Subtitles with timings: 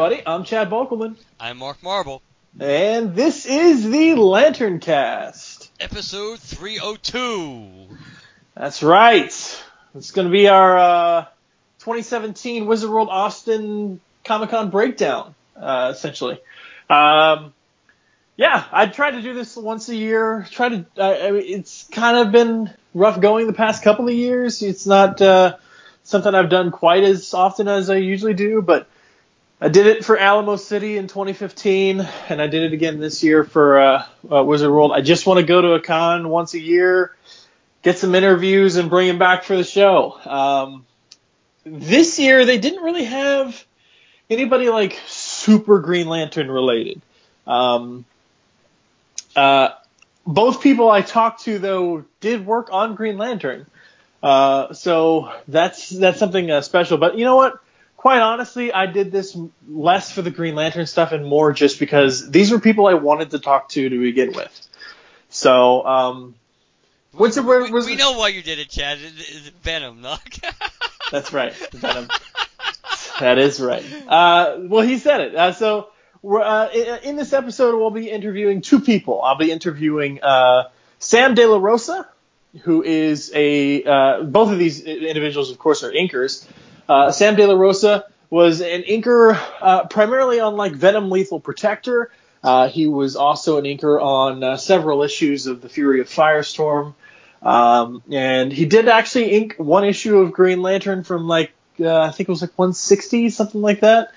[0.00, 0.26] everybody.
[0.26, 2.22] I'm Chad Bokelman, I'm Mark Marble,
[2.58, 5.70] and this is the Lantern Cast.
[5.78, 7.98] episode 302.
[8.54, 9.26] That's right.
[9.94, 11.24] It's going to be our uh,
[11.80, 16.40] 2017 Wizard World Austin Comic Con breakdown, uh, essentially.
[16.88, 17.52] Um,
[18.36, 20.46] yeah, I try to do this once a year.
[20.50, 20.86] Try to.
[20.96, 24.62] I I mean, it's kind of been rough going the past couple of years.
[24.62, 25.58] It's not uh,
[26.04, 28.88] something I've done quite as often as I usually do, but
[29.62, 33.44] I did it for Alamo City in 2015, and I did it again this year
[33.44, 34.90] for uh, uh, Wizard World.
[34.94, 37.14] I just want to go to a con once a year,
[37.82, 40.18] get some interviews, and bring them back for the show.
[40.24, 40.86] Um,
[41.64, 43.62] this year, they didn't really have
[44.30, 47.02] anybody like super Green Lantern related.
[47.46, 48.06] Um,
[49.36, 49.70] uh,
[50.26, 53.66] both people I talked to though did work on Green Lantern,
[54.22, 56.96] uh, so that's that's something uh, special.
[56.96, 57.60] But you know what?
[58.00, 59.36] Quite honestly, I did this
[59.68, 63.32] less for the Green Lantern stuff and more just because these were people I wanted
[63.32, 64.68] to talk to to begin with.
[65.28, 66.34] So, um,
[67.12, 67.64] what's word?
[67.64, 68.96] We, was we it- know why you did it, Chad.
[68.96, 70.16] It- It's Venom, no?
[71.12, 71.52] That's right.
[71.72, 72.08] Venom.
[73.20, 73.84] that is right.
[74.08, 75.34] Uh, well, he said it.
[75.34, 75.88] Uh, so
[76.24, 79.20] uh, in, in this episode, we'll be interviewing two people.
[79.20, 80.70] I'll be interviewing uh,
[81.00, 82.08] Sam De La Rosa,
[82.62, 86.46] who is a uh, both of these individuals, of course, are inkers.
[86.90, 92.10] Uh, Sam De La Rosa was an inker uh, primarily on like Venom Lethal Protector.
[92.42, 96.94] Uh, he was also an inker on uh, several issues of the Fury of Firestorm.
[97.42, 102.10] Um, and he did actually ink one issue of Green Lantern from like uh, I
[102.10, 104.10] think it was like 160, something like that.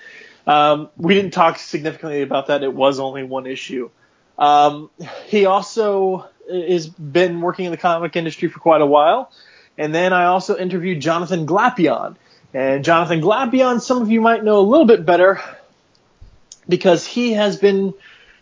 [0.48, 2.64] Um, we didn't talk significantly about that.
[2.64, 3.92] It was only one issue.
[4.40, 4.90] Um,
[5.28, 9.32] he also has been working in the comic industry for quite a while.
[9.78, 12.16] And then I also interviewed Jonathan Glapion.
[12.54, 15.42] And Jonathan Glapion, some of you might know a little bit better
[16.70, 17.94] because he has been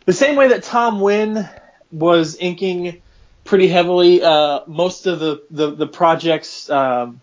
[0.06, 1.50] the same way that Tom Nguyen
[1.92, 3.02] was inking
[3.46, 7.22] pretty heavily uh, most of the the, the projects um,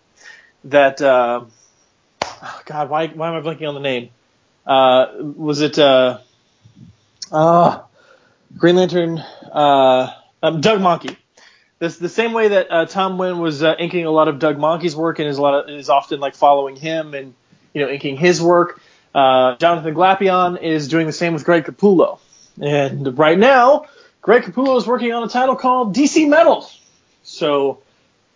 [0.65, 1.45] that uh,
[2.23, 4.09] oh God why why am I blanking on the name?
[4.65, 6.19] Uh, was it uh,
[7.31, 7.81] uh,
[8.57, 10.11] Green Lantern uh,
[10.41, 11.15] um, Doug Mahnke
[11.79, 14.57] this the same way that uh, Tom Nguyen was uh, inking a lot of Doug
[14.57, 17.33] Mahnke's work and is a lot of, is often like following him and
[17.73, 18.81] you know inking his work.
[19.15, 22.19] Uh, Jonathan Glapion is doing the same with Greg Capullo,
[22.61, 23.85] and right now
[24.21, 26.69] Greg Capullo is working on a title called DC Metal.
[27.23, 27.81] So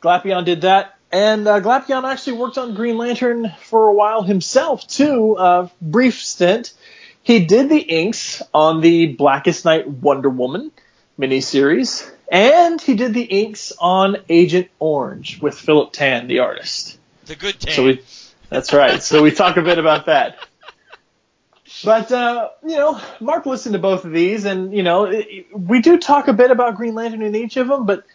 [0.02, 4.88] Glapion did that, and uh, Glapion actually worked on Green Lantern for a while himself
[4.88, 5.36] too.
[5.38, 6.74] A brief stint.
[7.22, 10.72] He did the inks on the Blackest Night Wonder Woman
[11.19, 16.97] miniseries, and he did the inks on Agent Orange with Philip Tan, the artist.
[17.25, 17.74] the good tan.
[17.74, 18.01] So we,
[18.50, 19.01] that's right.
[19.01, 20.38] So we talk a bit about that.
[21.84, 25.81] But uh, you know, Mark listened to both of these, and you know, it, we
[25.81, 28.06] do talk a bit about Green Lantern in each of them, but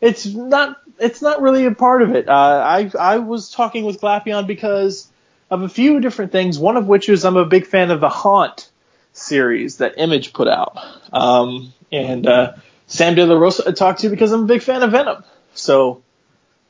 [0.00, 2.28] it's not it's not really a part of it.
[2.28, 5.08] Uh, I I was talking with Glapion because
[5.50, 6.58] of a few different things.
[6.58, 8.70] One of which is I'm a big fan of the Haunt
[9.12, 10.78] series that Image put out,
[11.12, 12.54] um, and uh,
[12.86, 15.24] Sam De La Rosa I talked to because I'm a big fan of Venom.
[15.54, 16.02] So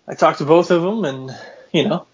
[0.06, 1.37] I talked to both of them, and
[1.72, 2.06] you know,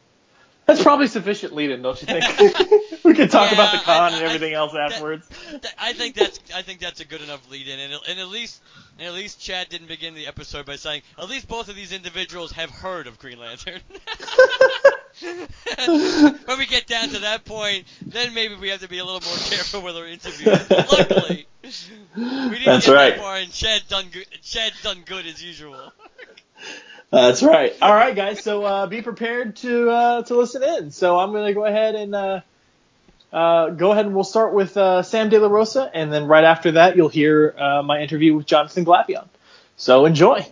[0.66, 2.56] that's probably sufficient lead-in, don't you think?
[3.14, 5.28] we could talk about the con I- and I- everything else that- afterwards.
[5.78, 8.60] I think that's I think that's a good enough lead in, and, and at least
[8.98, 11.92] and at least Chad didn't begin the episode by saying at least both of these
[11.92, 13.80] individuals have heard of Green Lantern.
[16.46, 19.20] when we get down to that point, then maybe we have to be a little
[19.20, 20.68] more careful with our interviews.
[20.70, 23.10] Luckily, we didn't That's get right.
[23.14, 24.26] that far, and Chad done good.
[24.42, 25.92] Chad's done good as usual.
[27.10, 27.72] That's right.
[27.80, 28.42] All right, guys.
[28.42, 30.90] So uh, be prepared to uh, to listen in.
[30.90, 32.40] So I'm going to go ahead and uh,
[33.32, 36.44] Uh, go ahead and we'll start with uh, Sam De La Rosa, and then right
[36.44, 39.26] after that, you'll hear uh, my interview with Jonathan Glapion.
[39.76, 40.46] So enjoy.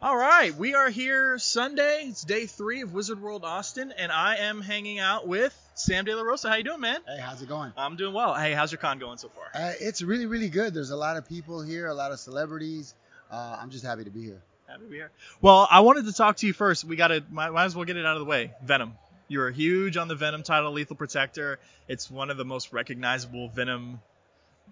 [0.00, 2.04] All right, we are here Sunday.
[2.08, 6.14] It's day three of Wizard World Austin, and I am hanging out with Sam De
[6.14, 6.48] La Rosa.
[6.48, 7.00] How you doing, man?
[7.06, 7.72] Hey, how's it going?
[7.76, 8.34] I'm doing well.
[8.34, 9.46] Hey, how's your con going so far?
[9.52, 10.74] Uh, it's really, really good.
[10.74, 12.94] There's a lot of people here, a lot of celebrities.
[13.32, 14.40] Uh, I'm just happy to be here.
[14.68, 15.10] Happy to be here.
[15.40, 16.84] Well, I wanted to talk to you first.
[16.84, 18.52] We got to might, might as well get it out of the way.
[18.62, 18.94] Venom.
[19.28, 21.58] You were huge on the Venom title, Lethal Protector.
[21.88, 24.00] It's one of the most recognizable Venom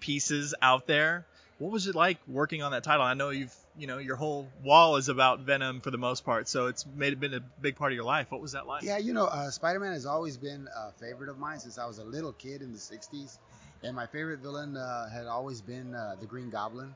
[0.01, 1.27] pieces out there.
[1.59, 3.05] What was it like working on that title?
[3.05, 6.49] I know you've, you know, your whole wall is about Venom for the most part,
[6.49, 8.31] so it's made been a big part of your life.
[8.31, 8.83] What was that like?
[8.83, 11.99] Yeah, you know, uh, Spider-Man has always been a favorite of mine since I was
[11.99, 13.39] a little kid in the '60s,
[13.83, 16.95] and my favorite villain uh, had always been uh, the Green Goblin.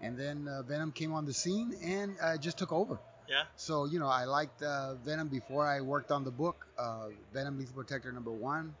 [0.00, 2.98] And then uh, Venom came on the scene and uh, just took over.
[3.30, 3.44] Yeah.
[3.56, 7.58] So you know, I liked uh, Venom before I worked on the book, uh, Venom
[7.58, 8.74] Lethal Protector number one.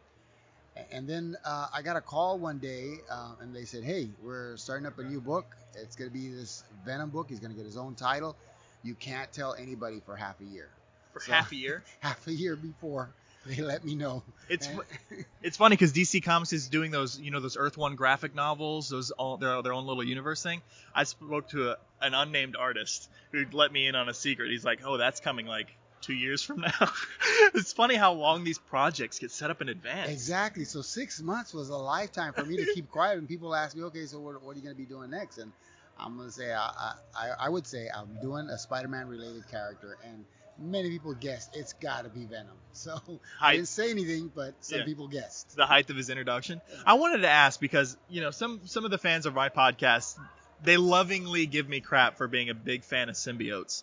[0.92, 4.56] And then uh, I got a call one day, uh, and they said, "Hey, we're
[4.56, 5.56] starting up a new book.
[5.74, 7.26] It's going to be this Venom book.
[7.28, 8.36] He's going to get his own title.
[8.82, 10.68] You can't tell anybody for half a year.
[11.12, 11.82] For So- half a year.
[12.00, 13.10] Half a year before
[13.46, 14.22] they let me know.
[14.48, 14.68] It's
[15.42, 18.88] it's funny because DC Comics is doing those, you know, those Earth One graphic novels,
[18.88, 20.62] those all their their own little universe thing.
[20.94, 24.50] I spoke to a, an unnamed artist who let me in on a secret.
[24.50, 25.68] He's like, "Oh, that's coming like
[26.00, 26.90] two years from now."
[27.54, 30.10] it's funny how long these projects get set up in advance.
[30.10, 30.64] Exactly.
[30.64, 33.18] So six months was a lifetime for me to keep quiet.
[33.18, 35.38] And people ask me, okay, so what, what are you going to be doing next?
[35.38, 35.52] And
[35.98, 39.96] I'm going to say, I, I, I would say I'm doing a Spider-Man related character.
[40.04, 40.24] And
[40.60, 42.56] many people guessed it's got to be Venom.
[42.72, 42.92] So
[43.40, 43.48] Hi.
[43.48, 44.84] I didn't say anything, but some Yeah.
[44.84, 45.56] people guessed.
[45.56, 46.60] the height of his introduction.
[46.86, 50.16] I wanted to ask because you know some some of the fans of my podcast
[50.62, 53.82] they lovingly give me crap for being a big fan of symbiotes.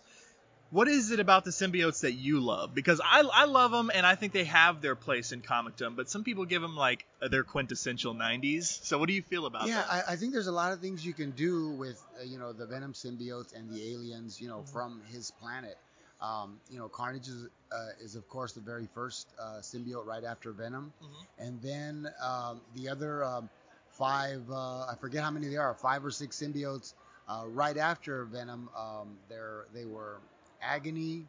[0.70, 2.74] What is it about the symbiotes that you love?
[2.74, 6.10] Because I, I love them and I think they have their place in comicdom, but
[6.10, 8.84] some people give them like their quintessential 90s.
[8.84, 9.90] So what do you feel about Yeah, that?
[10.08, 12.52] I, I think there's a lot of things you can do with, uh, you know,
[12.52, 15.78] the Venom symbiotes and the aliens, you know, from his planet.
[16.20, 20.24] Um, you know, Carnage is, uh, is of course the very first uh, symbiote right
[20.24, 21.26] after Venom, Mhm.
[21.38, 23.48] and then um, the other um,
[23.88, 26.94] five, uh, I forget how many there are, five or six symbiotes
[27.28, 28.68] uh, right after Venom.
[28.76, 30.22] Um, they're they were
[30.60, 31.28] Agony,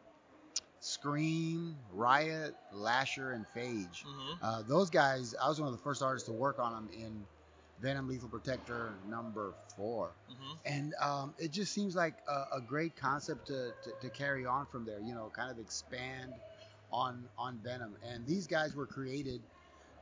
[0.79, 4.05] Scream, Riot, Lasher, and Phage.
[4.05, 4.37] Mhm.
[4.41, 7.27] Uh, those guys, I was one of the first artists to work on them in
[7.81, 10.15] Venom Lethal Protector number four.
[10.29, 10.57] Mhm.
[10.65, 14.65] And um, it just seems like a, a great concept to, to, to carry on
[14.67, 16.33] from there, you know, kind of expand
[16.91, 17.97] on on Venom.
[18.03, 19.41] And these guys were created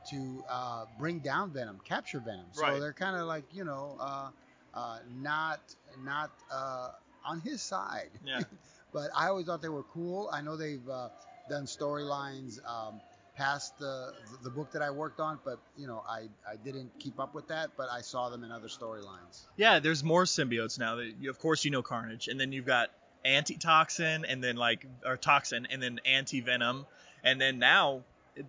[0.06, 2.48] to uh, bring down Venom, capture Venom.
[2.52, 2.80] So Right.
[2.80, 4.30] they're kind of like, you know, uh,
[4.74, 5.60] uh, not
[5.98, 6.90] not uh,
[7.24, 8.10] on his side.
[8.24, 8.42] Yeah.
[8.92, 10.30] but I always thought they were cool.
[10.32, 11.10] I know they've uh,
[11.48, 13.00] done storylines um,
[13.38, 14.12] past the
[14.42, 17.48] the book that I worked on, but you know I I didn't keep up with
[17.48, 19.46] that, but I saw them in other storylines.
[19.56, 20.96] Yeah, there's more symbiotes now.
[20.96, 22.90] That you, of course, you know Carnage, and then you've got
[23.24, 26.84] antitoxin, and then like or toxin, and then anti venom,
[27.22, 28.02] and then now
[28.34, 28.44] it,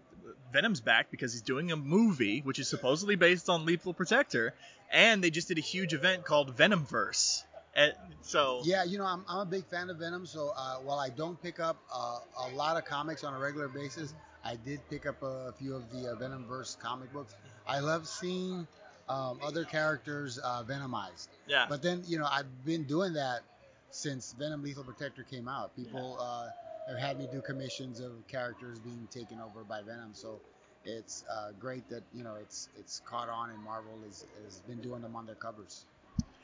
[0.52, 4.56] Venom's back because he's doing a movie which is supposedly based on Lethal Protector,
[4.92, 7.44] and they just did a huge event called Venomverse.
[7.76, 7.94] And
[8.24, 11.10] so Yeah, you know I'm, I'm a big fan of Venom, so uh, while I
[11.10, 15.06] don't pick up uh, a lot of comics on a regular basis, I did pick
[15.06, 17.34] up a few of the uh, Venomverse comic books.
[17.68, 18.68] I love seeing
[19.08, 21.28] um, other characters uh, Venomized.
[21.48, 23.42] yeah, But then, you know, I've been doing that
[23.92, 25.76] since Venom Lethal Protector came out.
[25.76, 26.48] People uh,
[26.88, 30.12] have had me do commissions of characters being taken over by Venom.
[30.14, 30.40] So
[30.86, 34.80] it's uh, great that you know it's it's caught on and Marvel is has been
[34.80, 35.86] doing them on their covers.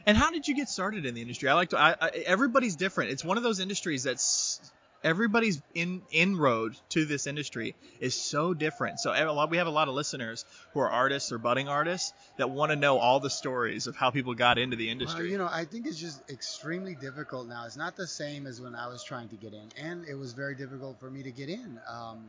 [0.07, 1.49] And how did you get started in the industry?
[1.49, 1.79] I like to.
[1.79, 3.11] I, I, everybody's different.
[3.11, 4.59] It's one of those industries that's
[5.05, 8.99] everybody's in inroad to this industry is so different.
[8.99, 10.43] So a lot, we have a lot of listeners
[10.73, 14.09] who are artists or budding artists that want to know all the stories of how
[14.09, 15.21] people got into the industry.
[15.21, 17.65] Well, you know, I think it's just extremely difficult now.
[17.65, 20.33] It's not the same as when I was trying to get in, and it was
[20.33, 21.79] very difficult for me to get in.
[21.87, 22.25] Um,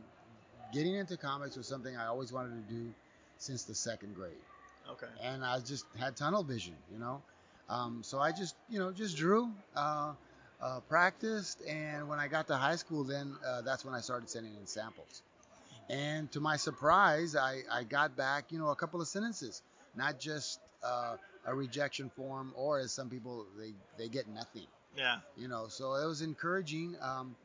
[0.71, 2.93] getting into comics was something I always wanted to do
[3.39, 4.31] since the second grade.
[4.91, 5.07] okay.
[5.23, 7.21] and I just had tunnel vision, you know.
[7.69, 10.13] Um, so I just, you know, just drew, uh,
[10.61, 14.29] uh, practiced, and when I got to high school, then uh, that's when I started
[14.29, 15.21] sending in samples.
[15.89, 19.61] And to my surprise, I, I got back, you know, a couple of sentences,
[19.95, 25.19] not just uh, a rejection form, or as some people they they get nothing, Yeah.
[25.37, 25.67] you know.
[25.69, 27.35] So it was encouraging, um,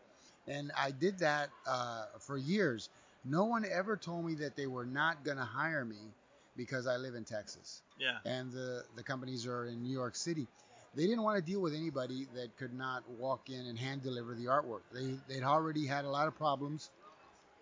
[0.49, 2.89] and I did that uh, for years.
[3.25, 6.13] No one ever told me that they were not gonna hire me
[6.57, 8.19] because I live in Texas Yeah.
[8.25, 10.49] and the, the companies are in New York City.
[10.95, 14.35] They didn't want to deal with anybody that could not walk in and hand deliver
[14.35, 14.83] the artwork.
[14.93, 16.91] They, they'd already had a lot of problems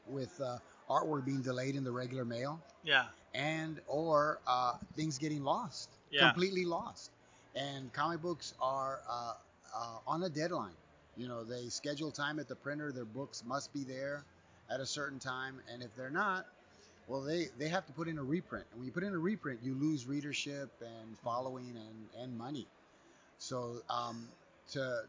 [0.09, 0.59] with uh,
[0.89, 2.61] artwork being delayed in the regular mail.
[2.83, 3.05] Yeah.
[3.35, 6.31] and or uh, things getting lost, Yeah.
[6.33, 7.11] completely lost.
[7.55, 9.35] And comic books are uh,
[9.77, 10.75] uh, on a deadline.
[11.17, 12.91] You know, they schedule time at the printer.
[12.93, 14.25] Their books must be there
[14.71, 16.47] at a certain time, and if they're not,
[17.09, 18.65] well, they, they have to put in a reprint.
[18.73, 22.67] And when you put in a reprint, you lose readership and following and, and money.
[23.41, 24.29] So um,
[24.73, 25.03] to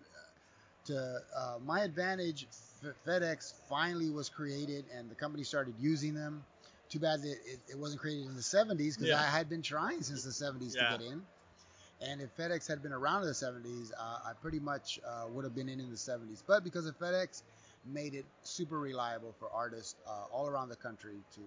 [0.85, 2.47] to uh, my advantage,
[2.83, 6.43] F- FedEx finally was created, and the company started using them.
[6.89, 9.19] Too bad that it, it wasn't created in the 70s because Yeah.
[9.19, 10.91] I had been trying since the 70s Yeah.
[10.91, 11.21] to get in.
[12.01, 15.43] And if FedEx had been around in the 70s, uh, I pretty much uh, would
[15.45, 16.41] have been in in the 70s.
[16.47, 17.43] But because of FedEx,
[17.85, 21.41] made it super reliable for artists uh, all around the country to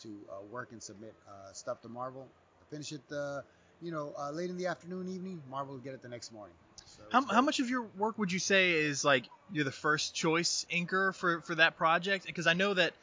[0.00, 2.26] to uh, work and submit uh, stuff to Marvel.
[2.70, 3.40] Finish it, uh,
[3.82, 5.42] you know, uh, late in the afternoon, evening.
[5.50, 6.54] Marvel would get it the next morning.
[6.86, 10.14] So How, how much of your work would you say is like you're the first
[10.14, 12.26] choice inker for for that project?
[12.26, 12.94] Because I know that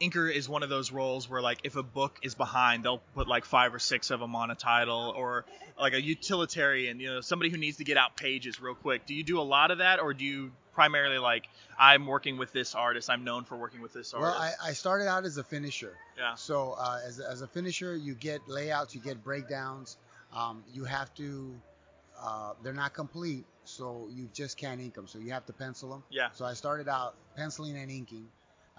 [0.00, 3.28] inker is one of those roles where like if a book is behind, they'll put
[3.28, 5.44] like five or six of them on a title, or
[5.78, 9.06] like a utilitarian, you know, somebody who needs to get out pages real quick.
[9.06, 11.44] Do you do a lot of that, or do you primarily like
[11.78, 14.38] I'm working with this artist, I'm known for working with this artist?
[14.38, 15.96] Well, I, I started out as a finisher.
[16.16, 19.96] yeah, So uh, as, as a finisher, you get layouts, you get breakdowns.
[20.34, 21.54] Um, you have to,
[22.20, 25.06] uh, they're not complete, so you just can't ink them.
[25.06, 26.04] So you have to pencil them.
[26.10, 28.26] yeah, So I started out penciling and inking,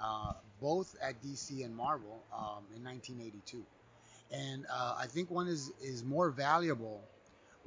[0.01, 3.63] uh, both at DC and Marvel um, in 1982.
[4.31, 7.01] And uh, I think one is is more valuable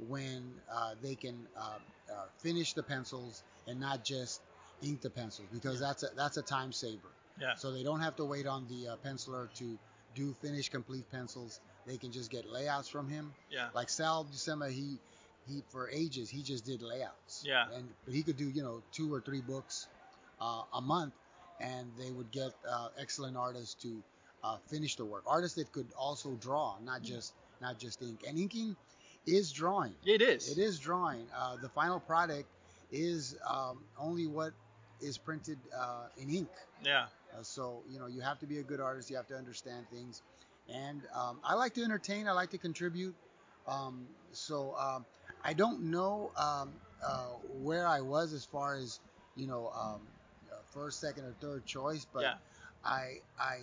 [0.09, 1.61] when uh, they can uh,
[2.11, 4.41] uh, finish the pencils and not just
[4.83, 7.13] ink the pencils because that's a that's a time saver.
[7.39, 9.77] yeah, So they don't have to wait on the uh, penciler to
[10.13, 11.59] do finish complete pencils.
[11.87, 13.33] They can just get layouts from him.
[13.49, 14.97] yeah, Like Sal Buscema, he
[15.47, 17.43] he for ages he just did layouts.
[17.45, 17.65] Yeah.
[17.73, 19.87] And but he could do you know two or three books
[20.41, 21.13] uh, a month,
[21.59, 24.03] and they would get uh, excellent artists to
[24.43, 25.23] uh, finish the work.
[25.25, 28.19] Artists that could also draw, not just not just ink.
[28.27, 28.75] And inking
[29.25, 29.93] is drawing.
[30.05, 30.51] it is.
[30.51, 31.25] It is drawing.
[31.35, 32.47] Uh, the final product
[32.91, 34.51] is um, only what
[35.01, 36.49] is printed uh, in ink.
[36.83, 37.05] Yeah,
[37.37, 39.09] Uh, so you know you have to be a good artist.
[39.09, 40.21] You have to understand things,
[40.73, 42.27] and um, I like to entertain.
[42.27, 43.15] I like to contribute.
[43.67, 45.05] Um, so um,
[45.43, 46.71] I don't know um,
[47.05, 47.27] uh,
[47.61, 48.99] where I was as far as
[49.35, 50.01] you know um,
[50.73, 52.33] first, second, or third choice, but yeah,
[52.83, 53.57] I I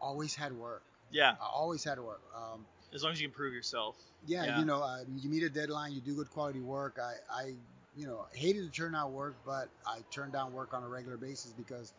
[0.00, 0.82] always had work.
[1.10, 1.32] yeah.
[1.40, 2.22] I always had work.
[2.34, 3.96] Um, As long as you can prove yourself.
[4.26, 4.58] yeah, Yeah.
[4.58, 6.98] you know, uh, you meet a deadline, you do good quality work.
[6.98, 7.54] I, I,
[7.96, 11.16] you know, hated to turn out work, but I turned down work on a regular
[11.18, 11.92] basis because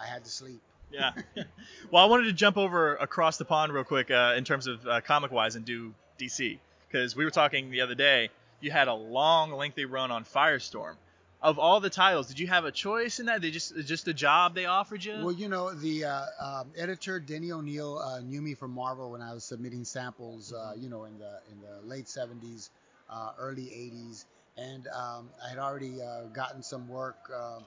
[0.00, 0.60] I had to sleep.
[0.90, 1.12] Yeah.
[1.90, 4.86] well, I wanted to jump over across the pond real quick uh, in terms of
[4.86, 8.30] uh, comic wise and do DC because we were talking the other day.
[8.60, 10.94] You had a long, lengthy run on Firestorm.
[11.40, 13.40] Of all the titles, did you have a choice in that?
[13.40, 15.14] They just just a job they offered you?
[15.22, 19.22] Well, you know, the uh, um, editor Denny O'Neil uh, knew me from Marvel when
[19.22, 22.70] I was submitting samples, uh, you know, in the in the late 70s,
[23.08, 24.24] uh, early 80s,
[24.56, 27.60] and um, I had already uh, gotten some work uh,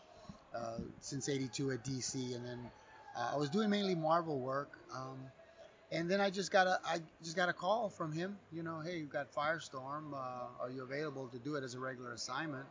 [0.54, 2.60] uh, since '82 at DC, and then
[3.18, 4.78] uh, I was doing mainly Marvel work.
[4.96, 5.18] Um,
[5.92, 8.38] and then I just got a I just got a call from him.
[8.52, 10.14] You know, hey, you've got Firestorm.
[10.14, 12.66] Uh, are you available to do it as a regular assignment?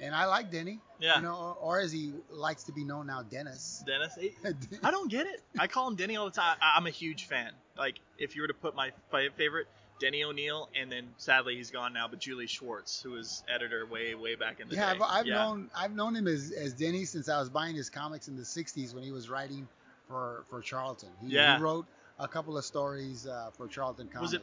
[0.00, 0.80] And I like Denny.
[0.98, 1.16] Yeah.
[1.16, 3.84] You know, or, or as he likes to be known now, Dennis.
[3.86, 4.18] Dennis.
[4.82, 5.42] I don't get it.
[5.58, 6.56] I call him Denny all the time.
[6.60, 7.52] I- I'm a huge fan.
[7.78, 8.90] Like, if you were to put my
[9.36, 9.66] favorite,
[10.04, 14.14] Denny O'Neil, and then sadly he's gone now, but Julie Schwartz, who was editor way,
[14.14, 14.96] way back in the Yeah, day.
[14.96, 15.34] I've, I've yeah.
[15.34, 18.42] known I've known him as, as Denny since I was buying his comics in the
[18.42, 19.66] '60s when he was writing
[20.06, 21.08] for for Charlton.
[21.22, 21.56] He, Yeah.
[21.56, 21.86] he wrote
[22.18, 24.32] a couple of stories uh, for Charlton Comics.
[24.32, 24.42] Was it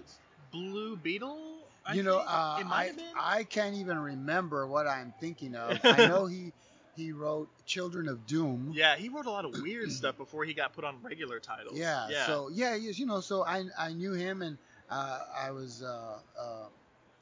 [0.52, 1.60] Blue Beetle.
[1.86, 2.92] I you know, uh, I.
[3.16, 5.80] I can't even remember what I'm thinking of.
[5.86, 6.54] I know he
[6.96, 8.72] he wrote Children of Doom.
[8.74, 11.78] yeah, he wrote a lot of weird stuff before he got put on regular titles.
[11.78, 12.26] Yeah, Yeah.
[12.26, 14.58] So yeah, yes, you know, so I I knew him and
[14.92, 16.66] I was uh, uh,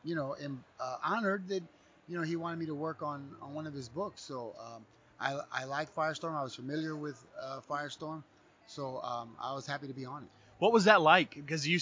[0.03, 0.35] you know
[0.79, 1.63] uh, honored that
[2.07, 4.21] you know he wanted me to work on on one of his books.
[4.21, 4.85] So um,
[5.19, 6.35] I I like Firestorm.
[6.35, 7.23] I was familiar with
[7.69, 8.23] Firestorm,
[8.67, 10.29] so um, I was happy to be on it.
[10.59, 11.35] What was that like?
[11.35, 11.79] Because you,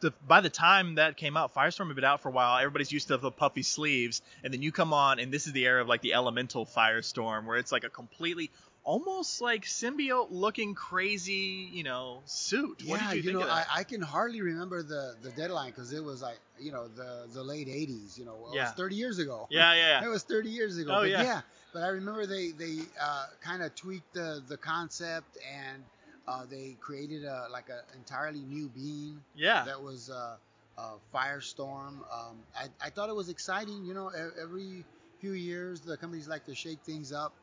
[0.00, 2.58] the, by the time that came out, Firestorm had been out for a while.
[2.58, 5.64] Everybody's used to the puffy sleeves, and then you come on, and this is the
[5.64, 8.50] era of like the Elemental Firestorm, where it's like a completely,
[8.84, 12.82] almost like symbiote-looking, crazy, you know, suit.
[12.86, 13.66] What yeah, did you, think know, of that?
[13.70, 17.26] I, I can hardly remember the the deadline because it was like you know the
[17.32, 18.18] the late '80s.
[18.18, 18.62] You know, it Yeah.
[18.62, 19.46] was 30 years ago.
[19.50, 20.92] yeah, yeah, It was 30 years ago.
[20.94, 21.40] Oh, but yeah.
[21.72, 25.82] But I remember they they uh, kind of tweaked the the concept and
[26.26, 30.36] uh, they created a like an entirely new being yeah, that was uh,
[30.78, 30.82] uh,
[31.14, 31.98] Firestorm.
[32.12, 33.84] Um, I I thought it was exciting.
[33.84, 34.10] You know,
[34.40, 34.84] every
[35.20, 37.34] few years the companies like to shake things up.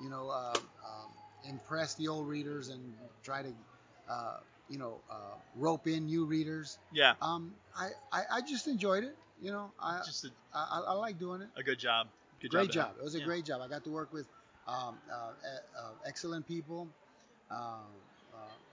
[0.00, 1.10] You know, uh, um,
[1.48, 2.80] impress the old readers and
[3.22, 3.52] try to
[4.08, 4.36] uh,
[4.68, 6.78] you know, uh, rope in new readers.
[6.92, 7.14] Yeah.
[7.20, 9.16] Um, I, I, I just enjoyed it.
[9.40, 11.48] You know, I, Just a, I, I like doing it.
[11.56, 12.08] a good job.
[12.40, 12.58] Good job.
[12.58, 12.88] great job.
[12.88, 12.96] job.
[13.00, 13.24] It was a Yeah.
[13.24, 13.60] great job.
[13.62, 14.26] I got to work with
[14.66, 15.32] um, uh,
[15.78, 16.88] uh, excellent people.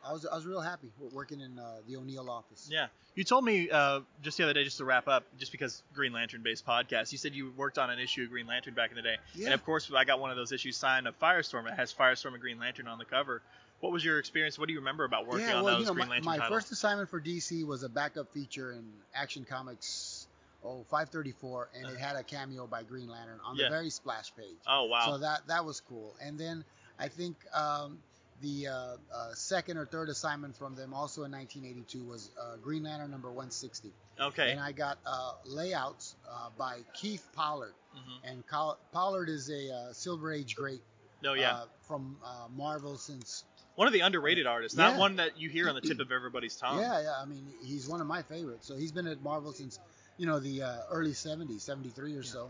[0.03, 2.67] Uh, I was I was real happy working in uh, the O'Neil office.
[2.71, 2.87] Yeah.
[3.15, 6.13] You told me uh, just the other day, just to wrap up, just because Green
[6.13, 8.95] Lantern based podcast, you said you worked on an issue of Green Lantern back in
[8.95, 9.17] the day.
[9.43, 11.67] And of course, I got one of those issues signed of Firestorm.
[11.67, 13.41] It has Firestorm and Green Lantern on the cover.
[13.81, 14.57] What was your experience?
[14.57, 16.25] What do you remember about working yeah, on well, those you know, Green my, Lantern
[16.25, 16.61] my titles?
[16.61, 20.27] first assignment for DC was a backup feature in Action Comics,
[20.63, 23.65] oh, 534, and it had a cameo by Green Lantern on Yeah.
[23.65, 24.55] the very splash page.
[24.67, 25.07] oh, wow.
[25.07, 26.15] So that that was cool.
[26.21, 26.63] And then
[26.99, 27.97] I think um,
[28.41, 32.83] the uh, uh, second or third assignment from them, also in 1982, was uh, Green
[32.83, 33.91] Lantern number 160.
[34.19, 34.51] okay.
[34.51, 37.73] And I got uh, layouts uh, by Keith Pollard.
[37.95, 38.29] Mhm.
[38.31, 40.81] And Col- Pollard is a uh, Silver Age great
[41.25, 41.53] Oh, yeah.
[41.53, 43.43] uh, from uh, Marvel since
[43.75, 44.99] one of the underrated artists, not yeah.
[44.99, 46.79] one that you hear on the tip of everybody's tongue.
[46.79, 47.13] Yeah, yeah.
[47.21, 48.67] I mean, he's one of my favorites.
[48.67, 49.79] So he's been at Marvel since,
[50.17, 52.49] you know, the uh, early 70s, 73 or so.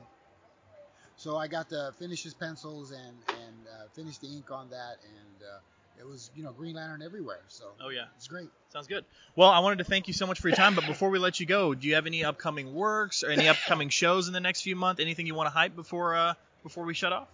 [1.17, 4.98] So I got to finish his pencils and and uh, finish the ink on that,
[5.05, 5.60] and uh,
[6.01, 7.39] it was, you know, Green Lantern everywhere.
[7.48, 8.05] So Oh, yeah.
[8.17, 8.50] it's great.
[8.74, 9.05] Sounds good.
[9.36, 11.39] Well, I wanted to thank you so much for your time, but before we let
[11.39, 14.62] you go, do you have any upcoming works or any upcoming shows in the next
[14.63, 15.00] few months?
[15.01, 17.27] Anything you want to hype before uh, before we shut off?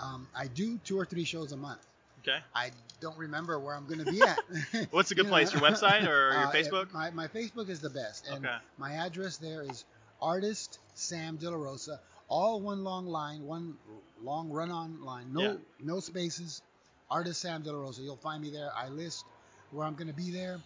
[0.00, 1.80] Um, I do two or three shows a month.
[2.22, 2.38] Okay.
[2.54, 4.38] I don't remember where I'm going to be at.
[4.92, 5.52] What's a good You place?
[5.52, 5.60] know?
[5.60, 6.92] Your website or your Uh, Facebook?
[6.92, 8.56] My, my Facebook is the best, and Okay.
[8.78, 9.84] my address there is
[10.20, 11.98] artist Sam De La Rosa.
[12.28, 13.74] All one long line, one
[14.22, 15.54] long run-on line, no Yeah.
[15.80, 16.62] no spaces.
[17.12, 18.00] Artist Sam De La Rosa.
[18.00, 18.70] You'll find me there.
[18.74, 19.26] I list
[19.70, 20.58] where I'm going to be there.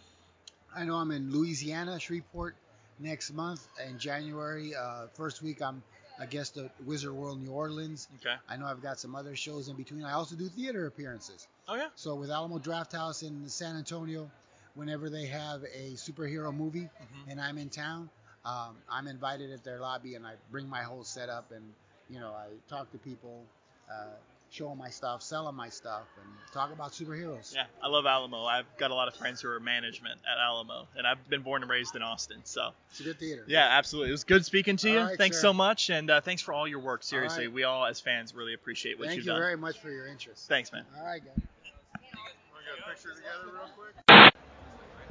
[0.73, 2.55] I know I'm in Louisiana, Shreveport,
[2.99, 4.73] next month in January.
[4.73, 5.83] Uh, first week I'm
[6.19, 8.07] a guest at Wizard World New Orleans.
[8.21, 8.35] Okay.
[8.47, 10.03] I know I've got some other shows in between.
[10.05, 11.47] I also do theater appearances.
[11.67, 11.89] Oh yeah.
[11.95, 14.31] So with Alamo Draft House in San Antonio,
[14.75, 17.31] whenever they have a superhero movie Mhm.
[17.31, 18.09] and I'm in town,
[18.45, 21.73] um, I'm invited at their lobby and I bring my whole setup and
[22.09, 23.43] you know I talk to people,
[23.91, 24.15] uh,
[24.57, 27.53] show them my stuff, selling my stuff, and talk about superheroes.
[27.53, 28.45] Yeah, I love Alamo.
[28.45, 31.61] I've got a lot of friends who are management at Alamo, and I've been born
[31.61, 32.39] and raised in Austin.
[32.43, 33.43] So It's a good theater.
[33.47, 34.09] yeah, absolutely.
[34.09, 34.99] It was good speaking to you.
[34.99, 35.41] All right, thanks sir.
[35.43, 37.03] so much, and uh, thanks for all your work.
[37.03, 37.53] Seriously, right.
[37.53, 39.41] we all as fans really appreciate what Thank you've you done.
[39.41, 40.47] Thank you very much for your interest.
[40.47, 40.83] Thanks, man.
[40.99, 41.43] All right, guys.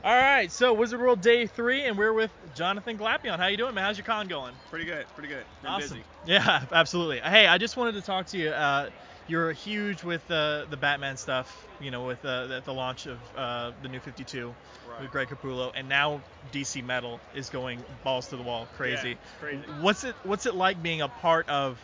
[0.05, 3.39] All right, so Wizard World Day Three, and we're with Jonathan Glapion.
[3.39, 3.83] How you doing, man?
[3.83, 4.55] How's your con going?
[4.71, 5.45] Pretty good, pretty good.
[5.63, 5.99] Been awesome.
[5.99, 6.05] busy.
[6.27, 7.19] Yeah, absolutely.
[7.19, 8.51] Hey, I just wanted to talk to you.
[8.51, 8.91] Uh,
[9.29, 13.19] you're huge with uh, the Batman stuff, you know, with uh, the, the launch of
[13.37, 14.55] uh, the new 52
[14.89, 15.03] Right.
[15.03, 19.11] with Greg Capullo, and now DC Metal is going balls to the wall, crazy.
[19.11, 19.63] Yeah, crazy.
[19.81, 21.81] What's it What's it like being a part of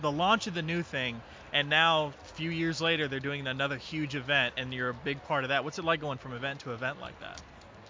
[0.00, 1.20] the launch of the new thing,
[1.52, 5.22] and now a few years later they're doing another huge event, and you're a big
[5.24, 5.64] part of that.
[5.64, 7.42] What's it like going from event to event like that?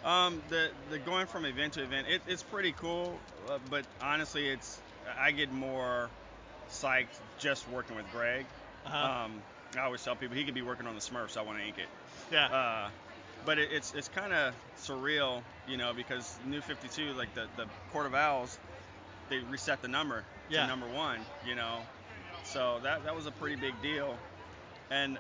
[0.09, 3.19] Um, the the going from event to event, it, it's pretty cool.
[3.49, 4.81] Uh, but honestly, it's
[5.19, 6.09] I get more
[6.71, 8.47] psyched just working with Greg.
[8.87, 9.25] Uh-huh.
[9.25, 9.43] Um,
[9.77, 11.37] I always tell people he could be working on the Smurfs.
[11.37, 11.88] I want to ink it.
[12.33, 12.47] yeah.
[12.47, 12.88] Uh,
[13.47, 17.66] but it, it's it's kind of surreal, you know, because New 52, like the the
[17.93, 18.59] Court of Owls,
[19.29, 20.62] they reset the number Yeah.
[20.62, 21.79] to number one, you know.
[22.45, 24.16] So that that was a pretty big deal.
[24.90, 25.19] And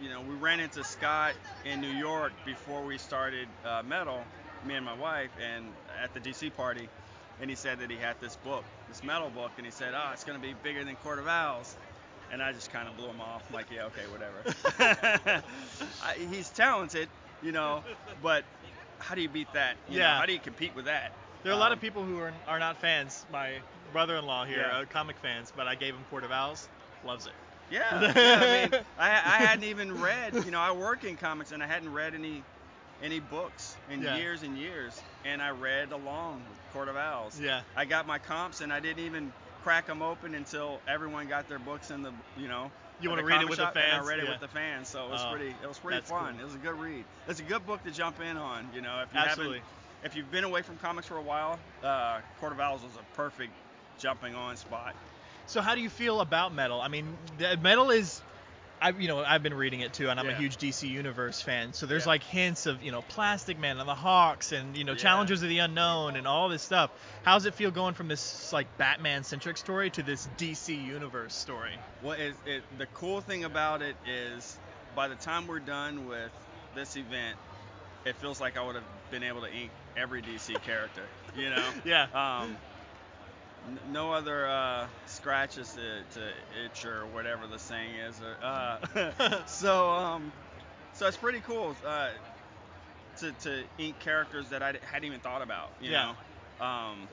[0.00, 4.22] you know, we ran into Scott in New York before we started uh, metal,
[4.64, 5.64] me and my wife, and
[6.02, 6.88] at the DC party,
[7.40, 10.10] and he said that he had this book, this metal book, and he said, "Oh,
[10.12, 11.76] it's gonna be bigger than Court of Owls."
[12.30, 14.42] And I just kind of blew him off, like, yeah, okay, whatever.
[16.04, 17.08] I, he's talented,
[17.42, 17.82] you know,
[18.22, 18.44] but
[18.98, 19.76] how do you beat that?
[19.88, 20.18] You know, Yeah.
[20.18, 21.12] how do you compete with that?
[21.42, 23.24] There are a lot of Um, people who are, are not fans.
[23.32, 23.54] My
[23.92, 24.78] brother-in-law here, Yeah.
[24.78, 26.68] uh, comic fans, but I gave him Court of Owls.
[27.04, 27.32] Loves it.
[27.70, 30.34] Yeah, yeah, I mean, I, I hadn't even read.
[30.44, 32.42] You know, I work in comics and I hadn't read any
[33.02, 34.16] any books in Yeah.
[34.16, 37.38] years and years, and I read along with Court of Owls.
[37.40, 37.60] Yeah.
[37.76, 41.58] I got my comps and I didn't even crack them open until everyone got their
[41.58, 42.70] books in the you know.
[43.00, 44.04] You wanna read it with the fans?
[44.04, 44.30] I read it Yeah.
[44.32, 45.54] with the fans, so it was Oh, pretty.
[45.62, 46.32] It was pretty fun.
[46.34, 46.40] cool.
[46.40, 47.04] It was a good read.
[47.28, 48.68] It's a good book to jump in on.
[48.74, 49.58] You know, if you Absolutely.
[49.58, 52.96] haven't, if you've been away from comics for a while, uh, Court of Owls was
[52.96, 53.52] a perfect
[53.98, 54.94] jumping on spot.
[55.46, 56.80] So how do you feel about metal?
[56.80, 57.16] I mean,
[57.60, 58.20] metal is,
[58.80, 61.72] I you know I've been reading it too, and I'm a huge DC Universe fan.
[61.72, 62.10] So there's Yeah.
[62.10, 64.98] like hints of you know Plastic Man and the Hawks and you know Yeah.
[64.98, 66.90] Challengers of the Unknown and all this stuff.
[67.24, 71.78] How's it feel going from this like Batman centric story to this DC Universe story?
[72.02, 72.62] What is it?
[72.78, 74.58] The cool thing about it is,
[74.94, 76.30] by the time we're done with
[76.74, 77.36] this event,
[78.04, 81.02] it feels like I would have been able to ink every DC character.
[81.36, 81.64] You know?
[81.84, 82.06] Yeah.
[82.14, 82.56] Um,
[83.90, 84.86] no other uh,
[85.18, 86.28] scratches to, to
[86.64, 88.20] itch or whatever the saying is.
[88.22, 90.32] Or, uh, so um,
[90.94, 91.76] so it's pretty cool.
[91.84, 92.10] Uh,
[93.18, 95.72] to, to ink characters that I hadn't even thought about.
[95.80, 96.14] You Yeah.
[96.60, 97.08] know, um,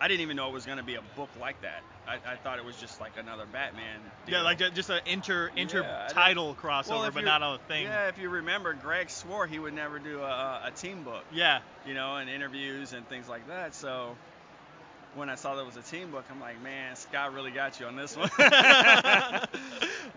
[0.00, 1.82] I didn't even know it was gonna be a book like that.
[2.06, 4.00] I, I thought it was just like another Batman.
[4.26, 4.36] Deal.
[4.36, 7.84] Yeah, like just an inter inter Yeah, title crossover, if but not a thing.
[7.84, 11.24] Yeah, if you remember, Greg swore he would never do a, a team book.
[11.32, 11.60] Yeah.
[11.86, 13.74] You know, and interviews and things like that.
[13.74, 14.16] So
[15.14, 17.86] when I saw that was a team book, I'm like, man, Scott really got you
[17.86, 18.30] on this one.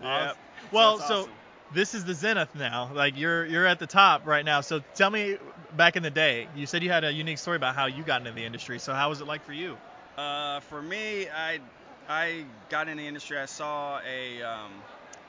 [0.02, 0.36] Yep.
[0.72, 1.30] Well, so awesome.
[1.72, 2.90] this is the zenith now.
[2.94, 4.60] Like you're you're at the top right now.
[4.60, 5.36] So tell me,
[5.76, 8.20] back in the day, you said you had a unique story about how you got
[8.20, 8.78] into the industry.
[8.78, 9.76] So how was it like for you?
[10.16, 11.60] Uh, for me, I
[12.08, 13.38] I got in the industry.
[13.38, 14.72] I saw a um,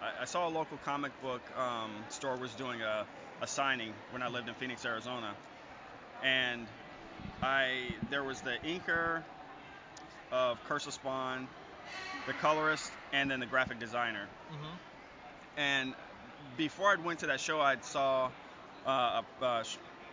[0.01, 3.05] I, I saw a local comic book um, store was doing a,
[3.41, 5.33] a signing when I lived in Phoenix, Arizona,
[6.23, 6.67] and
[7.41, 9.23] I there was the inker
[10.31, 11.47] of Curse of Spawn,
[12.25, 14.27] the colorist, and then the graphic designer.
[14.51, 15.59] Mm-hmm.
[15.59, 15.93] And
[16.57, 18.29] before I went to that show, I saw
[18.85, 19.63] uh, uh,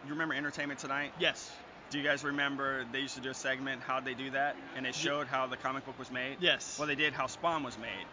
[0.04, 1.12] you remember Entertainment Tonight?
[1.18, 1.50] Yes.
[1.90, 4.84] Do you guys remember they used to do a segment how they do that, and
[4.84, 6.38] they showed how the comic book was made?
[6.40, 6.76] Yes.
[6.78, 8.06] Well, they did how Spawn was made,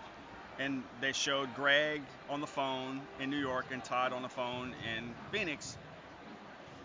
[0.59, 4.75] and they showed Greg on the phone in New York and Todd on the phone
[4.95, 5.77] in Phoenix,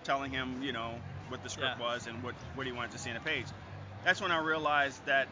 [0.04, 0.94] telling him, you know,
[1.28, 1.84] what the script Yeah.
[1.84, 3.46] was and what what he wanted to see on a page.
[4.06, 5.26] That's when I realized that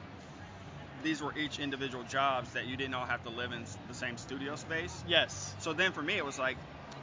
[1.04, 4.18] these were each individual jobs that you didn't all have to live in the same
[4.18, 5.04] studio space.
[5.06, 5.54] Yes.
[5.60, 6.56] So then for me, it was like,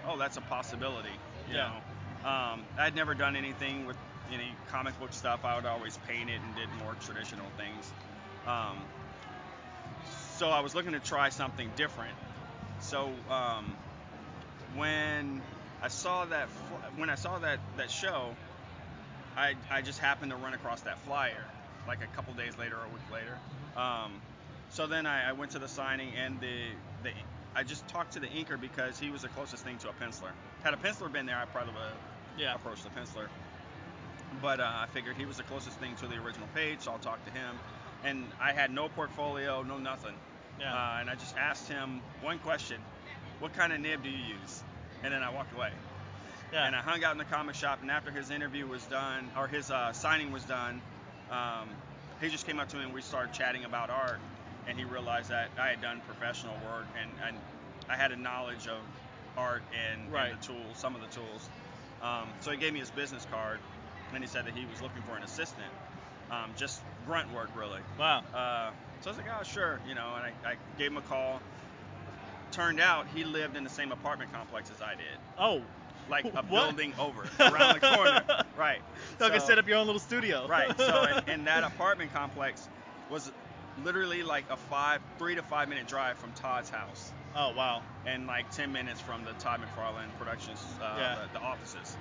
[0.05, 1.17] oh, that's a possibility.
[1.47, 1.69] You Yeah.
[2.25, 3.95] know, um, I'd never done anything with
[4.34, 5.45] any comic book stuff.
[5.45, 7.93] I would always paint it and did more traditional things.
[8.45, 8.77] Um,
[10.39, 12.17] so I was looking to try something different.
[12.81, 13.77] So um,
[14.75, 15.41] when
[15.81, 16.49] I saw that
[16.97, 18.36] when I saw that that show,
[19.38, 21.45] I I just happened to run across that flyer
[21.87, 23.37] like a couple days later or a week later.
[23.75, 24.21] Um,
[24.69, 26.63] so then I, I went to the signing and the
[27.03, 27.11] the
[27.53, 30.31] I just talked to the inker because he was the closest thing to a penciler.
[30.63, 31.91] Had a penciler been there, I probably would have
[32.37, 32.55] Yeah.
[32.55, 33.27] approached the penciler.
[34.41, 36.99] But uh, I figured he was the closest thing to the original page, so I'll
[36.99, 37.59] talk to him.
[38.05, 40.15] And I had no portfolio, no nothing.
[40.59, 40.73] Yeah.
[40.73, 42.77] Uh, and I just asked him one question:
[43.39, 44.63] What kind of nib do you use?
[45.03, 45.71] And then I walked away.
[46.53, 46.65] yeah.
[46.65, 49.47] And I hung out in the comic shop, and after his interview was done, or
[49.47, 50.81] his uh, signing was done,
[51.31, 51.67] um,
[52.21, 54.19] he just came up to me and we started chatting about art.
[54.67, 57.35] And he realized that I had done professional work and, and
[57.89, 58.77] I had a knowledge of
[59.35, 60.31] art and, Right.
[60.31, 61.49] and the tools, some of the tools.
[62.01, 63.59] Um, so he gave me his business card,
[64.13, 65.67] and he said that he was looking for an assistant,
[66.31, 67.79] um, just grunt work really.
[67.99, 68.19] wow.
[68.33, 71.01] Uh, so I was like, oh, sure, you know, and I, I gave him a
[71.01, 71.39] call.
[72.51, 75.61] Turned out he lived in the same apartment complex as I did, Oh.
[76.12, 78.24] Like a building over, around the corner.
[78.58, 78.82] Right.
[79.17, 80.45] So, you can set up your own little studio.
[80.47, 80.78] Right.
[80.78, 82.69] So, and, and that apartment complex
[83.10, 83.32] was
[83.84, 87.82] literally like a five, three to five minute drive from Todd's house, oh wow.
[88.06, 91.15] and like 10 minutes from the Todd McFarlane Productions, uh, Yeah.
[91.34, 91.97] the, the offices.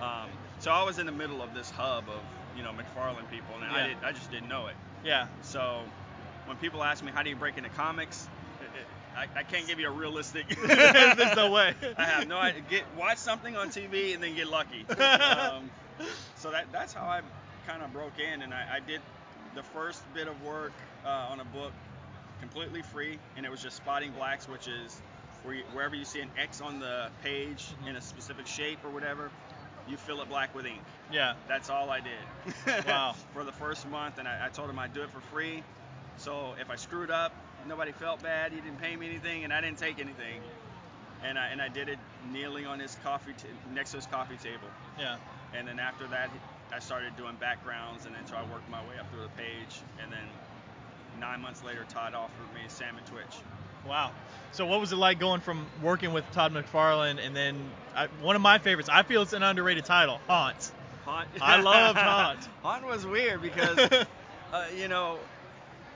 [0.00, 0.28] Um,
[0.60, 2.20] so I was in the middle of this hub of,
[2.56, 3.86] you know, McFarlane people, and I Yeah.
[3.88, 4.76] did, I just didn't know it.
[5.02, 5.26] Yeah.
[5.42, 5.80] So
[6.46, 8.28] when people ask me how do you break into comics,
[9.16, 10.46] I, I can't give you a realistic.
[10.66, 11.74] There's no way.
[11.96, 12.62] I have no idea.
[12.68, 14.84] Get watch something on TV and then get lucky.
[14.98, 15.70] Um,
[16.36, 17.20] so that that's how I
[17.68, 19.00] kind of broke in, and I, I did
[19.54, 20.72] the first bit of work
[21.06, 21.72] uh, on a book
[22.40, 25.00] completely free, and it was just spotting blacks, which is
[25.44, 27.90] where you, wherever you see an X on the page Mhm.
[27.90, 29.30] in a specific shape or whatever,
[29.88, 30.80] you fill it black with ink.
[31.12, 31.34] Yeah.
[31.46, 32.84] That's all I did.
[32.86, 33.14] Wow.
[33.32, 35.62] for the first month, and I, I told him I'd do it for free.
[36.16, 37.32] So if I screwed up,
[37.66, 38.52] nobody felt bad.
[38.52, 40.40] He didn't pay me anything, and I didn't take anything.
[41.22, 41.98] And I and I did it
[42.32, 44.68] kneeling on his coffee t- next to his coffee table.
[44.98, 45.16] Yeah.
[45.54, 46.30] And then after that,
[46.72, 49.80] I started doing backgrounds, and then so I worked my way up through the page.
[50.02, 50.26] And then
[51.20, 53.36] nine months later, Todd offered me Sam and Twitch.
[53.86, 54.12] Wow.
[54.52, 58.36] So what was it like going from working with Todd McFarlane and then I, one
[58.36, 58.88] of my favorites?
[58.90, 60.72] I feel it's an underrated title, Haunt.
[61.04, 61.28] Haunt.
[61.40, 62.48] I loved Haunt.
[62.62, 63.78] Haunt was weird because,
[64.52, 65.18] uh, you know,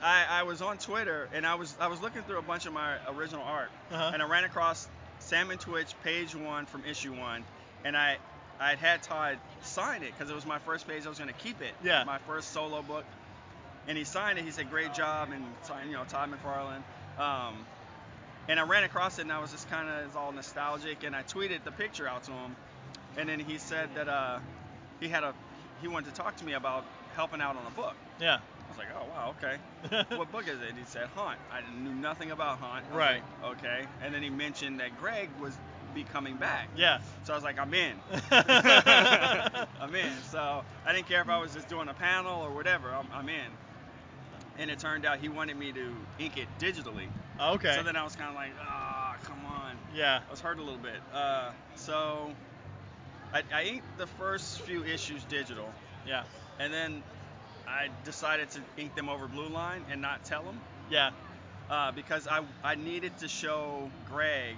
[0.02, 2.72] I, I was on Twitter and I was I was looking through a bunch of
[2.72, 4.10] my original art, Uh-huh.
[4.12, 4.86] and I ran across
[5.20, 7.44] Sam and Twitch page one from issue one,
[7.84, 8.18] and I
[8.60, 11.06] I had had Todd sign it because it was my first page.
[11.06, 11.74] I was gonna keep it.
[11.82, 12.04] Yeah.
[12.04, 13.04] My first solo book,
[13.86, 14.44] and he signed it.
[14.44, 16.82] He said, "Great job," and signed, you know, Todd McFarlane.
[17.22, 17.54] Um,
[18.48, 21.22] and I ran across it, and I was just kind of all nostalgic, and I
[21.22, 22.56] tweeted the picture out to him,
[23.16, 24.38] and then he said that uh,
[25.00, 25.34] he had a
[25.82, 26.84] he wanted to talk to me about
[27.14, 27.94] helping out on a book.
[28.20, 28.38] Yeah.
[28.68, 30.06] I was like, oh wow, okay.
[30.16, 30.74] what book is it?
[30.78, 31.38] He said Haunt.
[31.50, 32.84] I knew nothing about Haunt.
[32.92, 33.22] Right.
[33.42, 33.86] like, okay.
[34.02, 35.56] And then he mentioned that Greg was
[35.94, 36.68] be coming back.
[36.76, 37.00] Yeah.
[37.24, 37.94] So I was like, I'm in.
[38.30, 40.12] I'm in.
[40.30, 42.90] So I didn't care if I was just doing a panel or whatever.
[42.90, 43.46] I'm, I'm in.
[44.58, 47.06] And it turned out he wanted me to ink it digitally.
[47.40, 47.74] okay.
[47.76, 49.76] So then I was kind of like, ah, come on.
[49.94, 50.20] yeah.
[50.26, 51.00] I was hurt a little bit.
[51.14, 52.30] Uh, so
[53.32, 55.68] I, I inked the first few issues digital,
[56.06, 56.24] Yeah.
[56.58, 57.02] and then
[57.68, 61.10] I decided to ink them over Blue Line and not tell them Yeah.
[61.70, 64.56] uh, because I I needed to show Greg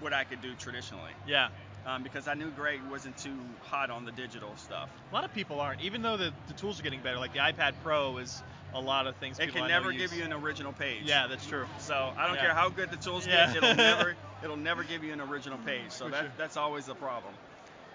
[0.00, 1.12] what I could do traditionally.
[1.26, 1.48] Yeah.
[1.86, 4.88] Um, because I knew Greg wasn't too hot on the digital stuff.
[5.10, 7.18] A lot of people aren't, even though the, the tools are getting better.
[7.18, 8.42] Like the iPad Pro is
[8.72, 9.38] a lot of things.
[9.38, 10.10] It people can never use.
[10.10, 11.02] give you an original page.
[11.04, 11.66] Yeah, that's true.
[11.78, 12.40] So I don't Yeah.
[12.42, 13.46] care how good the tools Yeah.
[13.52, 15.90] get, it'll never it'll never give you an original page.
[15.90, 16.32] So For that sure.
[16.38, 17.34] that's always the problem.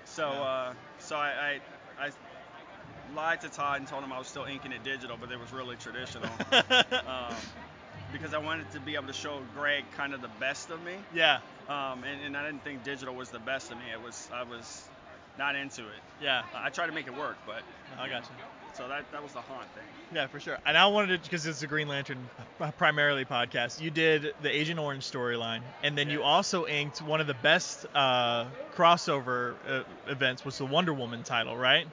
[0.05, 0.39] So Yeah.
[0.39, 1.59] uh, so I,
[1.99, 2.11] I I
[3.15, 5.51] lied to Todd and told him I was still inking it digital, but it was
[5.51, 6.29] really traditional.
[6.51, 7.35] um,
[8.11, 10.95] because I wanted to be able to show Greg kind of the best of me,
[11.13, 11.39] yeah.
[11.67, 13.83] um, and, and I didn't think digital was the best of me.
[13.93, 14.89] It was I was
[15.37, 16.01] not into it.
[16.21, 16.43] Yeah.
[16.53, 17.61] I tried to make it work, but
[17.97, 18.29] I got you.
[18.73, 19.83] so that that was the haunt thing.
[20.13, 20.57] Yeah, for sure.
[20.65, 22.29] And I wanted to, because it's a Green Lantern
[22.77, 23.79] primarily podcast.
[23.79, 27.85] You did the Agent Orange storyline, and then you also inked one of the best
[27.95, 28.45] uh,
[28.75, 31.87] crossover uh, events was the Wonder Woman title, right?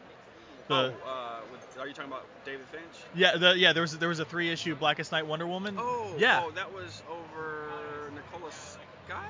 [0.68, 2.82] The, oh, uh, with, are you talking about David Finch?
[3.14, 3.72] Yeah, the, yeah.
[3.72, 5.76] There was there was a three issue Blackest Night Wonder Woman.
[5.78, 6.42] Oh, yeah.
[6.44, 7.68] Oh, that was over
[8.14, 9.24] Nicholas Scott?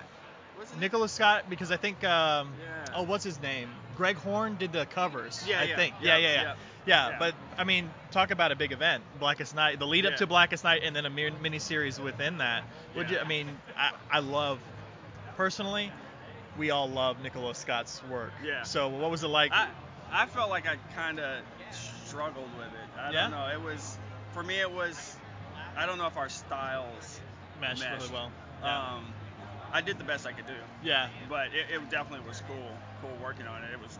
[0.80, 2.94] Nicholas Scott, because I think um, Yeah.
[2.96, 3.68] oh, what's his name?
[3.96, 5.44] Greg Horn did the covers.
[5.46, 5.94] Yeah, I yeah, think.
[6.00, 6.54] yeah, Yeah, yeah,
[6.86, 7.16] yeah.
[7.18, 10.64] but I mean, talk about a big event, Blackest Night, the lead up to Blackest
[10.64, 12.64] Night, and then a mini series within that.
[12.94, 13.18] Would you?
[13.18, 14.58] I mean, I, I love,
[15.36, 15.92] personally,
[16.58, 18.32] we all love Nicholas Scott's work.
[18.44, 18.62] Yeah.
[18.62, 19.52] So what was it like?
[19.52, 19.68] I
[20.12, 21.42] I felt like I kind of
[22.06, 23.00] struggled with it.
[23.00, 23.22] I Yeah?
[23.22, 23.48] don't know.
[23.52, 23.98] It was
[24.32, 24.60] for me.
[24.60, 25.16] It was.
[25.76, 27.20] I don't know if our styles
[27.60, 28.30] meshed really well.
[28.62, 28.94] Yeah.
[28.94, 29.04] Um,
[29.72, 31.08] I did the best I could do, yeah.
[31.28, 32.70] but it, it definitely was cool.
[33.02, 33.72] Cool working on it.
[33.72, 33.98] It was.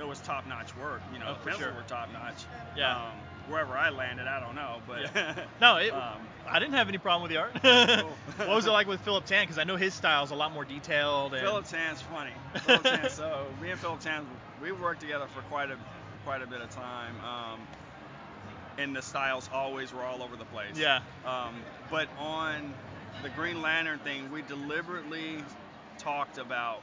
[0.00, 1.02] It was top-notch work.
[1.12, 1.72] You know, Oh, for sure.
[1.72, 2.46] were top-notch.
[2.76, 2.96] Yeah.
[2.96, 3.12] Um,
[3.48, 5.02] wherever I landed, I don't know, but.
[5.02, 5.44] Yeah.
[5.60, 8.04] No, it, um, I didn't have any problem with the art.
[8.36, 9.44] What was it like with Philip Tan?
[9.44, 11.32] Because I know his style's a lot more detailed.
[11.32, 12.32] And, Philip Tan's funny.
[12.66, 14.26] Philip Tan, so me and Philip Tan,
[14.60, 15.76] we worked together for quite a
[16.24, 17.14] quite a bit of time.
[17.20, 17.60] Um,
[18.78, 20.76] and the styles always were all over the place.
[20.76, 21.00] Yeah.
[21.24, 21.54] Um,
[21.90, 22.74] but on
[23.22, 25.36] the Green Lantern thing, we deliberately
[25.98, 26.82] talked about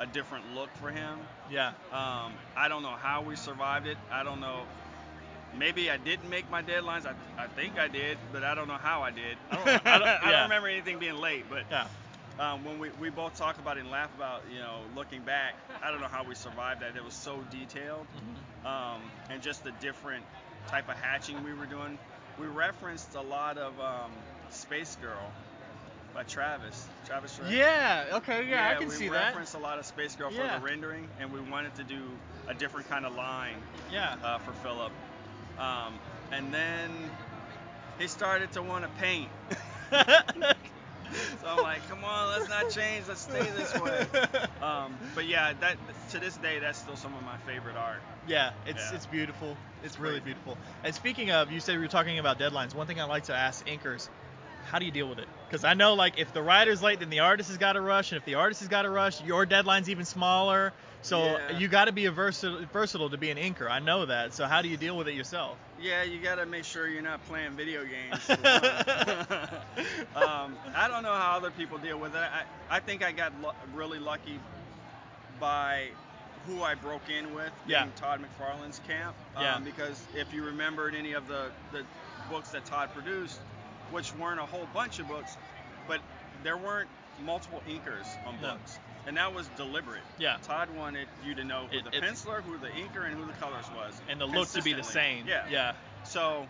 [0.00, 1.18] a different look for him.
[1.50, 1.68] Yeah.
[1.92, 3.96] Um, I don't know how we survived it.
[4.10, 4.62] I don't know.
[5.56, 7.06] Maybe I didn't make my deadlines.
[7.06, 9.36] I, I think I did, but I don't know how I did.
[9.50, 11.86] I don't, I don't, I don't remember anything being late, but Yeah.
[12.38, 15.54] um, when we, we both talk about it and laugh about, you know, looking back,
[15.82, 16.96] I don't know how we survived that.
[16.96, 18.06] It was so detailed.
[18.64, 20.24] Um, and just the different
[20.68, 21.98] type of hatching we were doing.
[22.38, 24.12] We referenced a lot of um,
[24.50, 25.32] Space Girl
[26.14, 26.86] by Travis.
[27.06, 27.38] Travis.
[27.48, 28.04] Yeah.
[28.14, 28.48] Okay.
[28.48, 29.12] Yeah, I can see that.
[29.12, 30.54] We referenced a lot of Space Girl Yeah.
[30.54, 32.00] for the rendering, and we wanted to do
[32.48, 33.56] a different kind of line
[33.92, 34.16] Yeah.
[34.22, 34.92] uh, for Philip.
[35.58, 35.98] Um,
[36.32, 36.90] and then
[37.98, 39.28] he started to want to paint.
[41.40, 43.08] So I'm like, come on, let's not change.
[43.08, 44.06] Let's stay this way.
[44.60, 45.78] Um, but yeah, that
[46.10, 48.02] to this day, that's still some of my favorite art.
[48.26, 48.96] yeah, it's Yeah.
[48.96, 49.56] it's beautiful.
[49.82, 50.24] It's really Crazy.
[50.24, 50.58] beautiful.
[50.84, 52.74] And speaking of, you said we were talking about deadlines.
[52.74, 54.08] One thing I like to ask inkers,
[54.66, 55.28] how do you deal with it?
[55.48, 58.12] Because I know like if the writer's late, then the artist has got to rush,
[58.12, 60.74] and if the artist has got to rush, your deadline's even smaller.
[61.02, 61.58] So Yeah.
[61.58, 63.70] you got to be a versatile, versatile to be an inker.
[63.70, 64.34] I know that.
[64.34, 65.56] So how do you deal with it yourself?
[65.80, 68.28] Yeah, you gotta make sure you're not playing video games.
[70.16, 72.20] um, I don't know how other people deal with it.
[72.20, 74.40] I, I think I got lu- really lucky
[75.38, 75.88] by
[76.46, 77.84] who I broke in with, Yeah.
[77.84, 79.14] being Todd McFarlane's camp.
[79.38, 79.56] Yeah.
[79.56, 81.84] Um, because if you remembered any of the, the
[82.30, 83.38] books that Todd produced,
[83.90, 85.36] which weren't a whole bunch of books,
[85.86, 86.00] but
[86.42, 86.88] there weren't
[87.24, 88.78] multiple inkers on books.
[89.08, 90.02] And that was deliberate.
[90.18, 90.36] Yeah.
[90.42, 93.32] Todd wanted you to know who It- the penciler, who the inker, and who the
[93.32, 93.98] colors was.
[94.06, 95.26] And the look to be the same.
[95.26, 95.46] Yeah.
[95.48, 95.72] Yeah.
[96.04, 96.46] So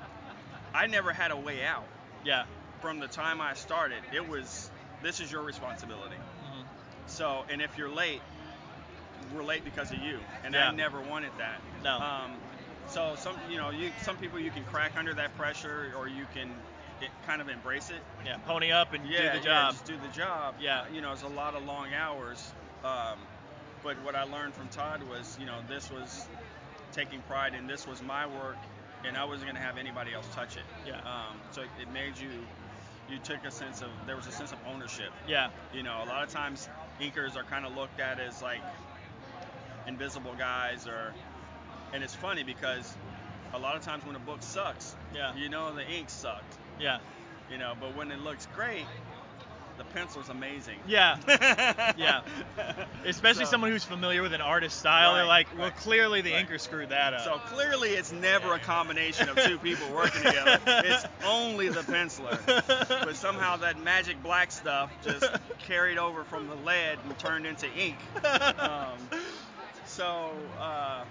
[0.74, 1.86] I never had a way out.
[2.24, 2.44] Yeah.
[2.80, 4.70] From the time I started, it was
[5.02, 6.16] this is your responsibility.
[6.16, 6.64] Mhm.
[7.06, 8.20] So, and if you're late,
[9.32, 10.18] we're late because of you.
[10.42, 10.68] And Yeah.
[10.68, 11.60] I never wanted that.
[11.84, 11.96] No.
[11.96, 12.36] Um,
[12.88, 16.26] so some, you know, you some people you can crack under that pressure, or you
[16.34, 16.52] can
[17.02, 18.00] it, kind of embrace it.
[18.24, 18.38] Yeah.
[18.46, 19.46] Pony up and Yeah, do the job.
[19.46, 20.54] yeah, just do the job.
[20.60, 20.84] Yeah.
[20.92, 22.52] You know, it's a lot of long hours.
[22.84, 23.18] Um,
[23.82, 26.26] but what I learned from Todd was, you know, this was
[26.92, 28.56] taking pride in this was my work,
[29.06, 30.62] and I wasn't gonna have anybody else touch it.
[30.86, 30.96] Yeah.
[30.98, 32.28] Um, so it, it made you,
[33.10, 35.10] you took a sense of there was a sense of ownership.
[35.28, 35.50] Yeah.
[35.72, 36.68] You know, a lot of times
[37.00, 38.60] inkers are kind of looked at as like
[39.86, 41.12] invisible guys, or,
[41.92, 42.94] and it's funny because
[43.54, 45.34] a lot of times when a book sucks, Yeah.
[45.36, 46.57] you know the ink sucked.
[46.80, 46.98] Yeah.
[47.50, 48.84] You know, but when it looks great,
[49.78, 50.78] the pencil's amazing.
[50.86, 51.16] Yeah.
[51.96, 52.20] Yeah.
[53.04, 56.32] Especially So- someone who's familiar with an artist's style, they're like, well, right, clearly the
[56.32, 56.48] right.
[56.48, 57.20] inker screwed that up.
[57.22, 60.60] So clearly, it's never a combination of two people working together.
[60.66, 62.38] It's only the penciler.
[63.04, 65.24] But somehow that magic black stuff just
[65.58, 67.96] carried over from the lead and turned into ink.
[68.58, 68.98] Um,
[69.86, 71.04] so uh,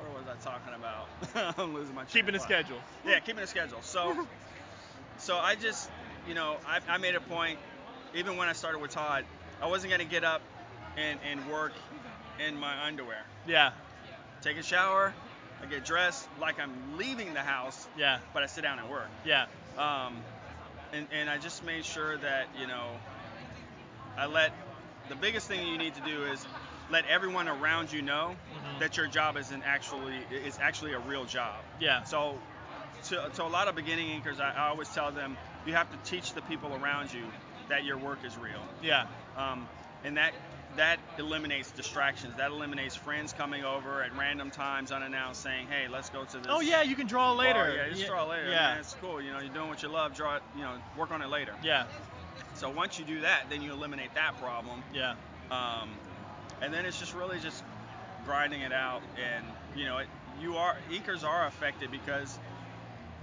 [0.00, 1.54] what was I talking about?
[1.58, 2.78] I'm losing my Keeping a schedule.
[3.06, 3.78] Yeah, keeping a schedule.
[3.82, 4.26] So,
[5.18, 5.90] so I just,
[6.28, 7.58] you know, I, I made a point,
[8.14, 9.24] even when I started with Todd,
[9.62, 10.42] I wasn't gonna get up
[10.96, 11.72] and, and work
[12.46, 13.22] in my underwear.
[13.46, 13.72] Yeah.
[14.42, 15.14] Take a shower,
[15.62, 18.18] I get dressed like I'm leaving the house, Yeah.
[18.32, 19.08] but I sit down and work.
[19.24, 19.46] Yeah.
[19.76, 20.16] Um,
[20.92, 22.88] and, and I just made sure that, you know,
[24.16, 24.52] I let
[25.08, 26.44] the biggest thing you need to do is
[26.90, 28.78] let everyone around you know Mhm.
[28.80, 31.56] that your job isn't actually is actually a real job.
[31.78, 32.02] Yeah.
[32.04, 32.38] So
[33.04, 36.10] to, to a lot of beginning inkers, I, I always tell them you have to
[36.10, 37.24] teach the people around you
[37.68, 38.62] that your work is real.
[38.82, 39.06] Yeah.
[39.36, 39.68] Um,
[40.04, 40.32] and that
[40.76, 42.36] that eliminates distractions.
[42.36, 46.46] That eliminates friends coming over at random times unannounced saying, "Hey, let's go to this."
[46.48, 47.54] Oh yeah, you can draw later.
[47.54, 47.70] bar.
[47.74, 48.48] Yeah, just draw later.
[48.50, 48.70] Yeah.
[48.70, 49.20] Man, it's cool.
[49.20, 50.14] You know, you're doing what you love.
[50.14, 50.42] Draw it.
[50.56, 51.54] You know, work on it later.
[51.62, 51.86] Yeah.
[52.54, 54.82] So once you do that, then you eliminate that problem.
[54.94, 55.14] Yeah.
[55.50, 55.90] Um,
[56.62, 57.62] and then it's just really just
[58.24, 59.02] grinding it out.
[59.16, 59.44] And
[59.76, 60.06] you know, it,
[60.40, 62.38] you are inkers are affected because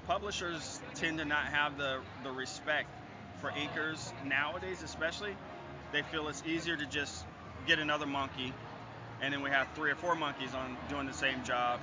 [0.08, 2.90] publishers tend to not have the the respect
[3.42, 5.36] for inkers nowadays, especially.
[5.92, 7.26] They feel it's easier to just
[7.66, 8.54] get another monkey,
[9.22, 11.80] and then we have three or four monkeys on doing the same job.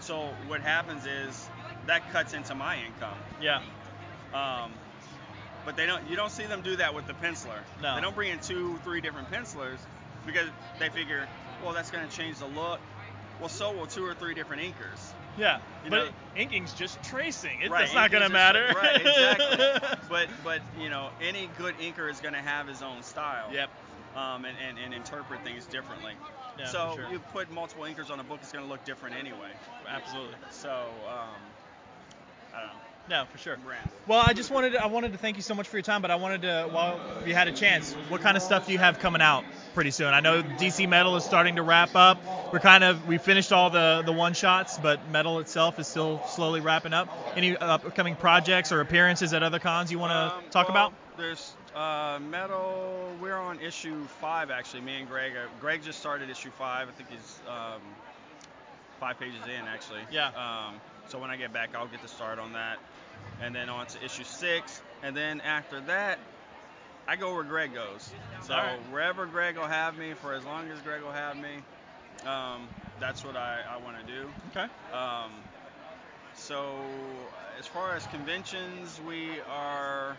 [0.00, 1.48] So what happens is
[1.86, 3.16] that cuts into my income.
[3.40, 3.62] Yeah.
[4.34, 4.72] Um,
[5.64, 6.08] but they don't.
[6.10, 7.58] You don't see them do that with the penciler.
[7.82, 7.94] No.
[7.94, 9.80] They don't bring in two, three different pencilers
[10.26, 11.26] because they figure,
[11.64, 12.80] well, that's going to change the look.
[13.40, 15.12] Well, so will two or three different inkers.
[15.38, 15.58] Yeah.
[15.84, 17.60] You but know- inking's just tracing.
[17.62, 18.68] It, Right, It's not gonna matter.
[18.68, 19.98] just- right, exactly.
[20.08, 23.52] But but you know, any good inker is going to have his own style.
[23.52, 23.68] Yep.
[24.16, 26.12] Um, and, and, and interpret things differently.
[26.58, 27.10] Yeah, so sure.
[27.10, 29.50] you put multiple inkers on a book, it's going to look different anyway.
[29.86, 30.36] Absolutely.
[30.50, 30.70] So
[31.06, 31.42] um,
[32.54, 32.72] I don't know.
[33.08, 33.56] No, for sure.
[34.08, 36.02] Well, I just wanted to, I wanted to thank you so much for your time,
[36.02, 38.78] but I wanted to while you had a chance, what kind of stuff do you
[38.78, 40.12] have coming out pretty soon?
[40.12, 42.18] I know DC Metal is starting to wrap up.
[42.52, 46.20] We're kind of we finished all the the one shots, but Metal itself is still
[46.26, 47.08] slowly wrapping up.
[47.36, 50.92] Any upcoming projects or appearances at other cons you want to Um, talk well, about?
[51.16, 53.12] There's uh, metal.
[53.20, 54.80] We're on issue five actually.
[54.82, 55.32] Me and Greg.
[55.36, 56.88] Uh, Greg just started issue five.
[56.88, 57.80] I think he's um,
[58.98, 60.00] five pages in actually.
[60.10, 60.28] Yeah.
[60.28, 60.74] Um,
[61.08, 62.78] so when I get back, I'll get to start on that,
[63.40, 66.18] and then on to issue six, and then after that,
[67.08, 68.12] I go where Greg goes.
[68.42, 68.78] So right.
[68.90, 71.56] wherever Greg will have me, for as long as Greg will have me,
[72.26, 74.28] um, that's what I, I want to do.
[74.50, 74.66] Okay.
[74.92, 75.30] Um,
[76.34, 76.76] so
[77.58, 80.16] as far as conventions, we are.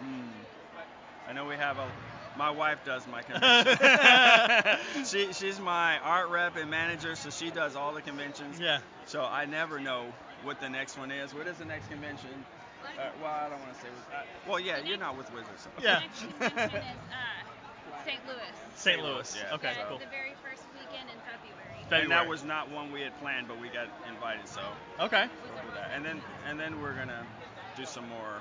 [0.00, 1.88] Hmm, I know we have a.
[2.36, 5.04] My wife does my convention.
[5.04, 8.58] she, she's my art rep and manager, so she does all the conventions.
[8.58, 8.80] Yeah.
[9.06, 10.06] So I never know
[10.44, 11.34] what the next one is.
[11.34, 12.30] What is the next convention?
[12.84, 13.88] Uh, well, I don't want to say.
[14.12, 15.64] Uh, well, yeah, you're not with Wizards.
[15.64, 15.70] So.
[15.82, 16.00] Yeah.
[16.00, 18.20] Next convention is uh, St.
[18.26, 18.54] Louis.
[18.76, 19.02] St.
[19.02, 19.36] Louis.
[19.40, 19.54] yeah.
[19.54, 19.72] Okay.
[19.76, 19.98] yeah, Cool.
[19.98, 22.02] The very first weekend in February.
[22.04, 24.60] And that was not one we had planned, but we got invited, so
[25.00, 25.26] Okay.
[25.44, 25.90] we'll do that.
[25.94, 27.26] And then and then we're gonna
[27.76, 28.40] do some more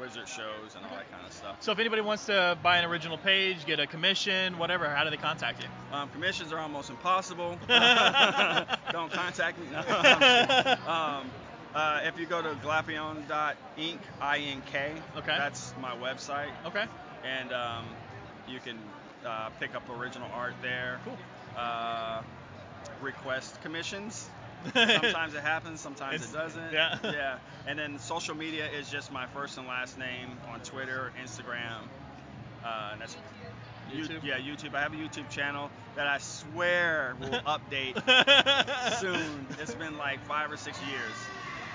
[0.00, 1.56] wizard shows and all that kind of stuff.
[1.60, 5.10] So if anybody wants to buy an original page, get a commission, whatever, how do
[5.10, 5.68] they contact you?
[5.96, 7.58] Um, commissions are almost impossible.
[7.68, 9.66] Don't contact me.
[9.72, 10.88] No, I'm just kidding.
[10.88, 11.30] um,
[11.74, 15.34] uh, if you go to glapion.ink, I-N-K, Okay.
[15.38, 16.84] that's my website, Okay.
[17.24, 17.84] and um,
[18.48, 18.78] you can
[19.26, 21.00] uh, pick up original art there.
[21.04, 21.16] Cool.
[21.56, 22.22] Uh,
[23.02, 24.28] request commissions.
[24.74, 26.72] Sometimes it happens, sometimes It's- it doesn't.
[26.72, 26.98] yeah.
[27.02, 27.38] Yeah.
[27.66, 31.82] And then social media is just my first and last name on Twitter, Instagram.
[32.64, 33.16] Uh, and that's
[33.92, 34.24] You- YouTube?
[34.24, 34.74] yeah, YouTube.
[34.74, 37.94] I have a YouTube channel that I swear will update
[39.00, 39.46] soon.
[39.60, 41.12] It's been like five or six years.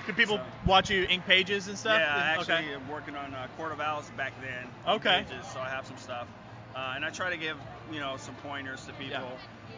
[0.06, 2.00] Could people So- watch you ink pages and stuff?
[2.00, 2.74] Yeah, I actually Okay.
[2.74, 4.68] am working on uh, Court of Owls back then.
[4.96, 5.26] Okay.
[5.30, 6.28] Pages, so I have some stuff.
[6.76, 7.58] Uh, and I try to give,
[7.92, 9.20] you know, some pointers to people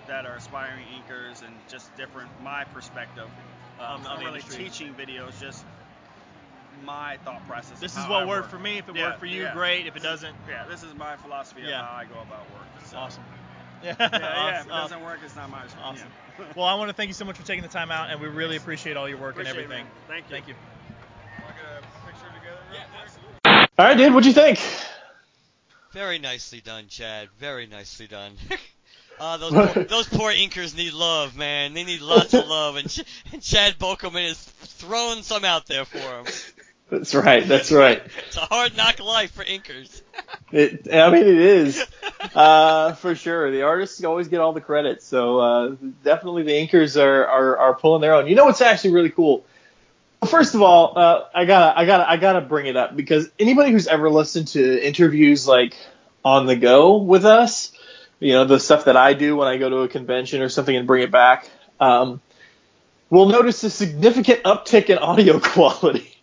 [0.08, 3.28] that are aspiring inkers and just different, my perspective.
[3.80, 4.64] Um, On- on not the really industry.
[4.66, 5.64] teaching videos, just
[6.86, 7.80] my thought process.
[7.80, 8.50] This is what I worked work.
[8.52, 8.78] for me.
[8.78, 9.54] If it Yeah, worked for you, yeah.
[9.54, 9.88] great.
[9.88, 11.80] If it doesn't, Yeah, this is my philosophy Yeah.
[11.80, 12.68] of how I go about work.
[12.86, 12.98] So.
[12.98, 13.24] awesome.
[13.84, 13.96] Yeah.
[14.00, 16.08] Yeah, yeah, if it doesn't work, it's not my Awesome.
[16.40, 16.46] yeah.
[16.56, 18.28] Well, I want to thank you so much for taking the time out, and we
[18.30, 19.84] really appreciate all your work Appreciate and everything.
[19.86, 19.94] man.
[20.08, 20.32] Thank you.
[20.32, 20.56] Thank you.
[23.46, 24.60] All right, dude, what'd you think?
[25.92, 27.30] Very nicely done, Chad.
[27.40, 28.34] Very nicely done.
[29.24, 31.74] Uh, those poor, those poor inkers need love, man.
[31.74, 35.86] They need lots of love, and, Ch- and Chad Bokelman is throwing some out there
[35.86, 36.26] for them.
[36.90, 37.48] That's right.
[37.48, 38.04] That's right.
[38.28, 40.02] It's a hard knock life for inkers.
[40.52, 41.82] It, I mean, it is
[42.36, 43.50] uh, for sure.
[43.50, 47.76] The artists always get all the credit, so uh, definitely the inkers are, are are
[47.76, 48.28] pulling their own.
[48.28, 49.46] You know what's actually really cool?
[50.22, 53.32] Well, First of all, uh, I gotta I gotta I gotta bring it up because
[53.40, 55.78] anybody who's ever listened to interviews like
[56.26, 57.72] on the go with us
[58.24, 60.76] you know, the stuff that I do when I go to a convention or something
[60.76, 61.50] and bring it back,
[61.80, 62.22] um,
[63.10, 66.16] we'll notice a significant uptick in audio quality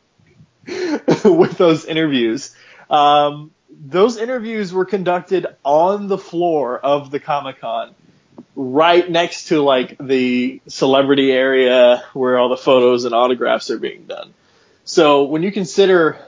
[0.66, 2.56] with those interviews.
[2.88, 7.94] Um, those interviews were conducted on the floor of the Comic Con,
[8.56, 14.04] right next to like the celebrity area where all the photos and autographs are being
[14.04, 14.32] done.
[14.84, 16.18] So when you consider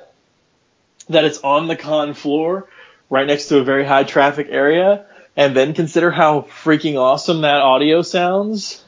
[1.08, 2.68] that it's on the con floor,
[3.10, 5.06] right next to a very high traffic area,
[5.36, 8.84] and then consider how freaking awesome that audio sounds.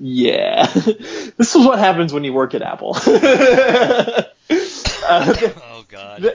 [0.00, 2.96] Yeah, this is what happens when you work at Apple.
[3.06, 4.22] uh,
[5.06, 6.34] oh God.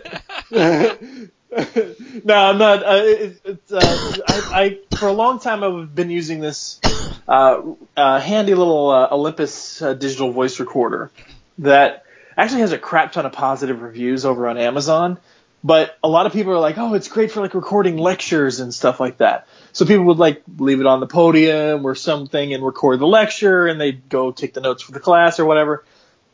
[0.51, 2.83] no, I'm not.
[2.83, 6.79] Uh, it, it's, uh, I, I, for a long time I've been using this
[7.27, 7.61] uh,
[7.97, 11.11] uh, handy little uh, Olympus uh, digital voice recorder
[11.59, 12.05] that
[12.37, 15.19] actually has a crap ton of positive reviews over on Amazon.
[15.63, 18.73] But a lot of people are like, oh, it's great for like recording lectures and
[18.73, 19.47] stuff like that.
[19.73, 23.67] So people would like leave it on the podium or something and record the lecture
[23.67, 25.83] and they'd go take the notes for the class or whatever.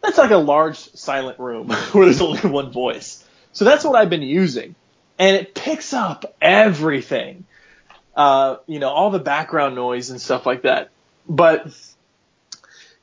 [0.01, 3.23] That's like a large silent room where there's only one voice.
[3.51, 4.75] So that's what I've been using.
[5.17, 7.45] And it picks up everything.
[8.15, 10.91] Uh, you know, all the background noise and stuff like that.
[11.27, 11.67] But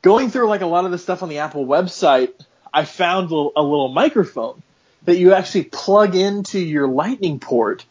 [0.02, 2.32] going through like a lot of the stuff on the Apple website,
[2.72, 4.62] I found a little, a little microphone
[5.04, 7.84] that you actually plug into your lightning port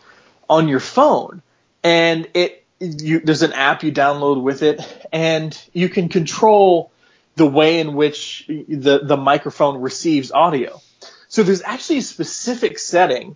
[0.50, 1.42] on your phone
[1.84, 4.82] and it you, there's an app you download with it
[5.14, 6.92] and you can control
[7.36, 10.82] the way in which the the microphone receives audio.
[11.28, 13.36] So there's actually a specific setting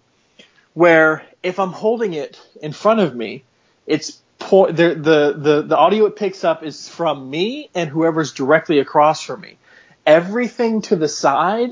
[0.74, 3.44] where if I'm holding it in front of me,
[3.88, 8.34] it's po- the, the the the audio it picks up is from me and whoever's
[8.34, 9.58] directly across from me.
[10.06, 11.72] Everything to the side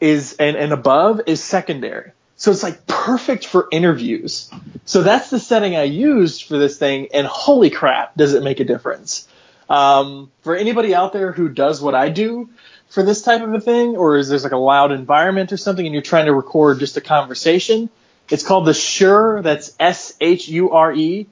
[0.00, 2.12] is and, and above is secondary.
[2.36, 4.50] So it's like perfect for interviews.
[4.84, 8.60] So that's the setting I used for this thing, and holy crap, does it make
[8.60, 9.26] a difference.
[9.68, 12.50] Um, for anybody out there who does what I do
[12.88, 15.84] for this type of a thing, or is there's like a loud environment or something
[15.84, 17.88] and you're trying to record just a conversation,
[18.30, 21.26] it's called the Shure, that's S-H-U-R-E,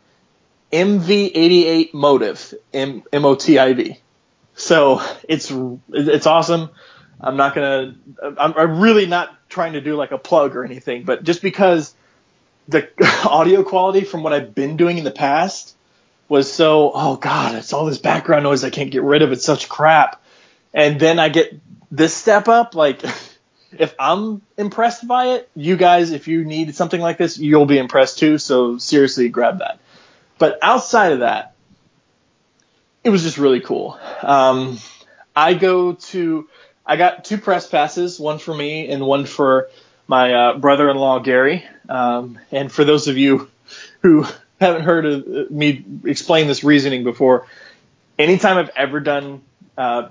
[0.73, 3.99] MV88 Motive, M- M-O-T-I-V.
[4.57, 5.53] So it's,
[5.93, 6.71] it's awesome.
[7.25, 7.97] I'm not gonna.
[8.23, 11.95] I'm, I'm really not trying to do like a plug or anything, but just because
[12.69, 12.89] the
[13.29, 15.75] audio quality from what I've been doing in the past
[16.29, 19.33] was so, oh god, it's all this background noise I can't get rid of.
[19.33, 20.23] It's such crap.
[20.73, 21.59] And then I get
[21.91, 23.03] this step up, like
[23.79, 27.79] if I'm impressed by it, you guys, if you need something like this, you'll be
[27.79, 28.39] impressed too.
[28.39, 29.79] So seriously, grab that.
[30.39, 31.55] But outside of that,
[33.03, 33.99] it was just really cool.
[34.23, 34.79] Um,
[35.37, 36.49] I go to
[36.87, 39.69] I got two press passes, one for me and one for
[40.07, 41.65] my uh, brother-in-law Gary.
[41.89, 43.51] Um, and for those of you
[44.03, 44.27] who
[44.61, 47.47] haven't heard of uh, me explain this reasoning before,
[48.19, 49.43] anytime I've ever done
[49.79, 50.09] uh,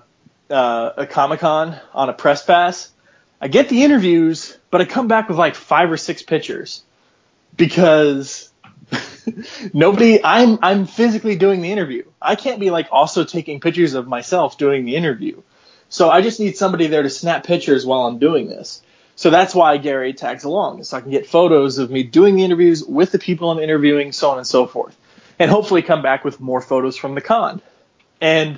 [0.50, 2.90] uh, a Comic Con on a press pass,
[3.40, 6.84] I get the interviews, but I come back with like five or six pictures
[7.56, 8.50] because
[9.74, 12.06] nobody I'm I'm physically doing the interview.
[12.22, 15.42] I can't be like also taking pictures of myself doing the interview.
[15.94, 18.82] So I just need somebody there to snap pictures while I'm doing this.
[19.16, 22.44] So that's why Gary tags along, so I can get photos of me doing the
[22.44, 24.98] interviews with the people I'm interviewing, so on and so forth,
[25.38, 27.62] and hopefully come back with more photos from the con.
[28.20, 28.58] And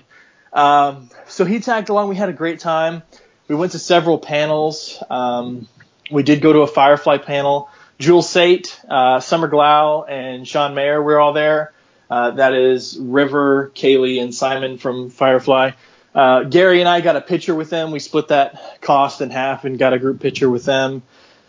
[0.54, 2.08] um, so he tagged along.
[2.08, 3.04] We had a great time.
[3.50, 5.04] We went to several panels.
[5.10, 5.68] Um,
[6.10, 7.70] we did go to a Firefly panel.
[8.00, 11.74] Jewel Staite, uh, Summer Glau, and Sean Maher were all there.
[12.10, 15.72] Uh, that is River, Kaylee, and Simon from Firefly.
[16.16, 17.92] Uh, Gary and I got a picture with them.
[17.92, 21.04] We split that cost in half and got a group picture with them.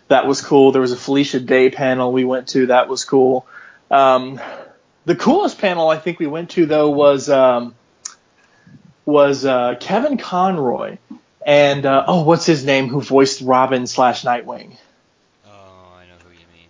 [0.09, 0.73] That was cool.
[0.73, 2.67] There was a Felicia Day panel we went to.
[2.67, 3.47] That was cool.
[3.91, 4.41] Um,
[5.05, 7.77] the coolest panel I think we went to though was um,
[9.05, 10.99] was uh, Kevin Conroy
[11.47, 12.89] and uh, oh, what's his name?
[12.89, 14.77] Who voiced Robin slash Nightwing?
[15.47, 15.49] Oh,
[15.97, 16.69] I know who you mean.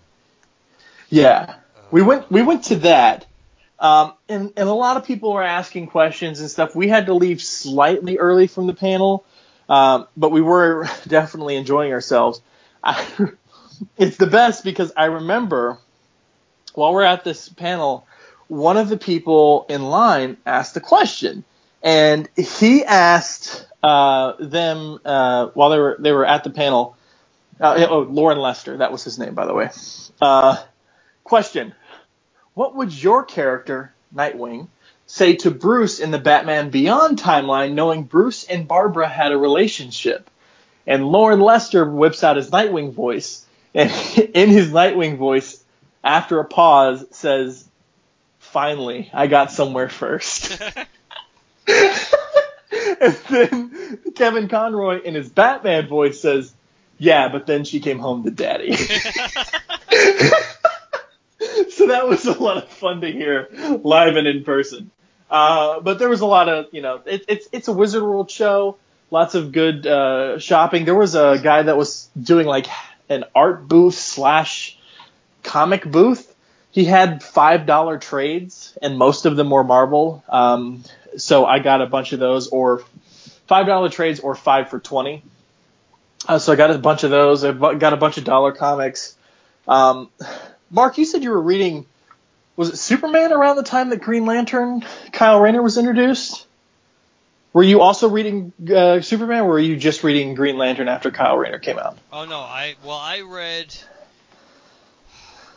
[1.08, 1.54] Yeah,
[1.90, 3.26] we went we went to that.
[3.78, 6.74] Um, and, and a lot of people were asking questions and stuff.
[6.74, 9.24] We had to leave slightly early from the panel,
[9.68, 12.40] um, but we were definitely enjoying ourselves.
[12.82, 13.06] I,
[13.98, 15.78] it's the best because I remember
[16.76, 18.06] while we're at this panel,
[18.48, 21.44] one of the people in line asked a question,
[21.82, 26.96] and he asked uh, them uh, while they were they were at the panel.
[27.58, 29.70] Uh, oh, Loren Lester, that was his name, by the way.
[30.20, 30.62] Uh,
[31.24, 31.74] question:
[32.56, 34.68] what would your character, Nightwing,
[35.06, 40.30] say to Bruce in the Batman Beyond timeline, knowing Bruce and Barbara had a relationship?
[40.86, 43.44] And Loren Lester whips out his Nightwing voice,
[43.74, 43.90] and
[44.34, 45.62] in his Nightwing voice,
[46.02, 47.68] after a pause, says,
[48.38, 50.58] finally, I got somewhere first.
[51.68, 56.54] and then Kevin Conroy in his Batman voice says,
[56.96, 58.76] "Yeah, but then she came home to daddy."
[61.88, 63.48] that was a lot of fun to hear
[63.82, 64.90] live and in person.
[65.30, 68.30] Uh, but there was a lot of, you know, it, it's it's a Wizard World
[68.30, 68.76] show.
[69.10, 70.84] Lots of good uh, shopping.
[70.84, 72.66] There was a guy that was doing like
[73.08, 74.78] an art booth slash
[75.42, 76.32] comic booth.
[76.70, 80.22] He had five dollar trades, and most of them were Marvel.
[80.28, 80.84] Um,
[81.16, 82.82] so I got a bunch of those, or
[83.46, 85.22] five dollar trades, or five for twenty.
[86.28, 87.44] Uh, so I got a bunch of those.
[87.44, 89.16] I got a bunch of dollar comics.
[89.66, 90.10] Um,
[90.70, 91.86] Mark, you said you were reading.
[92.56, 96.46] Was it Superman around the time that Green Lantern Kyle Rayner was introduced?
[97.52, 101.36] Were you also reading uh, Superman, or were you just reading Green Lantern after Kyle
[101.36, 101.96] Rayner came out?
[102.12, 103.74] Oh no, I well I read.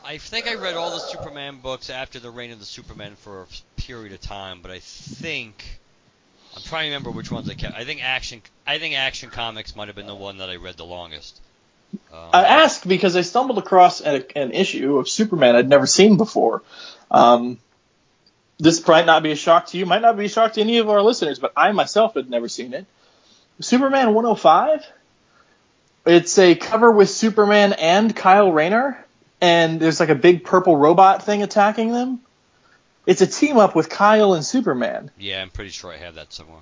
[0.05, 3.41] I think I read all the Superman books after the reign of the Superman for
[3.41, 3.47] a
[3.82, 5.82] period of time, but I think
[6.55, 7.76] I'm trying to remember which ones I kept.
[7.76, 8.41] I think Action.
[8.66, 11.41] I think Action Comics might have been the one that I read the longest.
[11.94, 16.18] Um, I asked because I stumbled across a, an issue of Superman I'd never seen
[16.18, 16.62] before.
[17.10, 17.60] Um,
[18.60, 20.80] this might not be a shock to you, might not be a shock to any
[20.80, 22.86] of our listeners, but I myself had never seen it.
[23.62, 24.86] Superman 105.
[26.06, 29.06] It's a cover with Superman and Kyle Rayner,
[29.42, 32.22] and there's like a big purple robot thing attacking them.
[33.06, 35.12] It's a team up with Kyle and Superman.
[35.18, 36.62] yeah, I'm pretty sure I have that somewhere.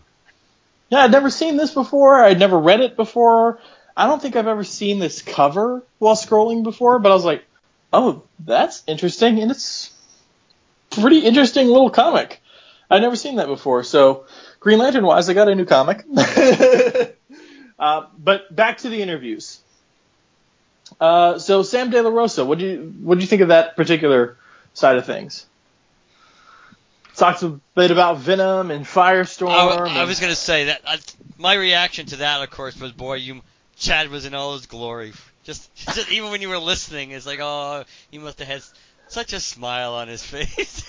[0.89, 2.23] Yeah, I'd never seen this before.
[2.23, 3.59] I'd never read it before.
[3.97, 7.43] I don't think I've ever seen this cover while scrolling before, but I was like,
[7.91, 9.91] oh, that's interesting, and it's
[10.91, 12.39] pretty interesting little comic.
[12.91, 13.83] I've never seen that before.
[13.83, 14.27] So,
[14.59, 16.05] Green Lantern wise, I got a new comic.
[17.79, 19.59] uh, but back to the interviews.
[21.01, 23.75] Uh, so Sam De La Rosa, what do you what do you think of that
[23.75, 24.37] particular
[24.73, 25.45] side of things?
[27.15, 29.49] Talks a bit about Venom and Firestorm.
[29.49, 30.81] I, I was gonna say that.
[30.87, 30.99] I,
[31.37, 33.41] my reaction to that, of course, was boy, you
[33.77, 35.13] Chad was in all his glory.
[35.43, 38.63] Just, just even when you were listening, it's like, oh, he must have had
[39.07, 40.81] such a smile on his face.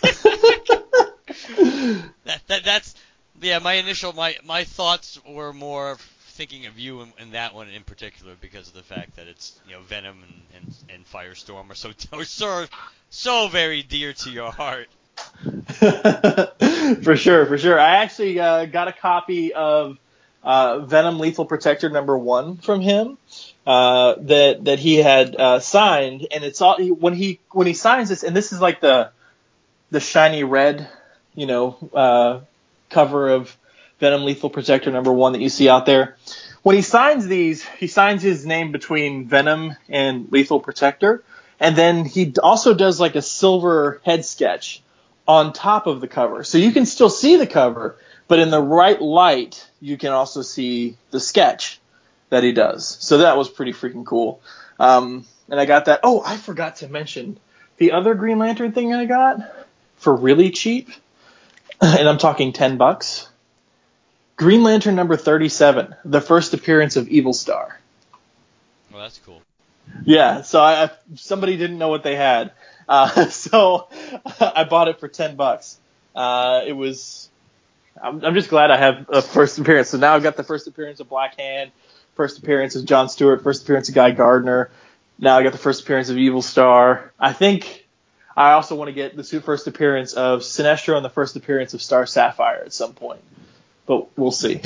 [2.25, 2.95] that, that that's
[3.41, 3.59] yeah.
[3.59, 5.97] My initial my my thoughts were more
[6.31, 9.59] thinking of you in, in that one in particular because of the fact that it's
[9.67, 12.67] you know Venom and and, and Firestorm are so are so
[13.11, 14.89] so very dear to your heart.
[17.03, 17.79] for sure, for sure.
[17.79, 19.99] I actually uh, got a copy of
[20.43, 23.19] uh, Venom Lethal Protector number one from him
[23.67, 28.09] uh, that that he had uh, signed, and it's all when he when he signs
[28.09, 29.11] this, and this is like the
[29.91, 30.89] the shiny red,
[31.35, 32.41] you know, uh,
[32.91, 33.57] cover of
[34.01, 36.17] Venom Lethal Protector number one that you see out there.
[36.63, 41.23] When he signs these, he signs his name between Venom and Lethal Protector,
[41.61, 44.83] and then he also does like a silver head sketch
[45.27, 46.43] on top of the cover.
[46.45, 47.97] So you can still see the cover,
[48.29, 51.81] but in the right light, you can also see the sketch
[52.31, 52.87] that he does.
[53.01, 54.41] So that was pretty freaking cool.
[54.79, 56.01] Um, and I got that.
[56.03, 57.39] Oh, I forgot to mention
[57.79, 59.41] the other Green Lantern thing I got
[59.97, 60.91] for really cheap,
[61.81, 63.29] and I'm talking 10 bucks.
[64.37, 67.81] Green Lantern number 37, the first appearance of Evil Star.
[68.93, 69.43] Well, that's cool.
[70.05, 72.53] Yeah, so I, I somebody didn't know what they had,
[72.89, 73.89] uh, so
[74.41, 75.79] I bought it for ten bucks.
[76.15, 77.29] Uh, it was.
[78.03, 79.91] I'm, I'm just glad I have a first appearance.
[79.91, 81.71] So now I've got the first appearance of Black Hand,
[82.15, 84.71] first appearance of John Stewart, first appearance of Guy Gardner.
[85.19, 87.13] Now I got the first appearance of Evil Star.
[87.19, 87.87] I think
[88.37, 91.83] I also want to get the first appearance of Sinestro and the first appearance of
[91.83, 93.21] Star Sapphire at some point,
[93.85, 94.61] but we'll see.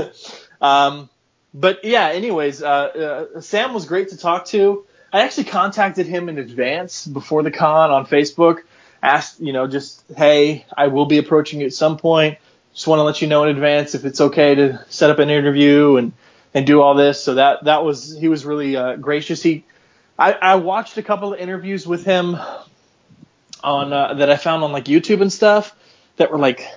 [0.60, 1.08] um,
[1.54, 4.84] but yeah, anyways, uh, uh, Sam was great to talk to.
[5.10, 8.58] I actually contacted him in advance before the con on Facebook.
[9.02, 12.36] Asked, you know, just hey, I will be approaching you at some point.
[12.76, 15.30] Just want to let you know in advance if it's okay to set up an
[15.30, 16.12] interview and
[16.52, 17.24] and do all this.
[17.24, 19.42] So that that was he was really uh, gracious.
[19.42, 19.64] He,
[20.18, 22.36] I, I watched a couple of interviews with him
[23.64, 25.74] on uh, that I found on like YouTube and stuff
[26.18, 26.68] that were like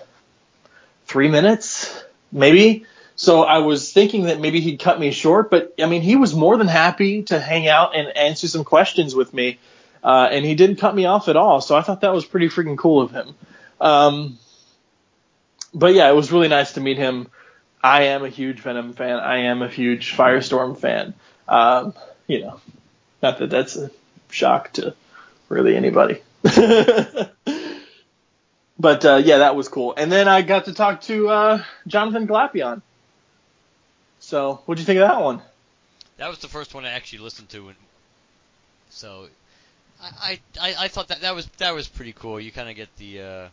[1.05, 2.85] three minutes maybe.
[3.17, 6.33] So I was thinking that maybe he'd cut me short, but I mean, he was
[6.33, 9.59] more than happy to hang out and answer some questions with me,
[10.01, 11.59] uh, and he didn't cut me off at all.
[11.59, 13.35] So I thought that was pretty freaking cool of him.
[13.81, 14.39] Um,
[15.73, 17.27] but yeah, it was really nice to meet him.
[17.81, 19.19] I am a huge Venom fan.
[19.19, 21.13] I am a huge Firestorm fan.
[21.47, 21.93] Um,
[22.27, 22.59] you know,
[23.21, 23.89] not that that's a
[24.29, 24.93] shock to
[25.47, 26.21] really anybody.
[28.79, 29.93] but uh, yeah, that was cool.
[29.95, 32.81] And then I got to talk to uh, Jonathan Glapion.
[34.19, 35.41] So, what'd you think of that one?
[36.17, 37.77] That was the first one I actually listened to, and
[38.89, 39.27] so
[40.01, 42.39] I, I, I thought that that was that was pretty cool.
[42.39, 43.47] You kind of get the uh,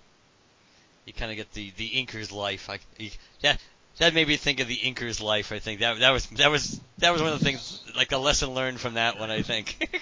[1.07, 2.69] you kind of get the the inker's life.
[2.69, 3.11] I you,
[3.43, 3.59] that
[3.99, 5.53] that made me think of the inker's life.
[5.53, 8.19] I think that that was that was that was one of the things like a
[8.19, 9.31] lesson learned from that one.
[9.31, 9.89] I think.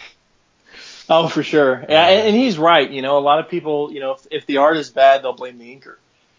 [1.08, 1.84] Oh, for sure.
[1.86, 2.90] Yeah, and, and he's right.
[2.90, 5.34] You know, a lot of people, you know, if, if the art is bad, they'll
[5.34, 5.96] blame the inker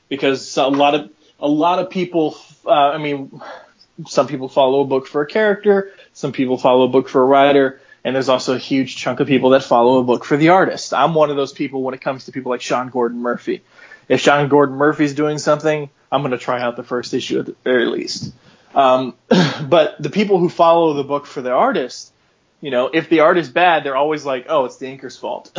[0.09, 2.35] because a lot of a lot of people.
[2.65, 3.41] Uh, I mean,
[4.07, 7.25] some people follow a book for a character, some people follow a book for a
[7.25, 10.49] writer, and there's also a huge chunk of people that follow a book for the
[10.49, 10.93] artist.
[10.93, 13.61] I'm one of those people when it comes to people like Sean Gordon Murphy.
[14.07, 17.45] If Sean Gordon Murphy's doing something, I'm going to try out the first issue at
[17.47, 18.33] the very least.
[18.73, 19.15] Um,
[19.67, 22.11] but the people who follow the book for the artist,
[22.61, 25.51] you know, if the art is bad, they're always like, oh, it's the inker's fault.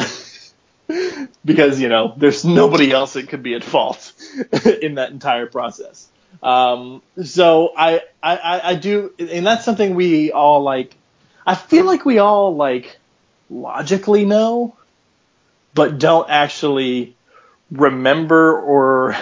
[1.45, 4.13] because, you know, there's nobody else that could be at fault
[4.83, 6.09] in that entire process.
[6.43, 10.95] Um, so I, I, I do, and that's something we all like,
[11.47, 12.99] I feel like we all like
[13.49, 14.77] logically know,
[15.75, 17.17] but don't actually
[17.71, 19.17] remember or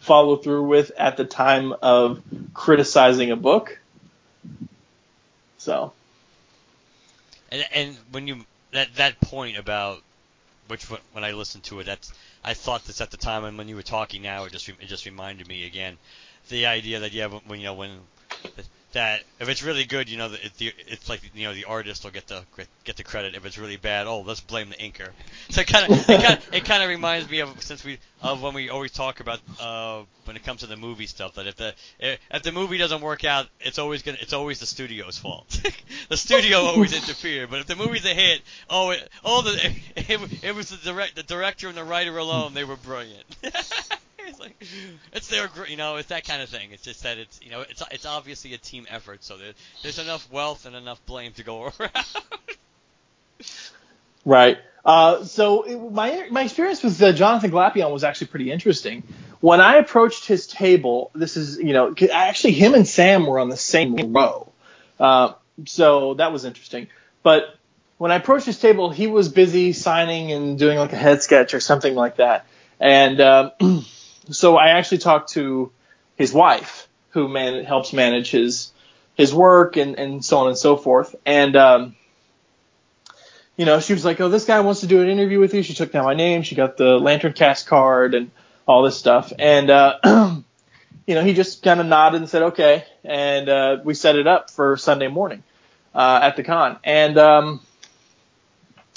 [0.00, 2.22] follow through with at the time of
[2.54, 3.78] criticizing a book.
[5.58, 5.92] So.
[7.50, 10.02] And and when you that that point about
[10.68, 12.12] which when I listened to it, that's
[12.44, 14.86] I thought this at the time, and when you were talking now, it just it
[14.86, 15.98] just reminded me again
[16.48, 17.90] the idea that yeah, when you know when
[18.92, 22.10] that if it's really good, you know, it's, it's like you know the artist will
[22.10, 22.42] get the
[22.84, 23.34] get the credit.
[23.34, 25.08] If it's really bad, oh, let's blame the inker.
[25.50, 28.52] So it kind of it kind of it reminds me of since we of when
[28.52, 31.74] we always talk about uh when it comes to the movie stuff that if the
[31.98, 35.60] if the movie doesn't work out, it's always gonna it's always the studio's fault.
[36.08, 39.52] the studio always interfered, but if the movie's a hit, oh it, oh the
[39.96, 43.24] it, it was the direct the director and the writer alone, they were brilliant
[45.12, 46.70] it's their you know it's that kind of thing.
[46.72, 49.98] It's just that it's you know it's it's obviously a team effort, so there, there's
[49.98, 52.06] enough wealth and enough blame to go around.
[54.24, 54.58] right.
[54.84, 59.02] Uh, so it, my my experience with uh, Jonathan Glapion was actually pretty interesting.
[59.40, 63.48] When I approached his table, this is you know actually him and Sam were on
[63.48, 64.52] the same row,
[64.98, 65.34] uh,
[65.66, 66.88] so that was interesting.
[67.22, 67.54] But
[67.98, 71.54] when I approached his table, he was busy signing and doing like a head sketch
[71.54, 72.46] or something like that,
[72.80, 73.20] and.
[73.20, 73.52] Um,
[74.30, 75.72] so I actually talked to
[76.16, 78.72] his wife, who man helps manage his
[79.14, 81.14] his work and and so on and so forth.
[81.26, 81.96] And um,
[83.56, 85.62] you know, she was like, "Oh, this guy wants to do an interview with you."
[85.62, 86.42] She took down my name.
[86.42, 88.30] She got the Lantern Cast card and
[88.66, 89.32] all this stuff.
[89.38, 89.98] And uh,
[91.06, 94.26] you know, he just kind of nodded and said, "Okay," and uh, we set it
[94.26, 95.42] up for Sunday morning
[95.94, 96.78] uh, at the con.
[96.84, 97.60] And um,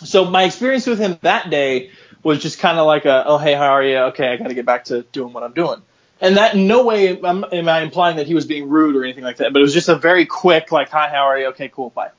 [0.03, 1.91] so my experience with him that day
[2.23, 3.97] was just kind of like a, oh hey, how are you?
[3.97, 5.81] Okay, I got to get back to doing what I'm doing.
[6.19, 9.03] And that in no way am, am, I implying that he was being rude or
[9.03, 11.47] anything like that, but it was just a very quick like, hi, how are you?
[11.47, 12.11] Okay, cool, bye,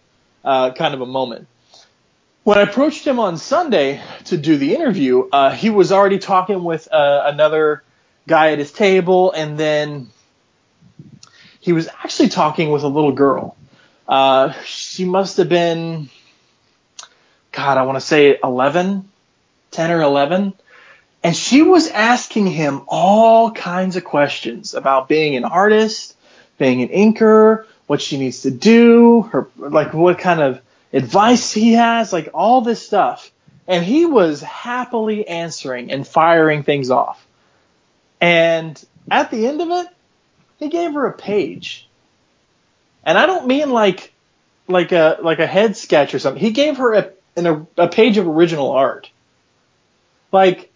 [0.44, 1.46] uh, kind of a moment.
[2.44, 6.64] When I approached him on Sunday to do the interview, uh, he was already talking
[6.64, 7.84] with uh, another
[8.26, 10.08] guy at his table, and then
[11.60, 13.56] he was actually talking with a little girl.
[14.08, 16.10] Uh, she must have been,
[17.52, 19.08] God, I want to say 11,
[19.72, 20.54] 10 or 11.
[21.24, 26.16] And she was asking him all kinds of questions about being an artist,
[26.58, 30.60] being an inker, what she needs to do, her, like what kind of
[30.92, 33.30] advice he has, like all this stuff.
[33.68, 37.24] And he was happily answering and firing things off.
[38.20, 39.86] And at the end of it,
[40.58, 41.88] he gave her a page.
[43.04, 44.12] And I don't mean like
[44.68, 46.40] like a like a head sketch or something.
[46.40, 49.10] He gave her a, a, a page of original art.
[50.32, 50.72] Like,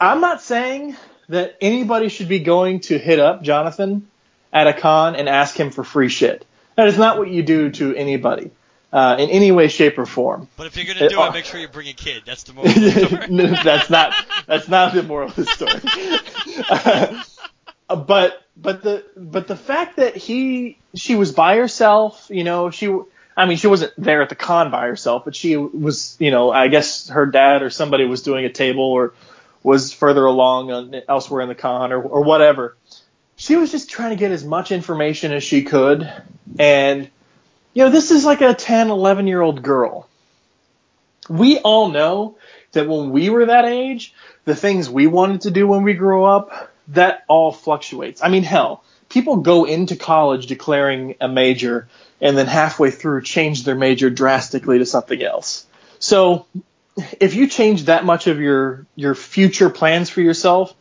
[0.00, 0.96] I'm not saying
[1.28, 4.08] that anybody should be going to hit up Jonathan
[4.52, 6.44] at a con and ask him for free shit.
[6.76, 8.50] That is not what you do to anybody.
[8.92, 10.48] Uh, in any way, shape, or form.
[10.58, 12.24] But if you're gonna do it, it make sure you bring a kid.
[12.26, 14.12] That's the moral of the no, that's not
[14.46, 15.80] that's not the moral of the story.
[17.88, 22.68] uh, but but the but the fact that he she was by herself, you know,
[22.68, 22.94] she
[23.36, 26.50] I mean, she wasn't there at the con by herself, but she was, you know,
[26.50, 29.14] I guess her dad or somebody was doing a table or
[29.62, 32.76] was further along on, elsewhere in the con or, or whatever.
[33.36, 36.10] She was just trying to get as much information as she could.
[36.58, 37.10] And,
[37.72, 40.08] you know, this is like a 10, 11 year old girl.
[41.28, 42.36] We all know
[42.72, 44.14] that when we were that age,
[44.44, 48.22] the things we wanted to do when we grew up, that all fluctuates.
[48.22, 51.88] I mean, hell, people go into college declaring a major
[52.22, 55.66] and then halfway through change their major drastically to something else.
[55.98, 56.46] So
[57.20, 60.72] if you change that much of your your future plans for yourself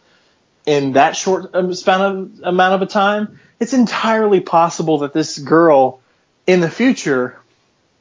[0.66, 6.00] in that short span of amount of a time, it's entirely possible that this girl
[6.46, 7.40] in the future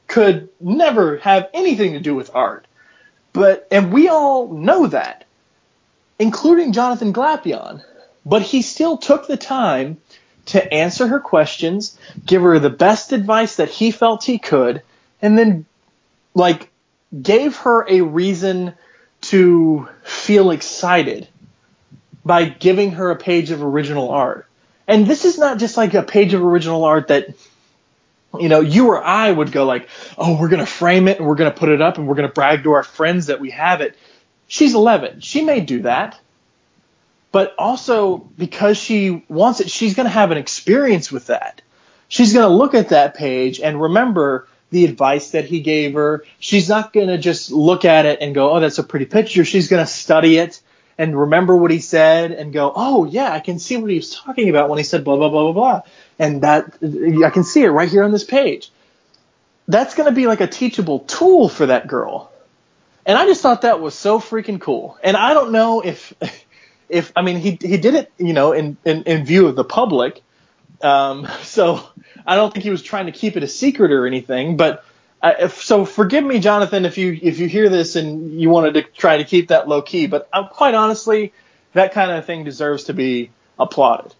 [0.06, 2.66] could never have anything to do with art.
[3.32, 5.24] But and we all know that,
[6.18, 7.82] including Jonathan Glapion.
[8.26, 9.96] But he still took the time
[10.50, 14.82] to answer her questions, give her the best advice that he felt he could,
[15.22, 15.64] and then
[16.34, 16.70] like
[17.22, 18.74] gave her a reason
[19.22, 21.28] to feel excited
[22.24, 24.46] by giving her a page of original art.
[24.86, 27.28] And this is not just like a page of original art that
[28.38, 31.26] you know, you or I would go like, "Oh, we're going to frame it and
[31.26, 33.40] we're going to put it up and we're going to brag to our friends that
[33.40, 33.96] we have it."
[34.46, 35.20] She's 11.
[35.20, 36.18] She may do that.
[37.32, 41.62] But also because she wants it, she's going to have an experience with that.
[42.08, 46.24] She's going to look at that page and remember the advice that he gave her.
[46.38, 49.44] She's not going to just look at it and go, "Oh, that's a pretty picture."
[49.44, 50.60] She's going to study it
[50.98, 54.14] and remember what he said and go, "Oh, yeah, I can see what he was
[54.14, 55.82] talking about when he said blah blah blah blah blah."
[56.18, 56.74] And that
[57.24, 58.70] I can see it right here on this page.
[59.68, 62.32] That's going to be like a teachable tool for that girl.
[63.06, 64.98] And I just thought that was so freaking cool.
[65.02, 66.12] And I don't know if
[66.90, 69.64] if I mean he he did it, you know, in in, in view of the
[69.64, 70.22] public.
[70.82, 71.82] Um, so
[72.26, 74.84] I don't think he was trying to keep it a secret or anything, but
[75.22, 78.74] uh, if, so forgive me, Jonathan, if you if you hear this and you wanted
[78.74, 80.06] to try to keep that low key.
[80.06, 81.32] But uh, quite honestly,
[81.74, 84.14] that kind of thing deserves to be applauded.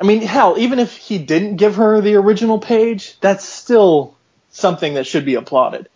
[0.00, 4.16] I mean, hell, even if he didn't give her the original page, that's still
[4.50, 5.88] something that should be applauded.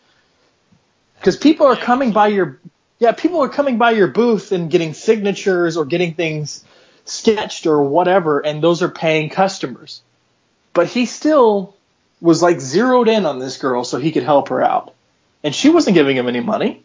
[1.19, 2.61] Because people are coming by your
[2.99, 6.65] yeah, people are coming by your booth and getting signatures or getting things
[7.05, 10.01] sketched or whatever, and those are paying customers.
[10.73, 11.75] But he still
[12.21, 14.95] was like zeroed in on this girl so he could help her out.
[15.45, 16.83] And she wasn't giving him any money,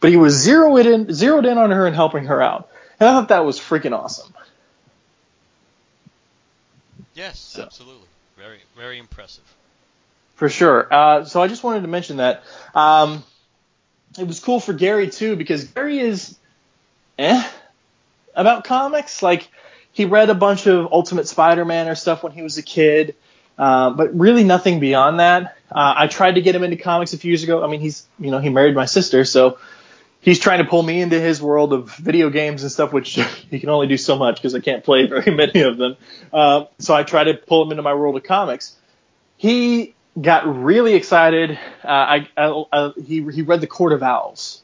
[0.00, 2.68] but he was zeroed in zeroed in on her and helping her out.
[3.00, 4.34] And I thought that was freaking awesome.
[7.14, 8.06] Yes, So- absolutely.
[8.36, 9.42] Very, very impressive.
[10.36, 10.86] For sure.
[10.92, 12.44] Uh, so I just wanted to mention that.
[12.74, 13.24] Um,
[14.18, 16.36] it was cool for Gary too because Gary is
[17.18, 17.48] eh
[18.34, 19.22] about comics.
[19.22, 19.48] Like
[19.92, 23.14] he read a bunch of Ultimate Spider-Man or stuff when he was a kid,
[23.58, 25.56] uh, but really nothing beyond that.
[25.70, 27.62] Uh, I tried to get him into comics a few years ago.
[27.62, 29.58] I mean, he's you know he married my sister, so
[30.20, 33.14] he's trying to pull me into his world of video games and stuff, which
[33.50, 35.96] he can only do so much because I can't play very many of them.
[36.32, 38.76] Uh, so I try to pull him into my world of comics.
[39.36, 41.58] He got really excited.
[41.84, 44.62] Uh, I, I, I he he read the Court of Owls,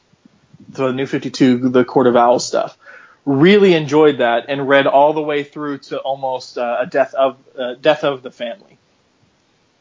[0.69, 2.77] the New Fifty Two, the Court of Owls stuff.
[3.25, 7.37] Really enjoyed that and read all the way through to almost uh, a death of
[7.57, 8.77] uh, death of the family.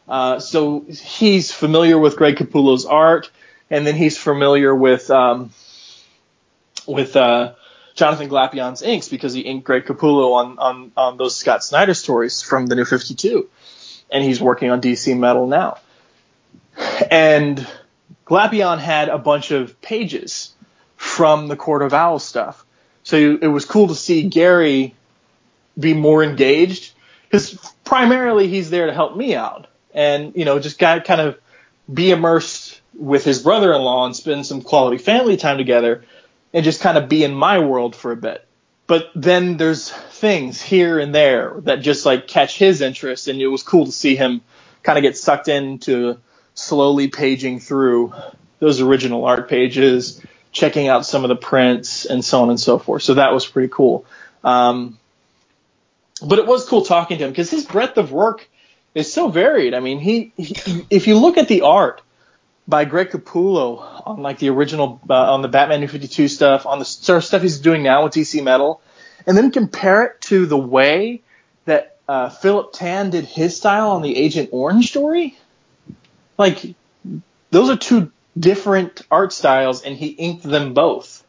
[0.08, 3.30] Uh, so he's familiar with Greg Capullo's art,
[3.70, 5.50] and then he's familiar with um,
[6.86, 7.54] with uh,
[7.94, 12.42] Jonathan Glapion's inks because he inked Greg Capullo on, on on those Scott Snyder stories
[12.42, 13.48] from the New Fifty Two
[14.10, 15.78] and he's working on DC Metal now.
[17.10, 17.66] And
[18.26, 20.52] Glapion had a bunch of pages
[20.96, 22.64] from the Court of Owls stuff.
[23.02, 24.94] So it was cool to see Gary
[25.78, 26.92] be more engaged
[27.24, 31.38] because primarily he's there to help me out and, you know, just got kind of
[31.92, 36.04] be immersed with his brother-in-law and spend some quality family time together
[36.52, 38.46] and just kind of be in my world for a bit
[38.86, 43.46] but then there's things here and there that just like catch his interest and it
[43.46, 44.42] was cool to see him
[44.82, 46.18] kind of get sucked into
[46.54, 48.12] slowly paging through
[48.58, 50.20] those original art pages
[50.52, 53.02] checking out some of the prints and so on and so forth.
[53.02, 54.06] So that was pretty cool.
[54.44, 54.98] Um,
[56.22, 58.48] but it was cool talking to him because his breadth of work
[58.94, 59.74] is so varied.
[59.74, 62.02] I mean he, he if you look at the art
[62.66, 66.78] by Greg Capullo on like the original uh, on the Batman New 52 stuff, on
[66.78, 68.80] the sort of stuff he's doing now with DC Metal,
[69.26, 71.22] and then compare it to the way
[71.66, 75.36] that uh, Philip Tan did his style on the Agent Orange story.
[76.38, 76.74] Like
[77.50, 81.22] those are two different art styles, and he inked them both.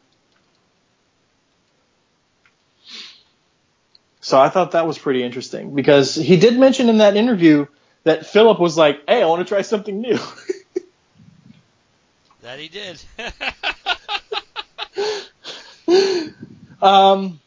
[4.20, 7.66] So I thought that was pretty interesting because he did mention in that interview
[8.02, 10.18] that Philip was like, "Hey, I want to try something new."
[12.46, 13.02] That he did.
[16.82, 17.40] Um,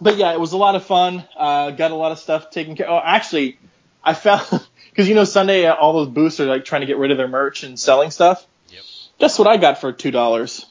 [0.00, 1.24] but yeah, it was a lot of fun.
[1.36, 2.90] Uh, got a lot of stuff taken care.
[2.90, 3.58] Oh, actually,
[4.02, 4.46] I found
[4.90, 7.16] because you know Sunday uh, all those booths are like trying to get rid of
[7.16, 8.46] their merch and selling stuff.
[8.68, 8.82] Yep.
[9.18, 10.66] Guess what I got for two dollars?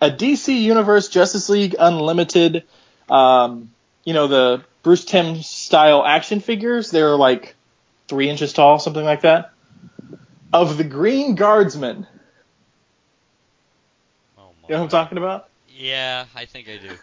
[0.00, 2.64] A DC Universe Justice League Unlimited.
[3.08, 3.70] Um,
[4.04, 6.90] you know the Bruce Timm style action figures.
[6.90, 7.54] They're like
[8.08, 9.51] three inches tall, something like that.
[10.52, 12.06] Of the Green Guardsman.
[14.38, 14.50] oh.
[14.68, 15.48] You know what I'm talking about?
[15.68, 16.94] Yeah, I think I do.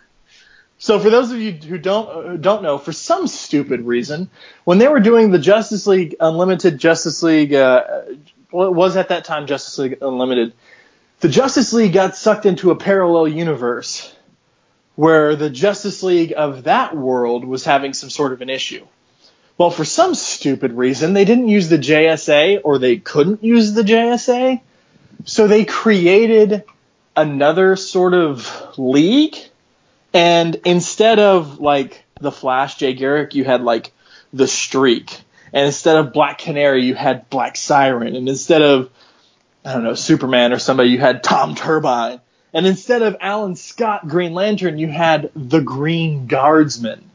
[0.78, 4.30] So for those of you who don't uh, don't know, for some stupid reason,
[4.64, 8.04] when they were doing the Justice League Unlimited Justice League, uh,
[8.52, 10.54] was at that time Justice League Unlimited,
[11.20, 14.16] the Justice League got sucked into a parallel universe
[14.96, 18.86] where the Justice League of that world was having some sort of an issue.
[19.60, 23.82] Well, for some stupid reason, they didn't use the JSA or they couldn't use the
[23.82, 24.62] JSA.
[25.26, 26.64] So they created
[27.14, 29.36] another sort of league.
[30.14, 33.92] And instead of like the Flash, Jay Garrick, you had like
[34.32, 35.20] the Streak.
[35.52, 38.16] And instead of Black Canary, you had Black Siren.
[38.16, 38.90] And instead of,
[39.66, 42.22] I don't know, Superman or somebody, you had Tom Turbine.
[42.54, 47.09] And instead of Alan Scott Green Lantern, you had the Green Guardsman.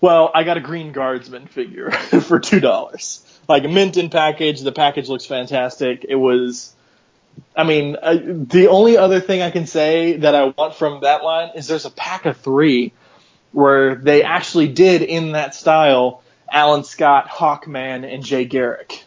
[0.00, 1.90] Well, I got a Green Guardsman figure
[2.22, 4.60] for two dollars, like mint in package.
[4.60, 6.06] The package looks fantastic.
[6.08, 6.74] It was,
[7.54, 11.22] I mean, uh, the only other thing I can say that I want from that
[11.22, 12.92] line is there's a pack of three
[13.52, 19.04] where they actually did in that style Alan Scott, Hawkman, and Jay Garrick,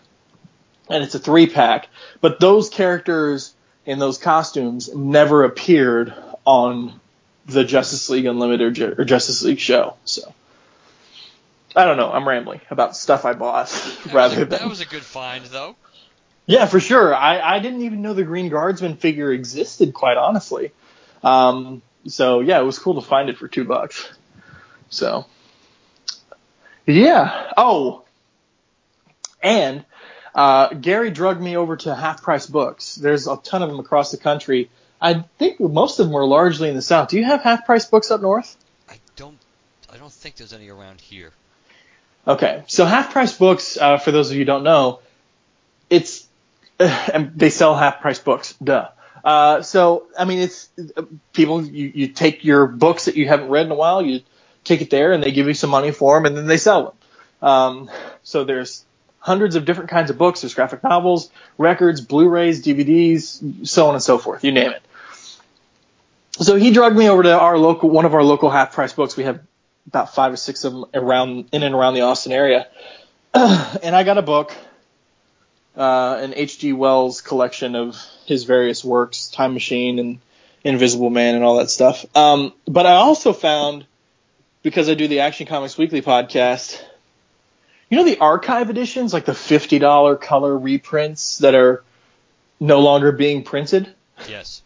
[0.89, 1.89] and it's a three pack.
[2.21, 3.53] But those characters
[3.85, 6.13] in those costumes never appeared
[6.45, 6.99] on
[7.47, 9.95] the Justice League Unlimited or Justice League show.
[10.05, 10.33] So
[11.75, 12.11] I don't know.
[12.11, 13.67] I'm rambling about stuff I bought
[14.05, 14.59] That rather was than.
[14.59, 15.75] that was a good find, though.
[16.45, 17.15] Yeah, for sure.
[17.15, 20.71] I, I didn't even know the Green Guardsman figure existed, quite honestly.
[21.23, 24.11] Um, so yeah, it was cool to find it for two bucks.
[24.89, 25.25] So
[26.85, 27.51] yeah.
[27.55, 28.03] Oh,
[29.41, 29.85] and
[30.35, 32.95] uh, Gary drugged me over to Half Price Books.
[32.95, 34.69] There's a ton of them across the country.
[35.01, 37.09] I think most of them are largely in the South.
[37.09, 38.55] Do you have Half Price Books up north?
[38.89, 39.37] I don't.
[39.91, 41.31] I don't think there's any around here.
[42.27, 44.99] Okay, so half price books, uh, for those of you who don't know,
[45.89, 46.27] it's
[46.79, 48.53] and they sell half price books.
[48.63, 48.89] Duh.
[49.23, 50.69] Uh, so I mean, it's
[51.33, 51.63] people.
[51.63, 54.21] You, you take your books that you haven't read in a while, you
[54.63, 56.83] take it there, and they give you some money for them, and then they sell
[57.41, 57.49] them.
[57.49, 57.91] Um,
[58.23, 58.85] so there's
[59.19, 60.41] hundreds of different kinds of books.
[60.41, 64.43] There's graphic novels, records, Blu-rays, DVDs, so on and so forth.
[64.43, 64.81] You name it.
[66.39, 69.15] So he dragged me over to our local, one of our local half price books.
[69.15, 69.41] We have
[69.87, 72.67] about five or six of them around in and around the Austin area.
[73.33, 74.55] and I got a book,
[75.75, 76.73] uh, an H.G.
[76.73, 80.19] Wells collection of his various works, Time Machine and
[80.63, 82.05] Invisible Man and all that stuff.
[82.15, 83.85] Um, but I also found,
[84.61, 86.81] because I do the Action Comics Weekly podcast,
[87.89, 91.83] you know the archive editions, like the $50 color reprints that are
[92.59, 93.93] no longer being printed?
[94.27, 94.63] Yes.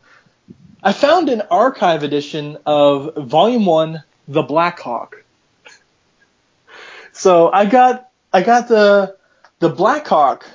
[0.83, 5.23] I found an archive edition of Volume One, The Black Hawk.
[7.13, 9.17] So I got I got the
[9.59, 10.45] the Black Hawk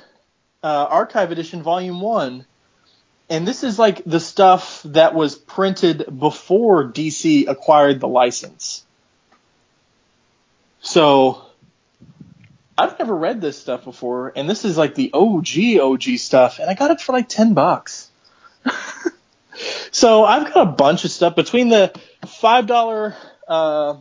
[0.63, 2.45] uh, archive edition, Volume One,
[3.29, 8.85] and this is like the stuff that was printed before DC acquired the license.
[10.79, 11.41] So
[12.77, 16.69] I've never read this stuff before, and this is like the OG OG stuff, and
[16.69, 18.09] I got it for like ten bucks.
[19.91, 21.93] So I've got a bunch of stuff between the
[22.25, 23.15] five dollar
[23.47, 23.95] uh,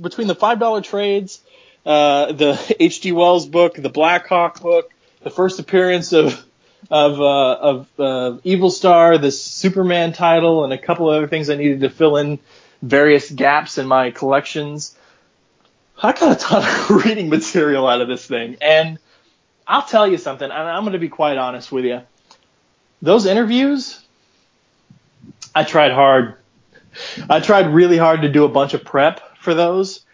[0.00, 1.40] between the five dollar trades,
[1.84, 3.12] uh, the H.G.
[3.12, 4.90] Wells book, the Black Hawk book,
[5.22, 6.44] the first appearance of
[6.90, 11.50] of uh, of uh, Evil Star, the Superman title, and a couple of other things
[11.50, 12.38] I needed to fill in
[12.82, 14.94] various gaps in my collections.
[16.00, 18.98] I got a ton of reading material out of this thing, and
[19.66, 22.02] I'll tell you something, and I'm going to be quite honest with you.
[23.02, 24.00] Those interviews,
[25.54, 26.36] I tried hard.
[27.28, 30.04] I tried really hard to do a bunch of prep for those.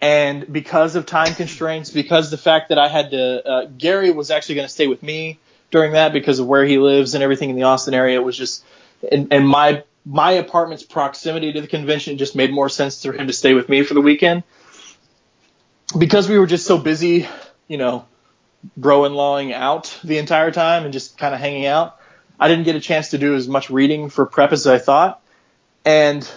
[0.00, 4.30] And because of time constraints, because the fact that I had to, uh, Gary was
[4.30, 5.38] actually going to stay with me
[5.70, 8.20] during that because of where he lives and everything in the Austin area.
[8.20, 8.62] It was just,
[9.10, 13.26] and, and my, my apartment's proximity to the convention just made more sense for him
[13.26, 14.42] to stay with me for the weekend.
[15.96, 17.26] Because we were just so busy,
[17.66, 18.04] you know,
[18.76, 21.98] bro and lawing out the entire time and just kind of hanging out.
[22.38, 25.22] I didn't get a chance to do as much reading for prep as I thought.
[25.86, 26.30] And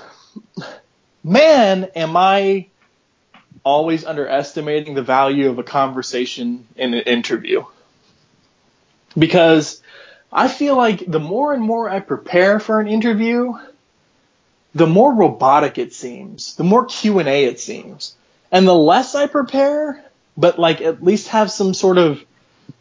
[1.24, 2.68] man, am I
[3.64, 7.64] always underestimating the value of a conversation in an interview.
[9.18, 9.82] Because
[10.32, 13.54] I feel like the more and more I prepare for an interview,
[14.76, 18.16] the more robotic it seems, the more Q&A it seems.
[18.52, 20.04] And the less I prepare,
[20.38, 22.24] but like at least have some sort of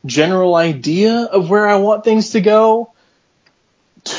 [0.05, 2.93] general idea of where I want things to go,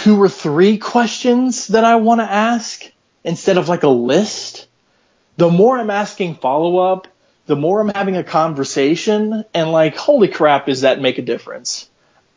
[0.04, 2.90] two or three questions that I want to ask
[3.26, 4.68] instead of like a list,
[5.36, 7.08] the more I'm asking follow up,
[7.48, 11.90] the more I'm having a conversation and like, holy crap, does that make a difference?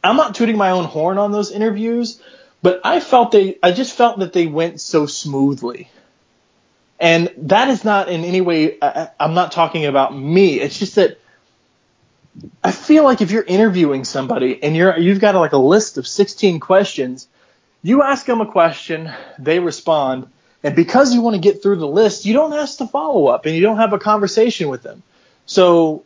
[0.02, 2.20] I'm not tooting my own horn on those interviews,
[2.62, 5.88] but I felt they, I just felt that they went so smoothly.
[6.98, 10.58] And that is not in any way, I, I'm not talking about me.
[10.58, 11.18] It's just that
[12.64, 16.08] I feel like if you're interviewing somebody and you're, you've got like a list of
[16.08, 17.28] 16 questions,
[17.82, 20.28] you ask them a question, they respond,
[20.62, 23.46] and because you want to get through the list, you don't ask the follow up
[23.46, 25.02] and you don't have a conversation with them.
[25.46, 26.04] So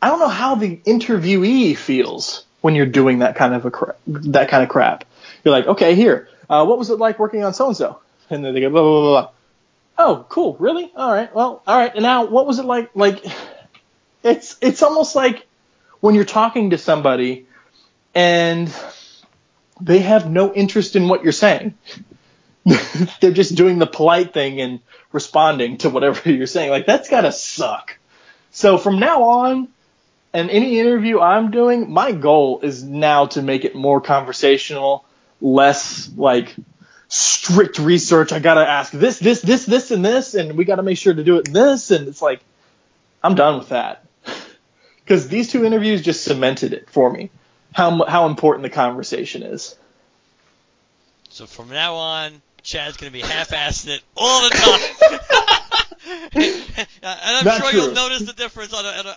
[0.00, 3.96] I don't know how the interviewee feels when you're doing that kind of a cra-
[4.06, 5.04] that kind of crap.
[5.44, 7.98] You're like, okay, here, uh, what was it like working on so and so?
[8.28, 9.30] And then they go blah blah blah blah.
[9.98, 10.90] Oh, cool, really?
[10.96, 11.92] All right, well, all right.
[11.92, 12.90] And now, what was it like?
[12.94, 13.24] Like,
[14.22, 15.46] it's it's almost like
[16.00, 17.46] when you're talking to somebody
[18.14, 18.72] and
[19.80, 21.74] they have no interest in what you're saying.
[23.20, 24.80] They're just doing the polite thing and
[25.12, 26.70] responding to whatever you're saying.
[26.70, 27.98] Like that's gotta suck.
[28.50, 29.68] So from now on,
[30.32, 35.04] and any interview I'm doing, my goal is now to make it more conversational,
[35.40, 36.54] less like
[37.08, 38.32] strict research.
[38.32, 41.24] I gotta ask this, this, this, this, and this, and we gotta make sure to
[41.24, 41.90] do it in this.
[41.90, 42.40] And it's like,
[43.22, 44.04] I'm done with that.
[45.02, 47.30] Because these two interviews just cemented it for me.
[47.72, 49.76] How, how important the conversation is.
[51.28, 55.20] So from now on, Chad's gonna be half-assing it all the time.
[56.32, 57.80] and I'm Not sure true.
[57.80, 59.16] you'll notice the difference on a, on a,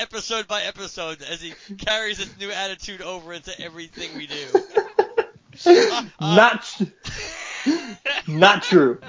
[0.00, 4.46] episode by episode as he carries his new attitude over into everything we do.
[5.66, 6.80] Uh, not,
[8.26, 9.00] not true.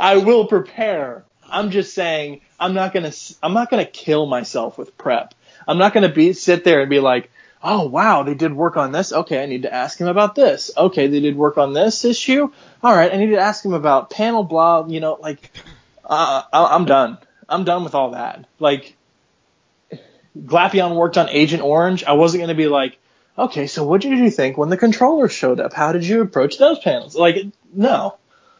[0.00, 1.24] I will prepare.
[1.46, 3.12] I'm just saying I'm not gonna
[3.42, 5.34] I'm not gonna kill myself with prep.
[5.66, 7.30] I'm not gonna be sit there and be like,
[7.62, 9.12] oh wow, they did work on this.
[9.12, 10.70] Okay, I need to ask him about this.
[10.76, 12.50] Okay, they did work on this issue.
[12.82, 14.86] All right, I need to ask him about panel blah.
[14.86, 15.50] You know, like
[16.04, 17.18] uh, I'm done.
[17.48, 18.46] I'm done with all that.
[18.58, 18.96] Like
[20.38, 22.04] Glapion worked on Agent Orange.
[22.04, 22.98] I wasn't gonna be like,
[23.36, 25.72] okay, so what did you think when the controllers showed up?
[25.72, 27.14] How did you approach those panels?
[27.14, 27.36] Like,
[27.72, 28.18] no.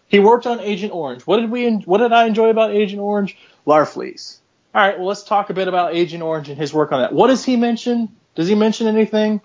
[0.09, 1.27] He worked on Agent Orange.
[1.27, 1.71] What did we?
[1.71, 3.37] What did I enjoy about Agent Orange?
[3.67, 4.39] Larfleeze.
[4.75, 7.13] All right, well, let's talk a bit about Agent Orange and his work on that.
[7.13, 8.17] What does he mention?
[8.39, 9.41] Does he mention anything?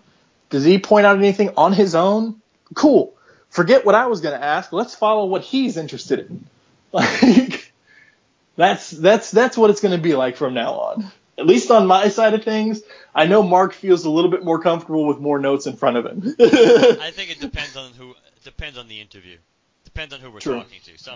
[0.51, 2.39] Does he point out anything on his own?
[2.75, 3.15] Cool.
[3.49, 4.71] Forget what I was going to ask.
[4.71, 6.45] Let's follow what he's interested in.
[6.93, 7.73] Like,
[8.55, 11.11] that's that's that's what it's going to be like from now on.
[11.39, 12.83] At least on my side of things,
[13.15, 16.05] I know Mark feels a little bit more comfortable with more notes in front of
[16.05, 16.35] him.
[16.39, 18.13] I think it depends on who.
[18.43, 19.37] Depends on the interview.
[19.85, 20.57] Depends on who we're True.
[20.57, 20.99] talking to.
[20.99, 21.15] So,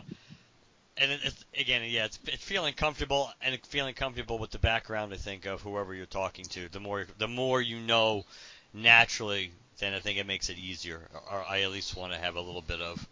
[1.00, 5.14] and it- it's again, yeah, it's, it's feeling comfortable and feeling comfortable with the background.
[5.14, 6.70] I think of whoever you're talking to.
[6.70, 8.26] The more the more you know
[8.74, 11.02] naturally, then I think it makes it easier.
[11.32, 13.08] Or I at least want to have a little bit of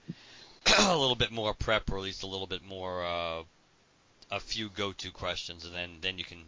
[0.80, 3.42] a little bit more prep, or at least a little bit more uh,
[4.32, 6.40] a few go-to questions, and then then you can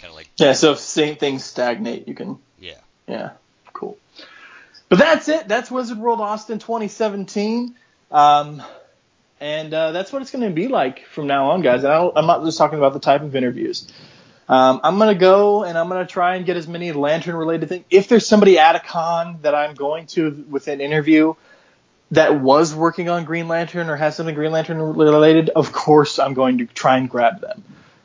[0.00, 2.74] kind of like yeah, so if same things stagnate, you can yeah.
[3.06, 3.30] Yeah,
[3.72, 3.96] cool.
[4.90, 5.48] But that's it.
[5.48, 7.74] That's Wizard World Austin 2017.
[8.10, 8.62] Um,
[9.40, 11.84] and uh, that's what it's going to be like from now on, guys.
[11.84, 13.86] And I'm not just talking about the type of interviews.
[14.48, 17.36] Um, I'm going to go and I'm going to try and get as many lantern
[17.36, 17.84] related things.
[17.90, 21.34] If there's somebody at a con that I'm going to with an interview
[22.12, 26.32] that was working on Green Lantern or has something Green Lantern related, of course I'm
[26.32, 27.62] going to try and grab them.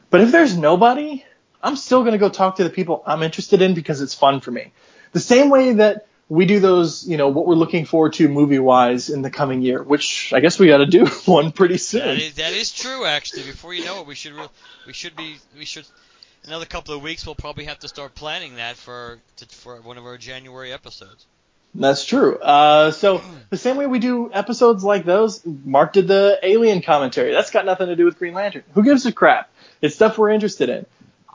[0.10, 1.24] But if there's nobody,
[1.62, 4.42] I'm still going to go talk to the people I'm interested in because it's fun
[4.42, 4.74] for me.
[5.14, 8.60] The same way that we do those, you know, what we're looking forward to movie
[8.60, 12.08] wise in the coming year, which I guess we got to do one pretty soon.
[12.08, 13.44] That is that is true actually.
[13.44, 14.50] Before you know it, we should re-
[14.88, 15.86] we should be we should
[16.46, 19.98] another couple of weeks we'll probably have to start planning that for to, for one
[19.98, 21.26] of our January episodes.
[21.76, 22.38] That's true.
[22.38, 27.32] Uh, so the same way we do episodes like those, Mark did the Alien commentary.
[27.32, 28.64] That's got nothing to do with Green Lantern.
[28.76, 29.50] Who gives a crap?
[29.82, 30.86] It's stuff we're interested in.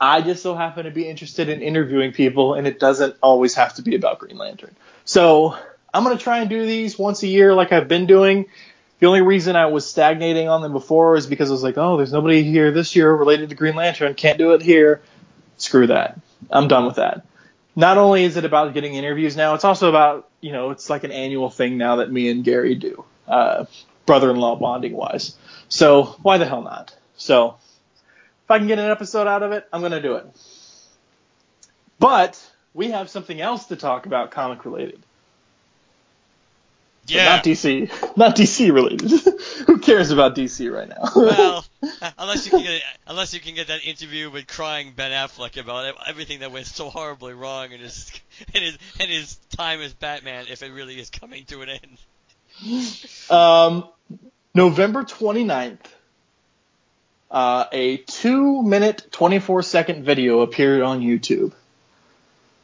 [0.00, 3.74] I just so happen to be interested in interviewing people, and it doesn't always have
[3.74, 4.74] to be about Green Lantern.
[5.04, 5.56] So
[5.92, 8.46] I'm gonna try and do these once a year, like I've been doing.
[9.00, 11.96] The only reason I was stagnating on them before is because I was like, oh,
[11.96, 14.14] there's nobody here this year related to Green Lantern.
[14.14, 15.00] Can't do it here.
[15.56, 16.20] Screw that.
[16.50, 17.24] I'm done with that.
[17.76, 21.04] Not only is it about getting interviews now, it's also about, you know, it's like
[21.04, 23.66] an annual thing now that me and Gary do, uh,
[24.04, 25.36] brother-in-law bonding wise.
[25.68, 26.92] So why the hell not?
[27.16, 27.56] So
[28.48, 30.26] if I can get an episode out of it, I'm going to do it.
[31.98, 32.42] But
[32.72, 35.02] we have something else to talk about comic related.
[37.04, 37.24] But Yeah.
[37.24, 38.16] Not DC.
[38.16, 39.10] Not DC related.
[39.66, 41.10] Who cares about DC right now?
[41.14, 41.66] well,
[42.16, 45.94] unless you can get unless you can get that interview with crying Ben Affleck about
[46.06, 48.10] everything that went so horribly wrong in his
[48.54, 53.30] in his in his time as Batman, if it really is coming to an end.
[53.30, 53.88] Um,
[54.54, 55.78] November 29th,
[57.30, 61.52] uh, a 2 minute 24 second video appeared on YouTube.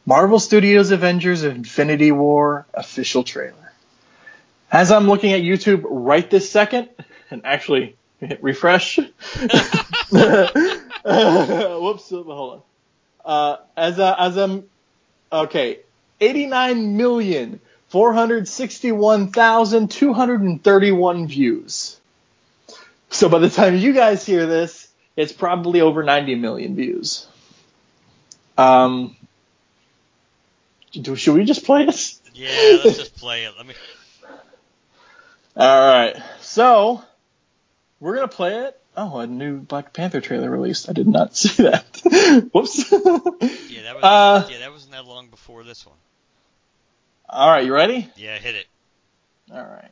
[0.05, 3.73] Marvel Studios Avengers Infinity War official trailer.
[4.71, 6.89] As I'm looking at YouTube right this second,
[7.31, 8.97] and actually Hit refresh.
[10.11, 12.09] Whoops.
[12.09, 12.61] Hold on.
[13.25, 14.63] Uh, as a, as a,
[15.31, 15.79] okay,
[16.21, 17.59] eighty nine million
[17.89, 21.99] four hundred sixty one thousand two hundred and thirty one views.
[23.15, 27.25] So by the time you guys hear this, it's probably over ninety million views.
[28.57, 29.15] Um,
[30.91, 32.21] do, should we just play this?
[32.33, 32.49] Yeah,
[32.83, 33.53] let's just play it.
[33.55, 33.73] Let me.
[35.55, 36.21] All right.
[36.41, 37.01] So
[38.01, 38.81] we're gonna play it.
[38.97, 40.89] Oh, a new Black Panther trailer released.
[40.89, 41.85] I did not see that.
[42.51, 42.91] Whoops.
[42.91, 44.03] Yeah, that was.
[44.03, 45.95] Uh, yeah, that wasn't that long before this one.
[47.29, 48.09] All right, you ready?
[48.17, 48.67] Yeah, hit it.
[49.53, 49.91] All right.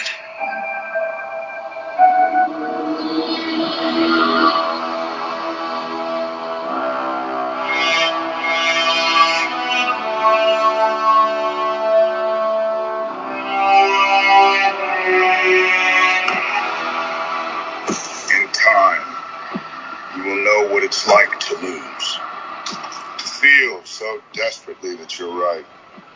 [25.21, 25.65] You're right,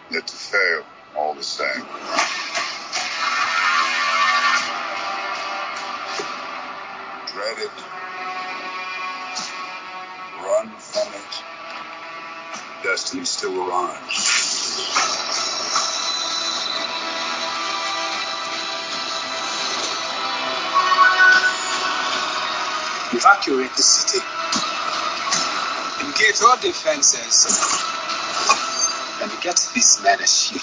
[0.09, 0.83] yet to fail
[1.15, 1.85] all the same.
[7.27, 7.71] Dread it.
[10.41, 11.43] Run from it.
[12.83, 14.41] Destiny still arrives.
[23.13, 24.25] evacuate the city,
[26.05, 27.84] engage all defenses,
[29.31, 30.61] and get this man a shield.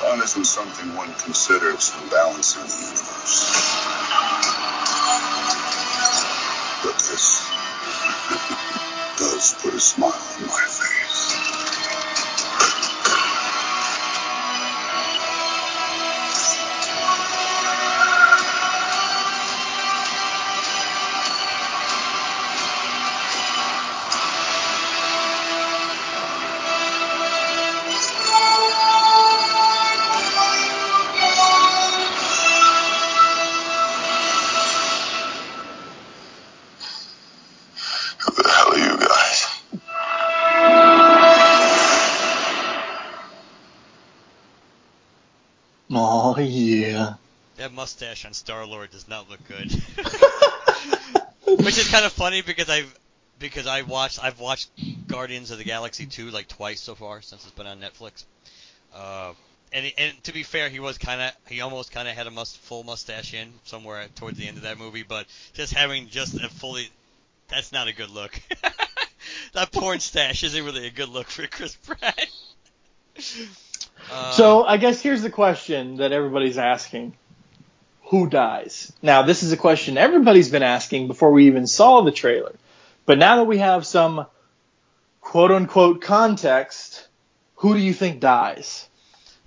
[0.00, 3.68] Fun isn't something one considers when balancing the universe.
[6.82, 7.50] But this
[9.18, 10.71] does put a smile on my face.
[47.92, 49.70] Mustache on Star Lord does not look good.
[51.64, 52.98] Which is kind of funny because I've
[53.38, 54.70] because I watched I've watched
[55.06, 58.24] Guardians of the Galaxy 2 like twice so far since it's been on Netflix.
[58.94, 59.34] Uh,
[59.74, 62.30] and and to be fair, he was kind of he almost kind of had a
[62.30, 66.34] must, full mustache in somewhere towards the end of that movie, but just having just
[66.40, 66.88] a fully
[67.48, 68.40] that's not a good look.
[69.52, 72.26] that porn stash isn't really a good look for Chris Pratt.
[74.10, 77.14] Uh, So I guess here's the question that everybody's asking.
[78.12, 78.92] Who dies?
[79.00, 82.54] Now this is a question everybody's been asking before we even saw the trailer.
[83.06, 84.26] But now that we have some
[85.22, 87.08] quote unquote context,
[87.56, 88.86] who do you think dies?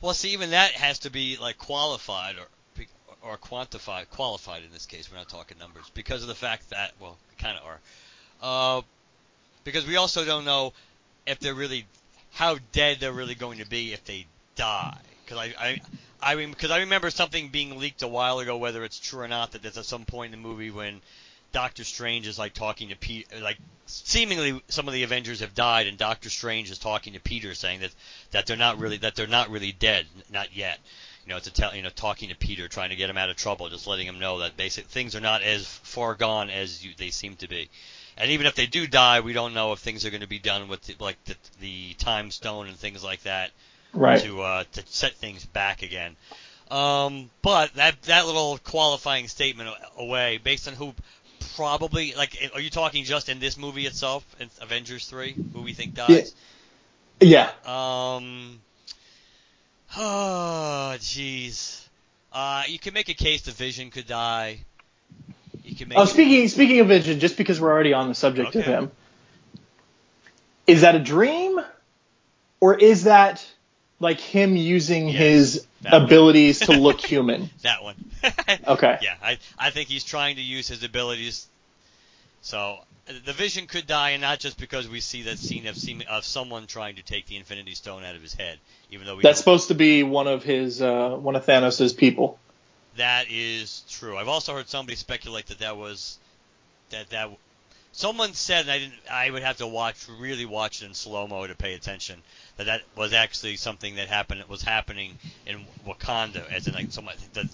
[0.01, 2.47] Well, see, even that has to be like qualified or
[3.21, 5.11] or quantified, qualified in this case.
[5.11, 7.79] We're not talking numbers because of the fact that well, kind of are,
[8.79, 8.81] uh,
[9.63, 10.73] because we also don't know
[11.27, 11.85] if they're really
[12.33, 14.25] how dead they're really going to be if they
[14.55, 14.97] die.
[15.23, 15.81] Because I I
[16.25, 19.27] I mean, because I remember something being leaked a while ago, whether it's true or
[19.27, 21.01] not, that there's at some point in the movie when
[21.51, 25.85] Doctor Strange is like talking to Pete, like seemingly some of the Avengers have died,
[25.85, 27.91] and Doctor Strange is talking to Peter, saying that
[28.31, 30.79] that they're not really that they're not really dead, not yet.
[31.27, 33.35] You know, to tell you know talking to Peter, trying to get him out of
[33.35, 36.93] trouble, just letting him know that basic things are not as far gone as you,
[36.97, 37.69] they seem to be.
[38.17, 40.39] And even if they do die, we don't know if things are going to be
[40.39, 43.51] done with the, like the, the time stone and things like that
[43.95, 44.21] Right.
[44.21, 46.15] to uh, to set things back again.
[46.69, 50.93] Um, but that that little qualifying statement away, based on who
[51.55, 55.73] probably like, are you talking just in this movie itself, in Avengers three, who we
[55.73, 56.33] think dies?
[57.21, 57.49] Yeah.
[57.65, 58.59] Um.
[59.95, 61.87] Oh, jeez.
[62.33, 64.59] Uh, you can make a case the Vision could die.
[65.63, 65.97] You can make.
[65.97, 68.91] Oh, speaking speaking of Vision, just because we're already on the subject of him,
[70.67, 71.59] is that a dream,
[72.59, 73.47] or is that
[73.99, 77.49] like him using Yes, his abilities to look human?
[77.63, 77.95] That one.
[78.67, 78.97] Okay.
[79.01, 81.47] Yeah, I I think he's trying to use his abilities.
[82.41, 82.77] So
[83.25, 86.25] the Vision could die, and not just because we see that scene of seem- of
[86.25, 88.57] someone trying to take the Infinity Stone out of his head,
[88.89, 92.39] even though we That's supposed to be one of his uh, one of Thanos' people.
[92.97, 94.17] That is true.
[94.17, 96.17] I've also heard somebody speculate that that was
[96.89, 97.29] that that
[97.95, 98.93] someone said and I didn't.
[99.09, 102.21] I would have to watch really watch it in slow mo to pay attention.
[102.57, 104.43] That that was actually something that happened.
[104.47, 107.47] Was happening in Wakanda, as in like someone that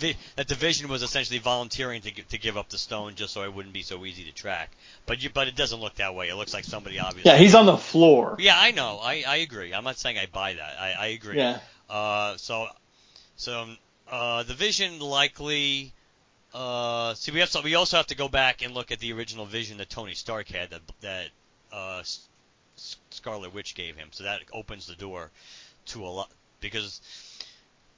[0.00, 3.42] that, that the Vision was essentially volunteering to to give up the stone just so
[3.44, 4.70] it wouldn't be so easy to track.
[5.06, 6.28] But you but it doesn't look that way.
[6.28, 7.30] It looks like somebody obviously.
[7.30, 8.36] Yeah, he's on the floor.
[8.38, 8.98] Yeah, I know.
[9.02, 9.72] I, I agree.
[9.72, 10.76] I'm not saying I buy that.
[10.78, 11.38] I, I agree.
[11.38, 11.60] Yeah.
[11.88, 12.66] Uh, so,
[13.36, 13.66] so
[14.10, 15.92] uh, the Vision likely.
[16.54, 19.44] Uh, see, we have we also have to go back and look at the original
[19.44, 21.26] Vision that Tony Stark had that that
[21.72, 22.28] uh, S-
[23.10, 24.08] Scarlet Witch gave him.
[24.12, 25.30] So that opens the door
[25.86, 27.00] to a lot because.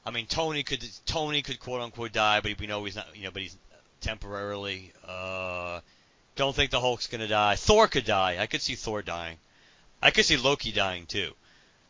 [0.06, 3.08] I mean, Tony could Tony could quote unquote die, but we know he's not.
[3.14, 3.56] You know, but he's
[4.00, 4.92] temporarily.
[5.06, 5.80] Uh,
[6.36, 7.56] don't think the Hulk's gonna die.
[7.56, 8.36] Thor could die.
[8.38, 9.38] I could see Thor dying.
[10.00, 11.32] I could see Loki dying too,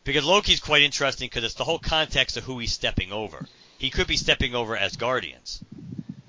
[0.03, 3.45] because Loki's quite interesting because it's the whole context of who he's stepping over.
[3.77, 5.63] He could be stepping over as Guardians,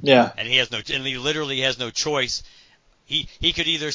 [0.00, 0.32] Yeah.
[0.36, 2.42] and he has no, and he literally has no choice.
[3.04, 3.90] He he could either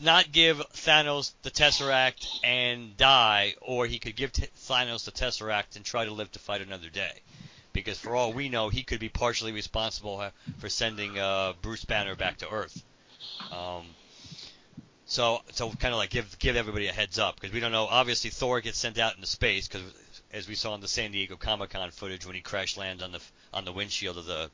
[0.00, 5.76] not give Thanos the Tesseract and die, or he could give t- Thanos the Tesseract
[5.76, 7.20] and try to live to fight another day.
[7.72, 11.84] Because for all we know, he could be partially responsible uh, for sending uh, Bruce
[11.84, 12.82] Banner back to Earth.
[13.50, 13.84] Um,
[15.06, 17.86] so, so kind of like give give everybody a heads up because we don't know.
[17.86, 19.82] Obviously, Thor gets sent out into space because,
[20.32, 23.12] as we saw in the San Diego Comic Con footage when he crash lands on
[23.12, 23.20] the
[23.52, 24.50] on the windshield of the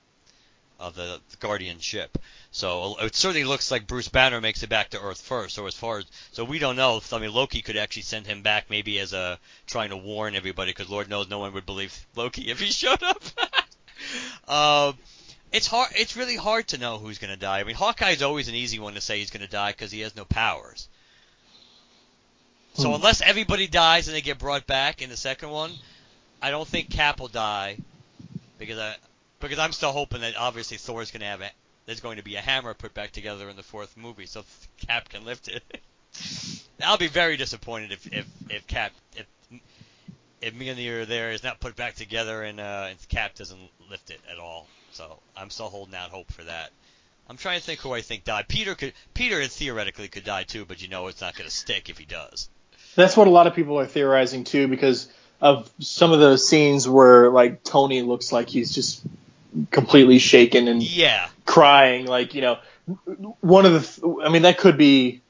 [0.80, 2.18] of the Guardian ship.
[2.50, 5.54] So it certainly looks like Bruce Banner makes it back to Earth first.
[5.54, 7.00] So as far as so we don't know.
[7.12, 10.70] I mean, Loki could actually send him back maybe as a trying to warn everybody
[10.70, 13.22] because Lord knows no one would believe Loki if he showed up.
[14.48, 14.98] um,
[15.52, 15.90] it's hard.
[15.94, 17.60] It's really hard to know who's going to die.
[17.60, 20.00] I mean, Hawkeye's always an easy one to say he's going to die because he
[20.00, 20.88] has no powers.
[22.74, 22.94] So Hmm.
[22.94, 25.72] unless everybody dies and they get brought back in the second one,
[26.40, 27.78] I don't think Cap will die
[28.58, 28.94] because I
[29.40, 31.50] because I'm still hoping that obviously Thor's going to have a
[31.86, 34.44] there's going to be a hammer put back together in the fourth movie so
[34.86, 35.62] Cap can lift it.
[36.84, 39.26] I'll be very disappointed if if if Cap if
[40.40, 44.20] if Mjolnir there is not put back together and uh and Cap doesn't lift it
[44.30, 44.66] at all.
[44.92, 46.70] So I'm still holding out hope for that.
[47.28, 48.48] I'm trying to think who I think died.
[48.48, 51.88] Peter could Peter theoretically could die too, but you know it's not going to stick
[51.88, 52.48] if he does.
[52.96, 55.08] That's what a lot of people are theorizing too, because
[55.40, 59.02] of some of the scenes where like Tony looks like he's just
[59.70, 62.06] completely shaken and Yeah, crying.
[62.06, 62.58] Like you know,
[63.40, 65.20] one of the, I mean that could be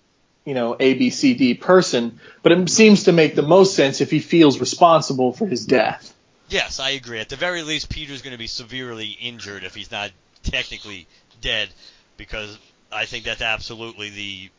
[0.44, 4.00] you know A B C D person, but it seems to make the most sense
[4.00, 6.14] if he feels responsible for his death.
[6.48, 7.20] Yes, I agree.
[7.20, 10.10] At the very least, Peter's going to be severely injured if he's not
[10.42, 11.06] technically
[11.40, 11.68] dead,
[12.16, 12.58] because
[12.90, 14.50] I think that's absolutely the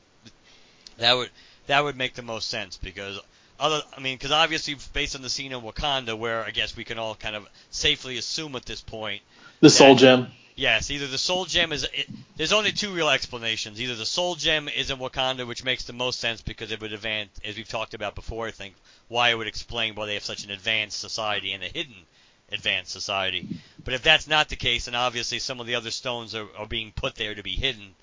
[0.99, 1.29] that would
[1.67, 3.19] that would make the most sense because
[3.61, 6.83] other I mean because obviously based on the scene in Wakanda where I guess we
[6.83, 9.21] can all kind of safely assume at this point
[9.61, 10.27] The Soul Gem.
[10.55, 11.85] Yes, either the soul gem is.
[11.85, 13.81] It, there's only two real explanations.
[13.81, 16.93] Either the soul gem is in Wakanda, which makes the most sense because it would
[16.93, 18.47] advance, as we've talked about before.
[18.47, 18.75] I think
[19.07, 21.95] why it would explain why they have such an advanced society and a hidden
[22.51, 23.47] advanced society.
[23.83, 26.67] But if that's not the case, then obviously some of the other stones are, are
[26.67, 27.95] being put there to be hidden,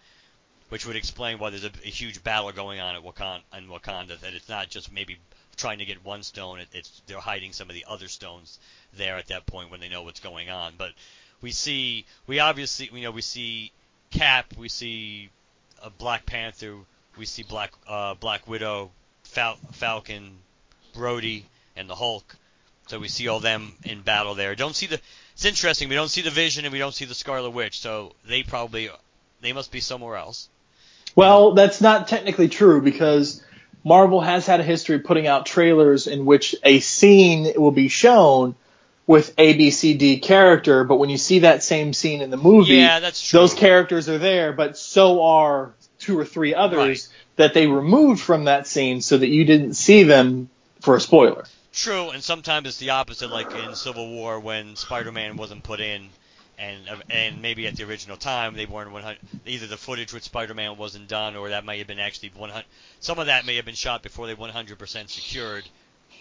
[0.71, 3.43] which would explain why there's a, a huge battle going on at Wakanda.
[3.57, 5.19] In Wakanda, that it's not just maybe
[5.59, 6.61] trying to get one stone.
[6.61, 8.59] It, it's they're hiding some of the other stones
[8.97, 10.75] there at that point when they know what's going on.
[10.79, 10.93] But
[11.43, 13.73] we see we obviously you know we see
[14.11, 15.29] Cap, we see
[15.83, 16.77] a Black Panther,
[17.19, 18.91] we see Black uh, Black Widow,
[19.25, 20.39] Fal- Falcon,
[20.95, 21.43] Rhodey,
[21.77, 22.37] and the Hulk.
[22.87, 24.55] So we see all them in battle there.
[24.55, 24.99] Don't see the.
[25.35, 25.91] It's interesting.
[25.91, 27.81] We don't see the Vision and we don't see the Scarlet Witch.
[27.81, 28.89] So they probably
[29.43, 30.49] they must be somewhere else.
[31.15, 33.43] Well, that's not technically true because
[33.89, 37.89] Marvel has had a history of putting out trailers in which a scene will be
[37.89, 38.55] shown
[39.07, 42.37] with A, B, C, D character, but when you see that same scene in the
[42.37, 43.41] movie, Yeah, that's true.
[43.41, 46.79] those characters are there, but so are two or three others
[47.09, 47.09] Right.
[47.37, 50.51] that they removed from that scene so that you didn't see them
[50.83, 51.47] for a spoiler.
[51.73, 56.11] True, and sometimes it's the opposite, like in Civil War when Spider-Man wasn't put in,
[56.59, 59.19] and uh, and maybe at the original time they weren't 100.
[59.47, 62.65] Either the footage with Spider-Man wasn't done, or that may have been actually 100.
[63.01, 65.65] Some of that may have been shot before they 100% secured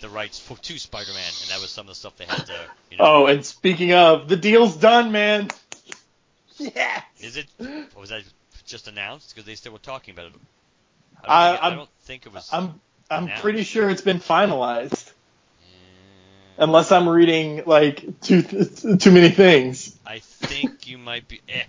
[0.02, 2.60] the rights for, to Spider-Man, and that was some of the stuff they had to.
[2.92, 5.50] You know, Oh, and speaking of, the deal's done, man.
[6.58, 7.02] Yeah.
[7.20, 7.46] is it?
[7.96, 8.24] Or was that
[8.66, 9.34] just announced?
[9.34, 10.34] Because they still were talking about it.
[11.24, 12.50] I don't, I- think, I I'm- don't think it was.
[12.52, 13.42] I'm I'm announced.
[13.42, 15.12] pretty sure it's been finalized.
[16.58, 19.96] Unless I'm reading like too too many things.
[20.06, 21.42] I think you might be.
[21.48, 21.64] Eh.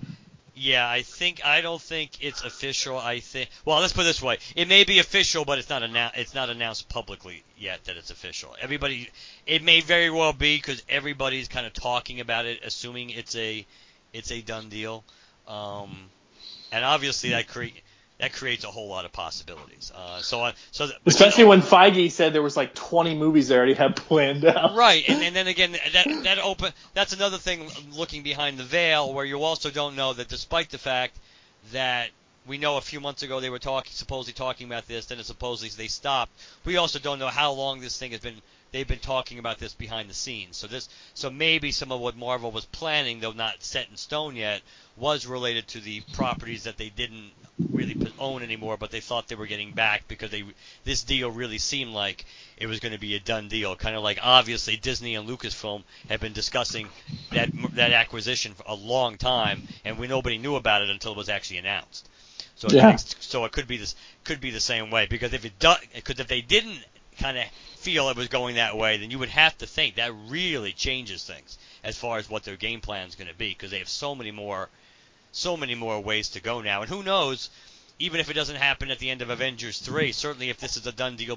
[0.54, 2.98] Yeah, I think I don't think it's official.
[2.98, 3.50] I think.
[3.64, 6.18] Well, let's put it this way: it may be official, but it's not announced.
[6.18, 8.56] It's not announced publicly yet that it's official.
[8.60, 9.10] Everybody,
[9.46, 13.64] it may very well be because everybody's kind of talking about it, assuming it's a,
[14.12, 15.04] it's a done deal.
[15.46, 15.96] Um,
[16.72, 17.82] and obviously that create
[18.18, 19.92] that creates a whole lot of possibilities.
[19.94, 23.56] Uh, so, I, so th- Especially when Feige said there was like 20 movies they
[23.56, 24.74] already had planned out.
[24.74, 29.12] Right, and, and then again, that that open that's another thing looking behind the veil,
[29.14, 31.16] where you also don't know that despite the fact
[31.72, 32.10] that
[32.46, 35.26] we know a few months ago they were talking supposedly talking about this, then it
[35.26, 36.32] supposedly they stopped.
[36.64, 38.40] We also don't know how long this thing has been.
[38.70, 40.56] They've been talking about this behind the scenes.
[40.58, 44.36] So this, so maybe some of what Marvel was planning, though not set in stone
[44.36, 44.62] yet,
[44.96, 47.32] was related to the properties that they didn't
[47.72, 50.44] really own anymore, but they thought they were getting back because they
[50.84, 52.24] this deal really seemed like
[52.56, 53.76] it was going to be a done deal.
[53.76, 56.90] Kind of like obviously Disney and Lucasfilm had been discussing
[57.30, 61.18] that that acquisition for a long time, and we nobody knew about it until it
[61.18, 62.08] was actually announced.
[62.54, 62.82] So it Yeah.
[62.82, 65.78] makes, so it could be this could be the same way because if it does
[65.94, 66.84] because if they didn't
[67.18, 67.44] kind of
[67.78, 71.24] feel it was going that way, then you would have to think that really changes
[71.24, 73.88] things as far as what their game plan is going to be because they have
[73.88, 74.68] so many more
[75.30, 77.50] so many more ways to go now, and who knows.
[78.00, 80.86] Even if it doesn't happen at the end of Avengers 3, certainly if this is
[80.86, 81.36] a done deal,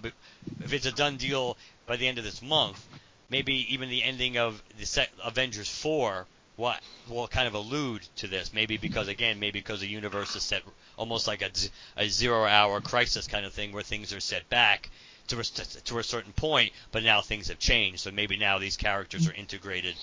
[0.63, 1.57] if it's a done deal
[1.87, 2.87] by the end of this month,
[3.29, 6.27] maybe even the ending of the set Avengers 4
[6.57, 8.53] what will kind of allude to this.
[8.53, 10.61] Maybe because again, maybe because the universe is set
[10.97, 14.89] almost like a zero-hour crisis kind of thing, where things are set back
[15.27, 18.01] to a, to a certain point, but now things have changed.
[18.01, 19.95] So maybe now these characters are integrated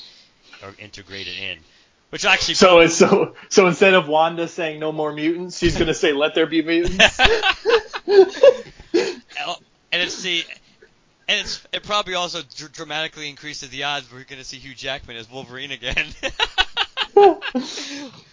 [0.63, 1.59] are integrated in,
[2.11, 5.95] which actually So it's so so instead of Wanda saying no more mutants, she's gonna
[5.95, 7.19] say let there be mutants.
[9.91, 10.45] And it's the
[11.29, 14.75] and it's it probably also dr- dramatically increases the odds we're going to see Hugh
[14.75, 16.07] Jackman as Wolverine again.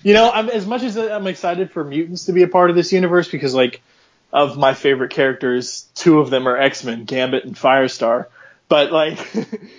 [0.03, 2.75] You know, I'm as much as I'm excited for mutants to be a part of
[2.75, 3.81] this universe because like
[4.35, 8.25] of my favorite characters, two of them are X-Men, Gambit and Firestar.
[8.67, 9.17] But like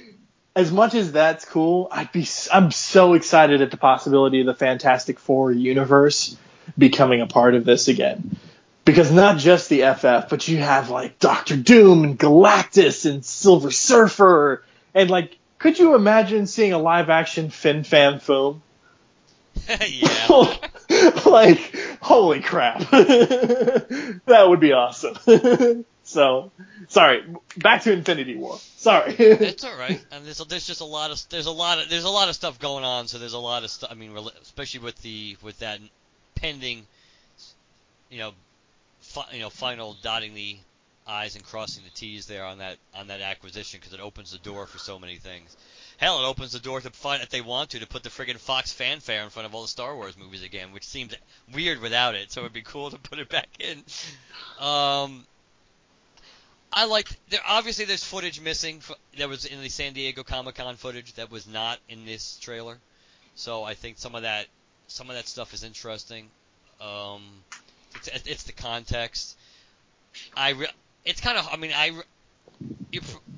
[0.56, 4.54] as much as that's cool, I'd be I'm so excited at the possibility of the
[4.54, 6.38] Fantastic Four universe
[6.76, 8.38] becoming a part of this again.
[8.86, 13.70] Because not just the FF, but you have like Doctor Doom and Galactus and Silver
[13.70, 14.64] Surfer
[14.94, 18.62] and like could you imagine seeing a live action Fin Fan film?
[19.86, 20.54] yeah.
[21.26, 22.78] like, holy crap.
[22.90, 25.16] that would be awesome.
[26.02, 26.52] so,
[26.88, 27.24] sorry,
[27.56, 28.58] back to Infinity War.
[28.76, 29.14] Sorry.
[29.14, 30.04] It's all right.
[30.10, 32.34] And there's, there's just a lot of there's a lot of there's a lot of
[32.34, 33.08] stuff going on.
[33.08, 33.90] So there's a lot of stuff.
[33.90, 35.80] I mean, especially with the with that
[36.36, 36.86] pending,
[38.10, 38.32] you know,
[39.00, 40.56] fi- you know, final dotting the
[41.08, 44.38] i's and crossing the t's there on that on that acquisition because it opens the
[44.38, 45.56] door for so many things.
[45.98, 48.38] Hell, it opens the door to find if they want to to put the friggin'
[48.38, 51.14] Fox fanfare in front of all the Star Wars movies again, which seems
[51.52, 52.30] weird without it.
[52.30, 53.82] So it'd be cool to put it back in.
[54.64, 55.26] Um,
[56.72, 57.40] I like there.
[57.46, 58.82] Obviously, there's footage missing
[59.16, 62.76] that was in the San Diego Comic Con footage that was not in this trailer.
[63.34, 64.46] So I think some of that
[64.88, 66.28] some of that stuff is interesting.
[66.80, 67.22] Um,
[67.94, 69.36] it's, it's the context.
[70.36, 70.68] I re-
[71.04, 71.92] it's kind of I mean I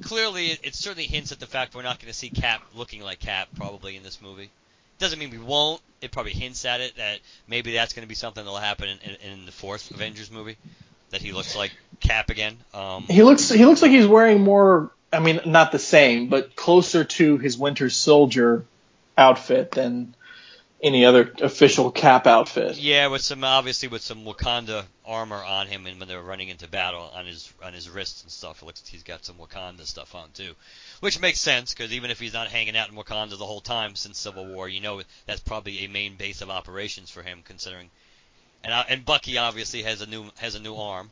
[0.03, 3.03] clearly it, it certainly hints at the fact we're not going to see Cap looking
[3.03, 4.51] like Cap probably in this movie.
[4.99, 5.81] Doesn't mean we won't.
[6.01, 8.99] It probably hints at it that maybe that's going to be something that'll happen in,
[9.11, 10.57] in, in the fourth Avengers movie
[11.11, 12.57] that he looks like Cap again.
[12.75, 16.55] Um, he looks he looks like he's wearing more I mean not the same, but
[16.57, 18.65] closer to his Winter Soldier
[19.17, 20.15] outfit than
[20.83, 22.77] any other official Cap outfit.
[22.77, 26.69] Yeah, with some obviously with some Wakanda armor on him, and when they're running into
[26.69, 30.15] battle on his on his wrists and stuff, it looks he's got some Wakanda stuff
[30.15, 30.55] on too,
[31.01, 33.97] which makes sense because even if he's not hanging out in Wakanda the whole time
[33.97, 37.91] since Civil War, you know that's probably a main base of operations for him, considering.
[38.63, 41.11] And and Bucky obviously has a new has a new arm,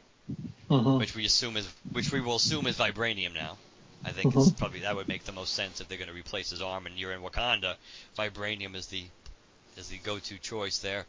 [0.70, 0.98] Mhm.
[0.98, 3.56] which we assume is which we will assume is vibranium now.
[4.04, 4.58] I think it's Mhm.
[4.58, 6.96] probably that would make the most sense if they're going to replace his arm and
[6.96, 7.74] you're in Wakanda.
[8.16, 9.04] Vibranium is the
[9.76, 11.04] is the go-to choice there.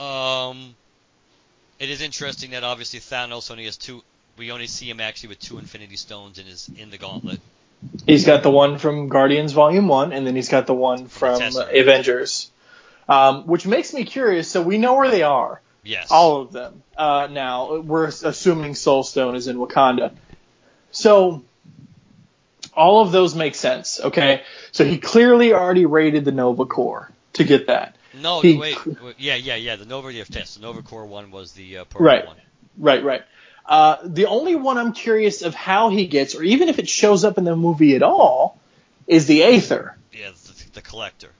[0.00, 0.74] Um,
[1.78, 4.02] it is interesting that obviously Thanos only has two.
[4.36, 7.40] We only see him actually with two Infinity Stones in his in the gauntlet.
[8.06, 11.40] He's got the one from Guardians Volume One, and then he's got the one from.
[11.72, 12.50] Avengers,
[13.08, 14.48] um, which makes me curious.
[14.50, 16.08] So we know where they are, Yes.
[16.10, 16.82] all of them.
[16.96, 20.12] Uh, now we're assuming Soul Stone is in Wakanda,
[20.90, 21.42] so
[22.76, 23.98] all of those make sense.
[24.02, 27.96] Okay, so he clearly already raided the Nova Corps to get that.
[28.20, 29.14] No, he- wait, wait.
[29.18, 29.76] Yeah, yeah, yeah.
[29.76, 32.26] The Nova yes, the Nova Corps one was the uh, purple Right.
[32.26, 32.36] one.
[32.78, 33.22] Right, right.
[33.66, 37.24] Uh, the only one I'm curious of how he gets, or even if it shows
[37.24, 38.58] up in the movie at all,
[39.06, 39.96] is the Aether.
[40.12, 41.30] Yeah, the, the collector.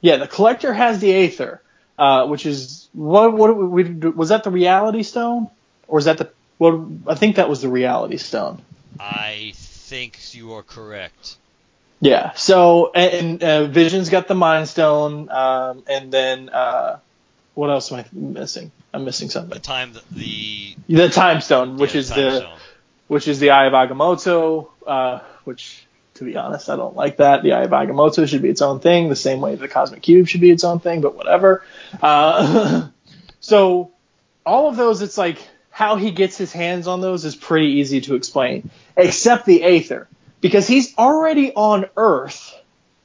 [0.00, 1.60] Yeah, the collector has the Aether,
[1.98, 5.50] uh, which is what what we, was that the Reality Stone,
[5.88, 8.62] or is that the Well, I think that was the Reality Stone.
[9.00, 11.36] I think you are correct.
[12.00, 12.32] Yeah.
[12.32, 16.98] So and, and uh, Vision's got the Mind Stone, um, and then uh,
[17.54, 18.72] what else am I missing?
[18.92, 19.50] I'm missing something.
[19.50, 22.58] The time the the Time Stone, which yeah, is time the stone.
[23.08, 27.42] which is the Eye of Agamotto, uh, which to be honest, I don't like that.
[27.42, 30.28] The Eye of Agamotto should be its own thing, the same way the Cosmic Cube
[30.28, 31.64] should be its own thing, but whatever.
[32.00, 32.88] Uh,
[33.40, 33.90] so
[34.44, 35.38] all of those, it's like
[35.70, 40.08] how he gets his hands on those is pretty easy to explain, except the Aether,
[40.40, 42.54] because he's already on Earth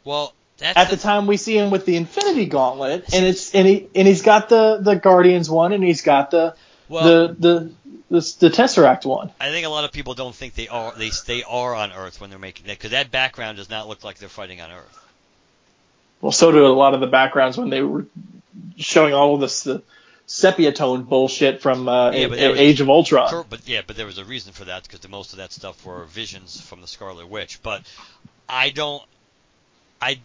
[0.03, 3.68] Well, that's at the time we see him with the Infinity Gauntlet, and it's and
[3.68, 6.56] he and he's got the the Guardians one, and he's got the
[6.90, 7.72] Well- the the
[8.07, 9.32] the, the Tesseract one.
[9.41, 12.22] I think a lot of people don't think they are they they are on Earth
[12.22, 15.06] when they're making that because that background does not look like they're fighting on Earth.
[16.22, 18.06] Well, so do a lot of the backgrounds when they were
[18.78, 19.82] showing all of this the
[20.26, 23.45] sepia tone bullshit from uh, Yeah, A- was- Age of Ultron.
[23.49, 26.06] But yeah, but there was a reason for that because most of that stuff were
[26.06, 27.61] visions from the Scarlet Witch.
[27.61, 27.84] But
[28.49, 29.03] I don't.
[30.02, 30.19] I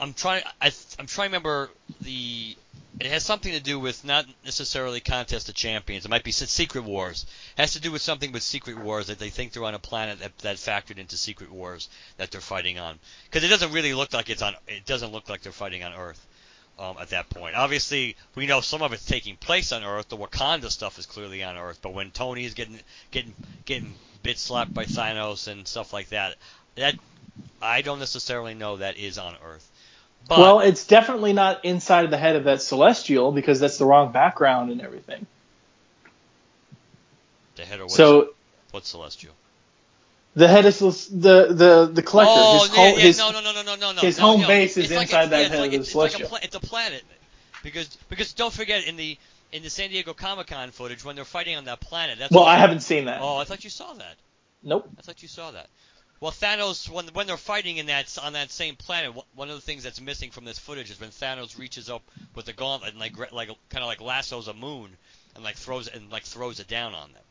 [0.00, 0.42] I'm trying.
[0.60, 2.56] I I'm trying to remember the.
[3.00, 6.04] It has something to do with not necessarily contest of champions.
[6.04, 7.24] It might be Secret Wars.
[7.56, 9.78] It has to do with something with Secret Wars that they think they're on a
[9.78, 11.88] planet that, that factored into Secret Wars
[12.18, 12.98] that they're fighting on.
[13.24, 14.54] Because it doesn't really look like it's on.
[14.68, 16.24] It doesn't look like they're fighting on Earth
[16.82, 17.54] um, at that point.
[17.54, 20.08] Obviously, we know some of it's taking place on Earth.
[20.08, 21.78] The Wakanda stuff is clearly on Earth.
[21.80, 22.78] But when Tony is getting
[23.10, 23.34] getting
[23.64, 26.34] getting bit slapped by Thanos and stuff like that,
[26.74, 26.96] that
[27.60, 29.68] I don't necessarily know that is on Earth.
[30.28, 33.84] But well, it's definitely not inside of the head of that Celestial because that's the
[33.84, 35.26] wrong background and everything.
[37.56, 38.30] the head of what's, So
[38.72, 39.32] what's Celestial?
[40.34, 42.32] The head is the the the collector.
[42.34, 44.40] Oh, his yeah, home, yeah, his, no, no, no, no, no, no, his no, home
[44.42, 44.46] no.
[44.46, 46.24] base is like inside a, that yeah, head like, of the it's, it's like a
[46.26, 47.04] pla- it's a planet
[47.62, 49.18] because because don't forget in the
[49.52, 52.18] in the San Diego Comic Con footage when they're fighting on that planet.
[52.18, 53.20] That's well, I haven't seen that.
[53.20, 54.16] Oh, I thought you saw that.
[54.62, 54.88] Nope.
[54.98, 55.68] I thought you saw that.
[56.20, 59.60] Well, Thanos, when when they're fighting in that on that same planet, one of the
[59.60, 62.02] things that's missing from this footage is when Thanos reaches up
[62.34, 64.96] with the gauntlet and like like kind of like lassos a moon
[65.34, 67.22] and like throws and like throws it down on them.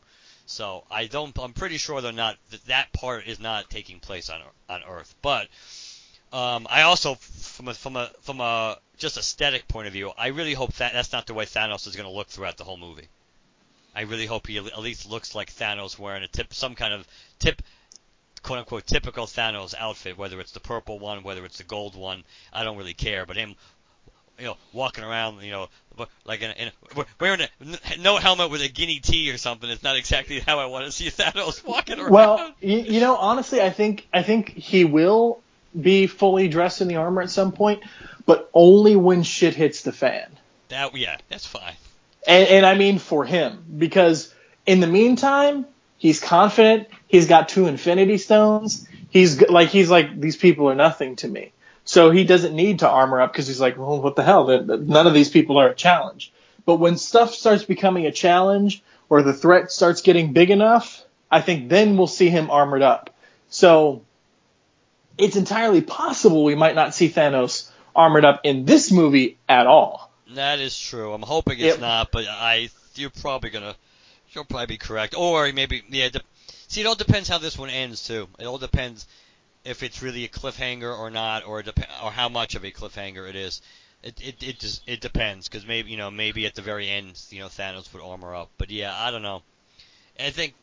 [0.51, 1.37] So I don't.
[1.39, 2.37] I'm pretty sure they're not.
[2.49, 5.15] That that part is not taking place on on Earth.
[5.21, 5.47] But
[6.33, 10.27] um, I also, from a from a from a just aesthetic point of view, I
[10.27, 12.77] really hope that that's not the way Thanos is going to look throughout the whole
[12.77, 13.07] movie.
[13.95, 17.07] I really hope he at least looks like Thanos wearing a tip, some kind of
[17.39, 17.61] tip,
[18.43, 22.23] quote unquote, typical Thanos outfit, whether it's the purple one, whether it's the gold one.
[22.53, 23.55] I don't really care, but him,
[24.41, 25.69] you know, walking around, you know,
[26.25, 26.71] like in, in
[27.19, 30.65] wearing a no helmet with a guinea tee or something It's not exactly how I
[30.65, 32.11] want to see Thanos walking around.
[32.11, 35.41] Well, you, you know, honestly, I think I think he will
[35.79, 37.83] be fully dressed in the armor at some point,
[38.25, 40.27] but only when shit hits the fan.
[40.69, 41.75] that yeah, that's fine.
[42.27, 44.33] And, and I mean for him, because
[44.65, 45.65] in the meantime,
[45.97, 46.87] he's confident.
[47.07, 48.87] He's got two Infinity Stones.
[49.11, 51.51] He's like he's like these people are nothing to me.
[51.83, 54.45] So he doesn't need to armor up because he's like, well, what the hell?
[54.45, 56.31] None of these people are a challenge.
[56.65, 61.41] But when stuff starts becoming a challenge or the threat starts getting big enough, I
[61.41, 63.09] think then we'll see him armored up.
[63.49, 64.03] So
[65.17, 70.11] it's entirely possible we might not see Thanos armored up in this movie at all.
[70.35, 71.13] That is true.
[71.13, 73.75] I'm hoping it's not, but I you're probably gonna
[74.31, 75.13] you'll probably be correct.
[75.17, 76.09] Or maybe yeah.
[76.09, 76.21] De-
[76.67, 78.27] see, it all depends how this one ends too.
[78.39, 79.05] It all depends
[79.63, 83.29] if it's really a cliffhanger or not, or dep- or how much of a cliffhanger
[83.29, 83.61] it is.
[84.03, 87.21] It it it just it depends because maybe you know maybe at the very end
[87.29, 89.43] you know Thanos would armor up, but yeah I don't know.
[90.19, 90.55] I think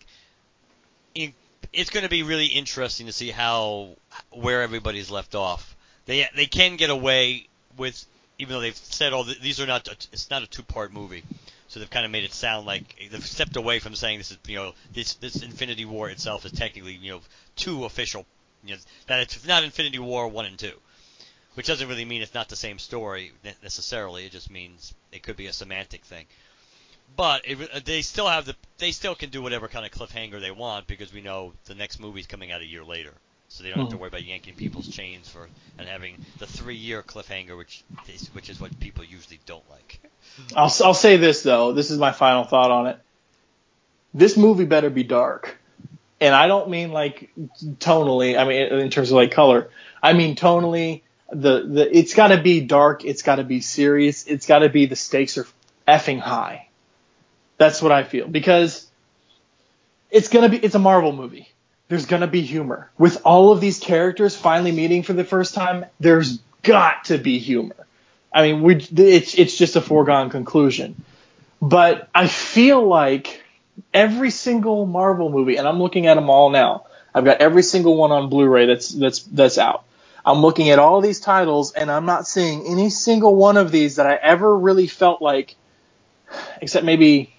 [1.15, 1.33] in,
[1.73, 3.97] it's going to be really interesting to see how
[4.31, 5.77] where everybody's left off.
[6.07, 7.47] They they can get away
[7.77, 8.05] with
[8.39, 11.23] even though they've said all th- these are not it's not a two part movie.
[11.69, 14.39] So they've kind of made it sound like they've stepped away from saying this is
[14.49, 17.21] you know this this Infinity War itself is technically you know
[17.57, 18.27] two official
[18.65, 20.73] you know that it's not Infinity War one and two,
[21.55, 23.33] which doesn't really mean it's not the same story
[23.63, 24.27] necessarily.
[24.27, 26.27] It just means it could be a semantic thing.
[27.17, 30.51] But it, they still have the they still can do whatever kind of cliffhanger they
[30.51, 33.15] want because we know the next movie's coming out a year later,
[33.49, 34.01] so they don't have to Mhm.
[34.01, 35.49] worry about yanking people's chains for
[35.79, 40.01] and having the three year cliffhanger, which is, which is what people usually don't like.
[40.55, 41.73] I'll I'll say this though.
[41.73, 42.99] This is my final thought on it.
[44.15, 45.59] This movie better be dark,
[46.21, 47.31] and I don't mean like
[47.79, 48.39] tonally.
[48.39, 49.71] I mean in terms of like color.
[50.03, 51.03] I mean tonally.
[51.31, 53.05] The the it's got to be dark.
[53.05, 54.27] It's got to be serious.
[54.27, 55.47] It's got to be the stakes are
[55.87, 56.69] effing high.
[57.59, 58.89] That's what I feel because
[60.11, 61.49] it's gonna be it's a Marvel movie.
[61.89, 65.87] There's gonna be humor with all of these characters finally meeting for the first time.
[66.01, 67.87] There's got to be humor.
[68.33, 71.03] I mean, we it's it's just a foregone conclusion.
[71.61, 73.43] But I feel like
[73.93, 76.85] every single Marvel movie, and I'm looking at them all now.
[77.15, 79.85] I've got every single one on Blu-ray that's that's that's out.
[80.25, 83.97] I'm looking at all these titles, and I'm not seeing any single one of these
[83.97, 85.57] that I ever really felt like,
[86.61, 87.33] except maybe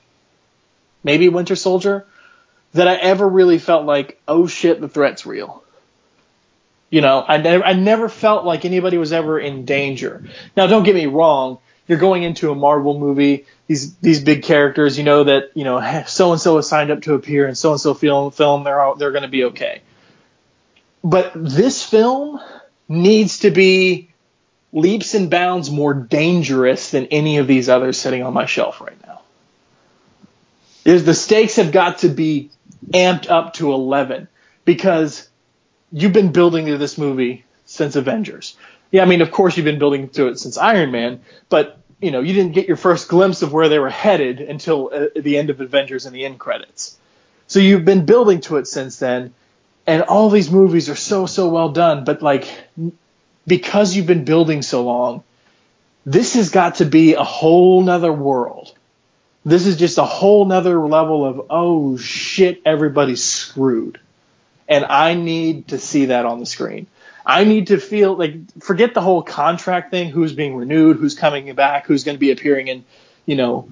[1.03, 2.05] maybe Winter Soldier,
[2.73, 5.63] that I ever really felt like, oh shit, the threat's real.
[6.89, 10.23] You know, I never, I never felt like anybody was ever in danger.
[10.57, 11.59] Now, don't get me wrong.
[11.89, 13.47] You're going into a Marvel movie.
[13.65, 17.01] These these big characters, you know that you know so and so is signed up
[17.01, 18.29] to appear in so and so film.
[18.31, 19.81] Film, they're all, they're going to be okay.
[21.03, 22.39] But this film
[22.87, 24.11] needs to be
[24.71, 28.97] leaps and bounds more dangerous than any of these others sitting on my shelf right
[29.07, 29.21] now.
[30.85, 32.51] Is the stakes have got to be
[32.91, 34.27] amped up to 11
[34.63, 35.27] because
[35.91, 38.55] you've been building to this movie since Avengers.
[38.91, 42.11] Yeah, I mean, of course you've been building to it since Iron Man, but you
[42.11, 45.37] know, you didn't get your first glimpse of where they were headed until uh, the
[45.37, 46.97] end of Avengers and the end credits.
[47.47, 49.33] So you've been building to it since then,
[49.85, 52.47] and all these movies are so so well done, but like
[53.45, 55.23] because you've been building so long,
[56.05, 58.73] this has got to be a whole nother world.
[59.45, 63.99] This is just a whole nother level of oh shit, everybody's screwed.
[64.67, 66.85] And I need to see that on the screen.
[67.29, 71.53] I need to feel like forget the whole contract thing, who's being renewed, who's coming
[71.53, 72.85] back, who's going to be appearing in,
[73.27, 73.69] you know,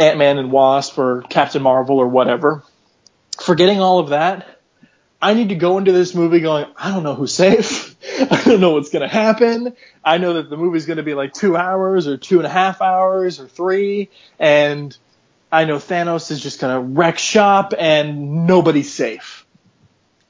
[0.00, 2.64] Ant Man and Wasp or Captain Marvel or whatever.
[3.40, 4.60] Forgetting all of that,
[5.22, 7.94] I need to go into this movie going, I don't know who's safe.
[8.32, 9.76] I don't know what's going to happen.
[10.04, 12.50] I know that the movie's going to be like two hours or two and a
[12.50, 14.10] half hours or three.
[14.40, 14.96] And
[15.52, 19.37] I know Thanos is just going to wreck shop and nobody's safe.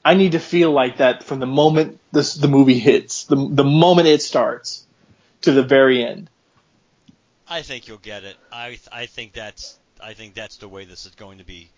[0.09, 3.63] I need to feel like that from the moment this, the movie hits, the, the
[3.63, 4.87] moment it starts
[5.43, 6.31] to the very end.
[7.47, 8.37] I think you'll get it.
[8.51, 11.69] I I think that's I think that's the way this is going to be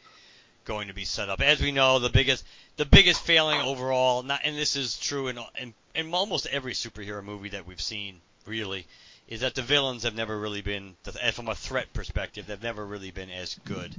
[0.64, 1.40] going to be set up.
[1.40, 2.44] As we know, the biggest
[2.76, 7.24] the biggest failing overall, not and this is true in in, in almost every superhero
[7.24, 8.86] movie that we've seen, really,
[9.26, 10.94] is that the villains have never really been,
[11.32, 13.92] from a threat perspective, they've never really been as good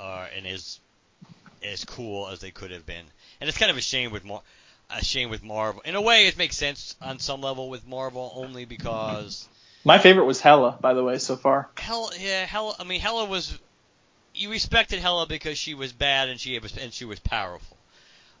[0.00, 0.80] uh, and as
[1.62, 3.04] as cool as they could have been.
[3.40, 4.42] And it's kind of a shame with Mar-
[4.90, 5.82] a shame with Marvel.
[5.84, 9.48] In a way, it makes sense on some level with Marvel, only because.
[9.84, 11.68] My favorite was Hela, by the way, so far.
[11.76, 12.74] Hela, yeah, Hela.
[12.78, 13.58] I mean, Hela was.
[14.34, 17.76] You respected Hela because she was bad and she was and she was powerful.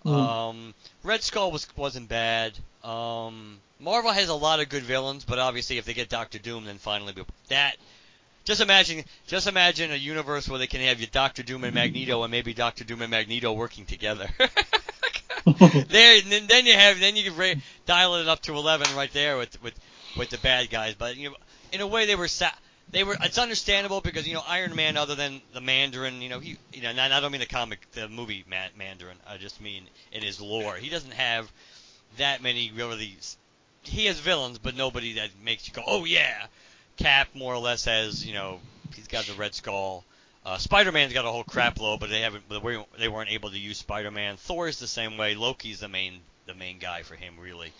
[0.04, 0.12] Mm.
[0.12, 2.56] Um, Red Skull was wasn't bad.
[2.84, 6.64] Um, Marvel has a lot of good villains, but obviously if they get Doctor Doom,
[6.64, 7.14] then finally
[7.48, 7.76] that.
[8.44, 12.22] Just imagine, just imagine a universe where they can have your Doctor Doom and Magneto,
[12.22, 14.28] and maybe Doctor Doom and Magneto working together.
[15.88, 19.12] there, then, then you have, then you can ra- dial it up to eleven right
[19.12, 19.74] there with with
[20.16, 20.94] with the bad guys.
[20.94, 21.36] But you know,
[21.72, 22.52] in a way, they were sa-
[22.90, 23.16] they were.
[23.22, 26.82] It's understandable because you know Iron Man, other than the Mandarin, you know he, you
[26.82, 29.16] know, and I don't mean the comic, the movie Mandarin.
[29.26, 31.50] I just mean in his lore, he doesn't have
[32.16, 33.16] that many really.
[33.82, 36.46] He has villains, but nobody that makes you go, oh yeah.
[36.98, 38.58] Cap more or less has, you know,
[38.94, 40.04] he's got the Red Skull.
[40.44, 43.78] Uh, Spider-Man's got a whole crap load, but they haven't, they weren't able to use
[43.78, 44.36] Spider-Man.
[44.36, 45.34] Thor's the same way.
[45.34, 47.72] Loki's the main, the main guy for him, really.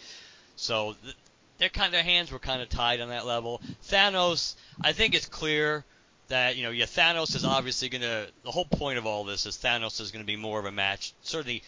[0.57, 1.17] So th-
[1.59, 3.61] their kind of hands were kind of tied on that level.
[3.89, 5.85] Thanos, I think it's clear
[6.29, 8.29] that you know, yeah, Thanos is obviously going to.
[8.45, 10.73] The whole point of all this is Thanos is going to be more of a
[10.73, 11.13] match.
[11.23, 11.63] Certainly,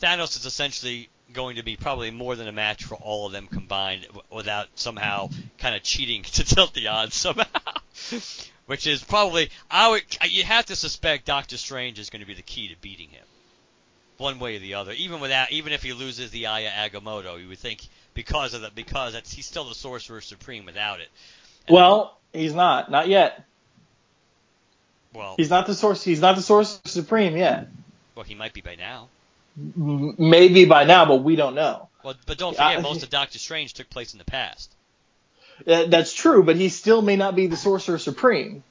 [0.00, 3.46] Thanos is essentially going to be probably more than a match for all of them
[3.46, 7.44] combined, without somehow kind of cheating to tilt the odds somehow.
[8.66, 12.34] Which is probably I would you have to suspect Doctor Strange is going to be
[12.34, 13.24] the key to beating him,
[14.18, 14.92] one way or the other.
[14.92, 18.62] Even without, even if he loses the Eye of Agamotto, you would think because of
[18.62, 21.08] that because he's still the Sorcerer Supreme without it.
[21.66, 23.44] And well, he's not, not yet.
[25.12, 26.02] Well, he's not the source.
[26.02, 27.68] He's not the Sorcerer Supreme yet.
[28.14, 29.08] Well, he might be by now.
[29.56, 31.88] Maybe by now, but we don't know.
[32.02, 34.74] Well, but don't forget, I, most of Doctor Strange took place in the past.
[35.66, 38.62] Uh, that's true, but he still may not be the Sorcerer Supreme.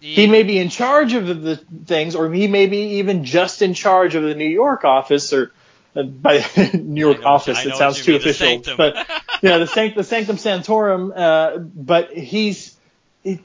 [0.00, 3.62] He, he may be in charge of the, things, or he may be even just
[3.62, 5.52] in charge of the New York office, or
[5.96, 6.44] uh, by
[6.74, 7.64] New York office.
[7.64, 8.94] It sounds too official, but
[9.42, 11.12] yeah, the, sanct- the Sanctum Sanctorum.
[11.14, 12.76] Uh, but he's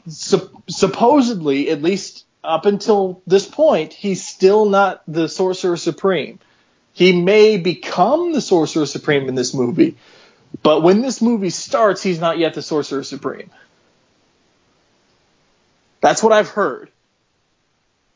[0.08, 6.40] su- supposedly, at least up until this point, he's still not the Sorcerer Supreme.
[6.94, 9.96] He may become the Sorcerer Supreme in this movie,
[10.64, 13.50] but when this movie starts, he's not yet the Sorcerer Supreme.
[16.02, 16.90] That's what I've heard.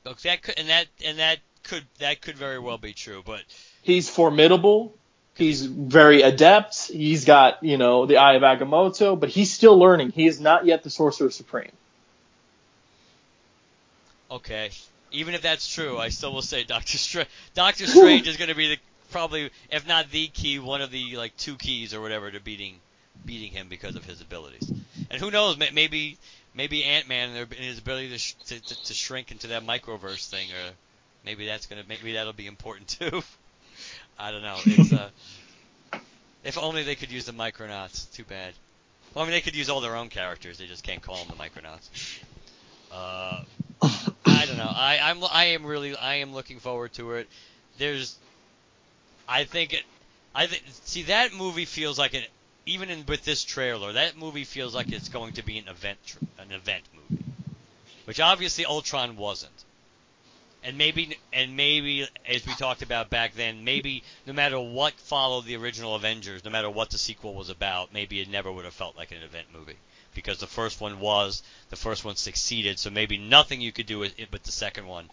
[0.06, 3.42] Okay, that could, and that and that could that could very well be true, but
[3.84, 4.96] He's formidable.
[5.36, 6.88] He's very adept.
[6.88, 10.12] He's got, you know, the Eye of Agamotto, but he's still learning.
[10.12, 11.72] He is not yet the Sorcerer Supreme.
[14.32, 14.72] okay.
[15.12, 17.30] Even if that's true, I still will say Doctor Strange.
[17.54, 18.78] Doctor Strange is going to be the
[19.14, 22.76] probably, if not the key, one of the like two keys or whatever to beating
[23.26, 24.70] beating him because of his abilities.
[25.10, 25.58] And who knows?
[25.58, 26.18] Maybe
[26.54, 30.28] maybe Ant Man and his ability to, sh- to, to to shrink into that microverse
[30.28, 30.72] thing, or
[31.24, 33.24] maybe that's gonna maybe that'll be important too.
[34.20, 34.58] I don't know.
[34.66, 35.10] It's uh,
[36.44, 38.12] if only they could use the Micronauts.
[38.14, 38.54] Too bad.
[39.14, 40.58] Well, I mean, they could use all their own characters.
[40.58, 42.20] They just can't call them the Micronauts.
[42.92, 43.44] Uh,
[44.26, 44.72] I don't know.
[44.72, 47.28] I I'm I am really I am looking forward to it.
[47.78, 48.18] There's,
[49.28, 49.84] I think it.
[50.36, 52.24] I think see that movie feels like an
[52.66, 55.98] even in with this trailer that movie feels like it's going to be an event
[56.06, 57.24] tr- an event movie,
[58.06, 59.64] which obviously Ultron wasn't.
[60.64, 65.46] And maybe and maybe as we talked about back then, maybe no matter what followed
[65.46, 68.74] the original Avengers, no matter what the sequel was about, maybe it never would have
[68.74, 69.78] felt like an event movie
[70.16, 74.00] because the first one was, the first one succeeded, so maybe nothing you could do
[74.00, 75.10] with it but the second one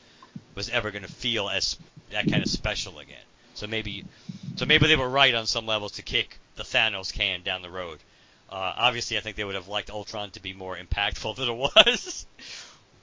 [0.55, 1.77] was ever going to feel as
[2.11, 3.17] that kind of special again.
[3.55, 4.05] So maybe,
[4.57, 7.71] so maybe they were right on some levels to kick the Thanos can down the
[7.71, 7.99] road.
[8.51, 11.57] Uh, obviously, I think they would have liked Ultron to be more impactful than it
[11.57, 12.27] was,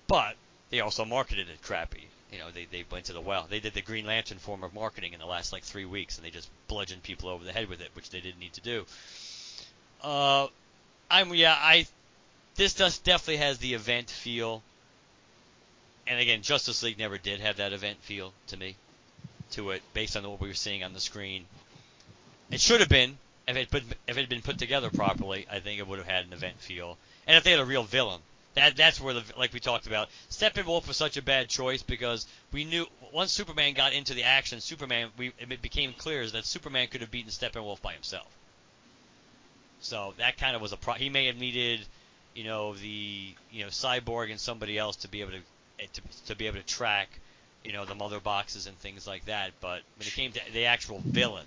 [0.07, 0.35] but
[0.69, 2.07] they also marketed it crappy.
[2.31, 3.47] You know, they, they went to the well.
[3.49, 6.25] They did the Green Lantern form of marketing in the last like three weeks, and
[6.25, 8.85] they just bludgeoned people over the head with it, which they didn't need to do.
[10.03, 10.47] Uh,
[11.09, 11.87] I'm yeah, I
[12.55, 14.61] this does definitely has the event feel.
[16.05, 18.75] And again, Justice League never did have that event feel to me,
[19.51, 21.45] to it, based on what we were seeing on the screen.
[22.51, 23.17] It should have been
[23.47, 25.45] if it put, if it had been put together properly.
[25.49, 27.83] I think it would have had an event feel, and if they had a real
[27.83, 28.21] villain.
[28.55, 30.09] That that's where the like we talked about.
[30.31, 34.61] Steppenwolf was such a bad choice because we knew once Superman got into the action,
[34.61, 38.27] Superman we it became clear that Superman could have beaten Steppenwolf by himself.
[39.79, 40.95] So that kind of was a pro.
[40.95, 41.81] He may have needed,
[42.33, 46.35] you know, the you know Cyborg and somebody else to be able to to, to
[46.35, 47.19] be able to track,
[47.67, 49.51] you know, the mother boxes and things like that.
[49.59, 51.45] But when it came to the actual villain,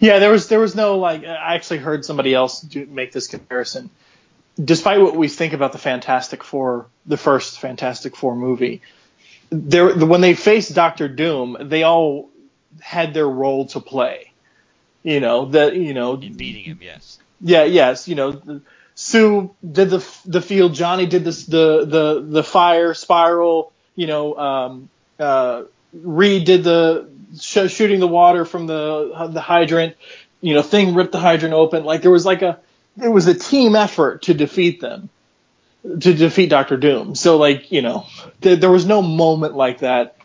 [0.00, 3.26] Yeah, there was there was no like I actually heard somebody else do, make this
[3.26, 3.90] comparison.
[4.62, 8.80] Despite what we think about the Fantastic Four, the first Fantastic Four movie,
[9.50, 12.30] there when they faced Doctor Doom, they all
[12.80, 14.32] had their role to play.
[15.02, 17.18] You know, the you know in beating him, yes.
[17.40, 18.62] yeah, yes, you know,
[18.94, 24.36] Sue did the the field, Johnny did this the the the fire spiral, you know,
[24.36, 24.88] um,
[25.18, 27.08] uh, Reed did the
[27.40, 29.96] sh- shooting the water from the the hydrant,
[30.40, 31.84] you know, thing ripped the hydrant open.
[31.84, 32.58] Like there was like a
[33.02, 35.08] it was a team effort to defeat them,
[35.82, 37.14] to defeat Doctor Doom.
[37.14, 38.06] So like you know,
[38.40, 40.16] th- there was no moment like that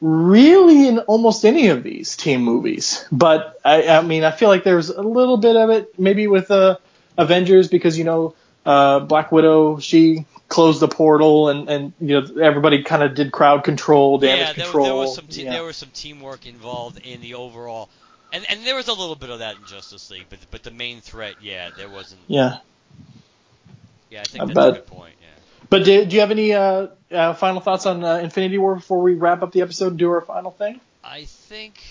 [0.00, 3.06] really in almost any of these team movies.
[3.10, 6.50] But I, I mean, I feel like there's a little bit of it maybe with
[6.50, 6.76] uh,
[7.16, 8.34] Avengers because you know
[8.64, 13.32] uh, Black Widow she closed the portal and and you know everybody kind of did
[13.32, 14.84] crowd control, damage yeah, there, control.
[14.84, 15.52] there was some te- yeah.
[15.52, 17.88] there was some teamwork involved in the overall,
[18.32, 20.70] and and there was a little bit of that in Justice League, but but the
[20.70, 22.20] main threat, yeah, there wasn't.
[22.26, 22.58] yeah.
[24.08, 24.68] Yeah, I think I that's bet.
[24.68, 25.14] a good point.
[25.20, 25.26] Yeah.
[25.68, 29.02] But do, do you have any uh, uh, final thoughts on uh, Infinity War before
[29.02, 30.80] we wrap up the episode and do our final thing?
[31.02, 31.82] I think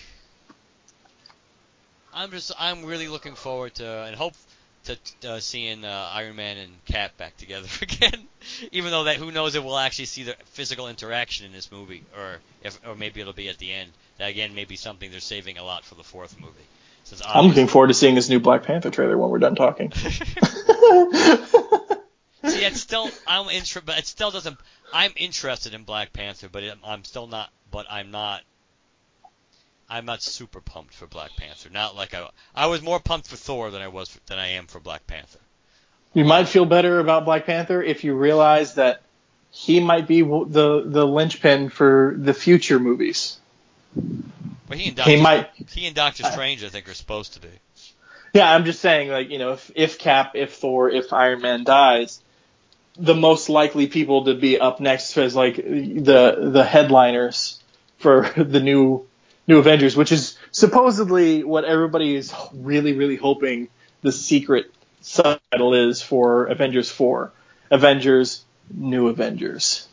[2.14, 4.34] I'm just I'm really looking forward to and hope
[4.86, 4.98] to
[5.30, 8.28] uh, seeing uh, Iron Man and Cap back together again.
[8.72, 12.04] Even though that who knows if we'll actually see the physical interaction in this movie,
[12.18, 13.92] or if or maybe it'll be at the end.
[14.18, 16.54] That again may be something they're saving a lot for the fourth movie.
[17.04, 19.92] Since I'm looking forward to seeing this new Black Panther trailer when we're done talking.
[22.46, 24.58] See, it's still I'm inter- but it still doesn't.
[24.94, 27.50] I'm interested in Black Panther, but it, I'm still not.
[27.72, 28.42] But I'm not.
[29.90, 31.70] I'm not super pumped for Black Panther.
[31.70, 32.28] Not like I.
[32.56, 35.06] I was more pumped for Thor than I was for, than I am for Black
[35.08, 35.40] Panther.
[36.14, 39.02] You might feel better about Black Panther if you realize that
[39.52, 43.38] he might be the the linchpin for the future movies.
[44.68, 47.50] But he and He might- he and Doctor Strange, I think, are supposed to be.
[48.34, 51.64] Yeah, I'm just saying, like you know, if if Cap, if Thor, if Iron Man
[51.64, 52.20] dies,
[52.98, 57.60] the most likely people to be up next as like the the headliners
[58.00, 59.06] for the new
[59.48, 63.68] new Avengers, which is supposedly what everybody is really really hoping
[64.02, 67.32] the secret subtitle is for Avengers 4.
[67.72, 68.44] Avengers
[68.74, 69.88] New Avengers.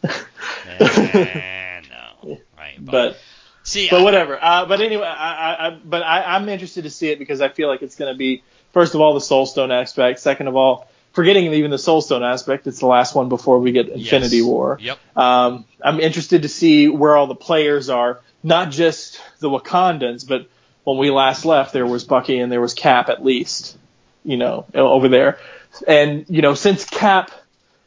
[0.80, 2.76] Eh, no, right?
[2.80, 3.18] but
[3.62, 4.38] see, but I- whatever.
[4.42, 7.48] Uh, but anyway, I, I, I but I, I'm interested to see it because I
[7.48, 8.42] feel like it's going to be
[8.72, 10.20] first of all the Soul Stone aspect.
[10.20, 13.72] Second of all, forgetting even the Soul Stone aspect, it's the last one before we
[13.72, 14.46] get Infinity Yes.
[14.46, 14.78] War.
[14.80, 14.98] Yep.
[15.16, 20.48] Um, I'm interested to see where all the players are not just the Wakandans, but
[20.84, 23.76] when we last left, there was Bucky and there was Cap at least,
[24.24, 25.38] you know, over there.
[25.86, 27.30] And you know, since Cap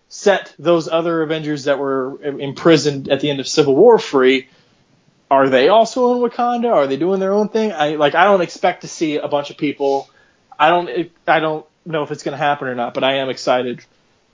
[0.07, 4.47] set those other Avengers that were imprisoned at the end of Civil War free,
[5.29, 6.71] are they also in Wakanda?
[6.71, 7.71] Are they doing their own thing?
[7.71, 10.09] I like I don't expect to see a bunch of people.
[10.57, 13.29] I don't I don't know if it's going to happen or not, but I am
[13.29, 13.83] excited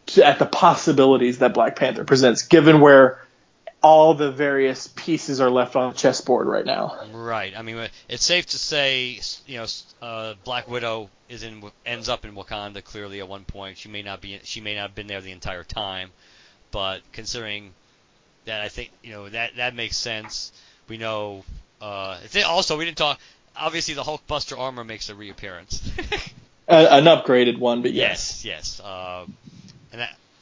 [0.07, 3.21] to, at the possibilities that Black Panther presents, given where
[3.83, 6.99] all the various pieces are left on the chessboard right now.
[7.11, 7.57] Right.
[7.57, 9.65] I mean, it's safe to say, you know,
[10.01, 13.77] uh, Black Widow is in ends up in Wakanda clearly at one point.
[13.77, 16.11] She may not be she may not have been there the entire time,
[16.71, 17.73] but considering
[18.45, 20.51] that, I think you know that that makes sense.
[20.87, 21.43] We know.
[21.81, 23.19] Uh, also, we didn't talk.
[23.55, 25.81] Obviously, the Hulkbuster armor makes a reappearance.
[26.67, 28.45] uh, an upgraded one, but yes.
[28.45, 28.79] Yes, yes.
[28.79, 29.25] Uh,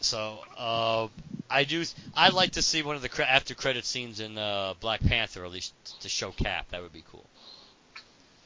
[0.02, 1.08] so uh,
[1.50, 1.84] I do.
[2.16, 5.44] I'd like to see one of the cre- after credit scenes in uh, Black Panther,
[5.46, 6.70] at least to show Cap.
[6.72, 7.26] That would be cool.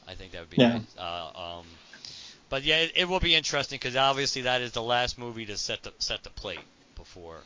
[0.07, 0.73] I think that would be yeah.
[0.73, 0.97] nice.
[0.97, 1.65] Uh, um,
[2.49, 5.57] but yeah, it, it will be interesting because obviously that is the last movie to
[5.57, 6.59] set the set the plate
[6.95, 7.39] before.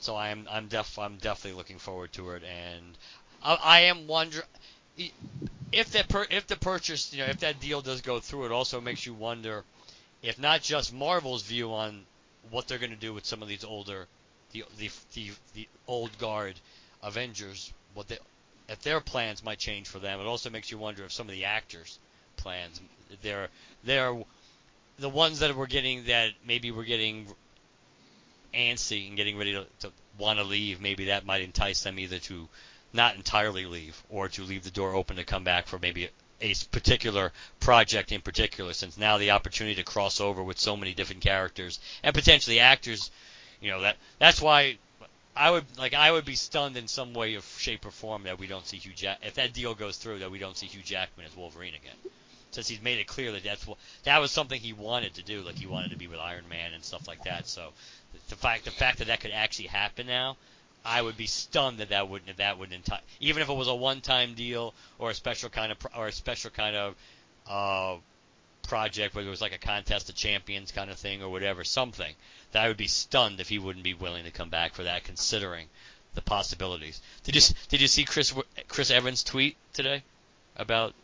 [0.00, 2.96] So I am I'm def I'm definitely looking forward to it, and
[3.42, 4.44] I, I am wondering
[5.72, 8.52] if that per, if the purchase you know if that deal does go through, it
[8.52, 9.64] also makes you wonder
[10.22, 12.04] if not just Marvel's view on
[12.50, 14.06] what they're going to do with some of these older
[14.52, 16.54] the the the, the old guard
[17.02, 18.18] Avengers, what they
[18.68, 20.20] if their plans might change for them.
[20.20, 21.98] It also makes you wonder if some of the actors'
[22.36, 22.80] plans
[23.22, 23.48] they're
[23.84, 24.16] they're
[24.98, 27.26] the ones that we're getting that maybe we're getting
[28.54, 30.80] antsy and getting ready to, to want to leave.
[30.80, 32.48] Maybe that might entice them either to
[32.92, 36.08] not entirely leave or to leave the door open to come back for maybe
[36.40, 38.72] a, particular project in particular.
[38.72, 43.10] Since now the opportunity to cross over with so many different characters and potentially actors
[43.60, 44.78] you know that that's why
[45.36, 48.38] I would like I would be stunned in some way of shape or form that
[48.38, 50.82] we don't see Hugh Jack if that deal goes through that we don't see Hugh
[50.82, 51.96] Jackman as Wolverine again.
[52.50, 55.42] Since he's made it clear that that's what that was something he wanted to do,
[55.42, 57.46] like he wanted to be with Iron Man and stuff like that.
[57.46, 57.72] So
[58.28, 60.36] the fact the fact that that could actually happen now,
[60.84, 63.74] I would be stunned that that wouldn't that wouldn't enti- even if it was a
[63.74, 66.94] one-time deal or a special kind of or a special kind of
[67.48, 67.96] uh,
[68.68, 72.14] project, whether it was like a contest of champions kind of thing or whatever, something
[72.52, 75.04] that I would be stunned if he wouldn't be willing to come back for that,
[75.04, 75.68] considering
[76.14, 77.00] the possibilities.
[77.24, 78.34] Did you did you see Chris
[78.68, 80.02] Chris Evans tweet today
[80.56, 80.94] about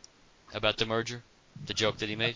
[0.53, 1.23] about the merger,
[1.67, 2.35] the joke that he made?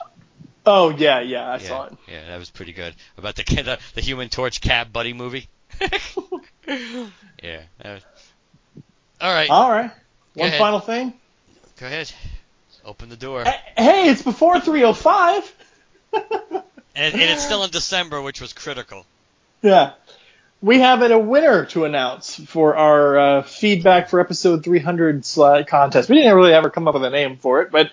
[0.67, 1.97] Oh yeah, yeah, I yeah, saw it.
[2.09, 5.49] Yeah, that was pretty good about the the, the Human Torch Cap buddy movie.
[7.43, 7.63] yeah.
[7.85, 8.03] Was...
[9.21, 9.51] All right.
[9.51, 9.91] All right.
[10.35, 10.59] Go One ahead.
[10.59, 11.15] final thing.
[11.79, 12.13] Go ahead.
[12.85, 13.45] Open the door.
[13.45, 15.55] Hey, it's before 305.
[16.13, 16.25] and,
[16.95, 19.05] and it's still in December, which was critical.
[19.63, 19.93] Yeah.
[20.61, 25.25] We have a winner to announce for our uh, feedback for episode 300
[25.67, 26.09] contest.
[26.09, 27.93] We didn't really ever come up with a name for it, but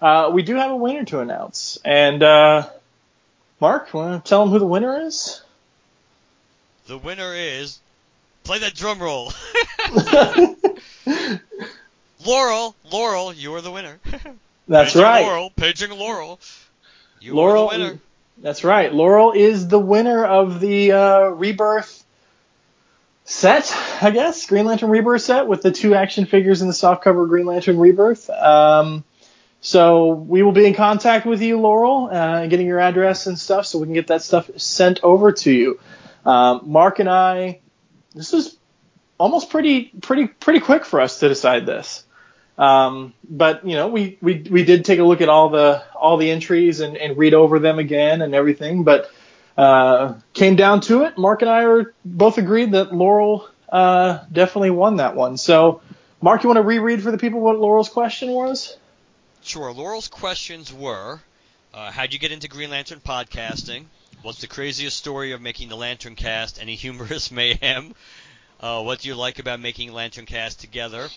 [0.00, 1.78] uh, we do have a winner to announce.
[1.84, 2.68] And uh,
[3.60, 5.42] Mark, want to tell them who the winner is?
[6.86, 7.80] The winner is.
[8.46, 9.32] Play that drum roll.
[12.24, 13.98] Laurel, Laurel, you are the winner.
[14.68, 15.24] That's right.
[15.24, 16.38] Laurel, paging Laurel.
[17.18, 17.98] You Laurel, are the winner.
[18.38, 18.94] That's right.
[18.94, 22.04] Laurel is the winner of the uh, Rebirth
[23.24, 24.46] set, I guess.
[24.46, 27.80] Green Lantern Rebirth set with the two action figures in the soft cover Green Lantern
[27.80, 28.30] Rebirth.
[28.30, 29.02] Um,
[29.60, 33.66] so we will be in contact with you, Laurel, uh, getting your address and stuff
[33.66, 35.80] so we can get that stuff sent over to you.
[36.24, 37.58] Um, Mark and I,
[38.16, 38.56] this is
[39.18, 42.02] almost pretty, pretty, pretty quick for us to decide this.
[42.58, 46.16] Um, but you know, we, we we did take a look at all the all
[46.16, 48.82] the entries and, and read over them again and everything.
[48.82, 49.10] But
[49.58, 51.18] uh, came down to it.
[51.18, 55.36] Mark and I are both agreed that Laurel uh, definitely won that one.
[55.36, 55.82] So,
[56.22, 58.76] Mark, you want to reread for the people what Laurel's question was?
[59.42, 59.70] Sure.
[59.72, 61.20] Laurel's questions were:
[61.74, 63.84] uh, How'd you get into Green Lantern podcasting?
[64.22, 66.60] What's the craziest story of making the Lantern Cast?
[66.60, 67.94] Any humorous mayhem?
[68.60, 71.08] Uh, what do you like about making Lantern Cast together?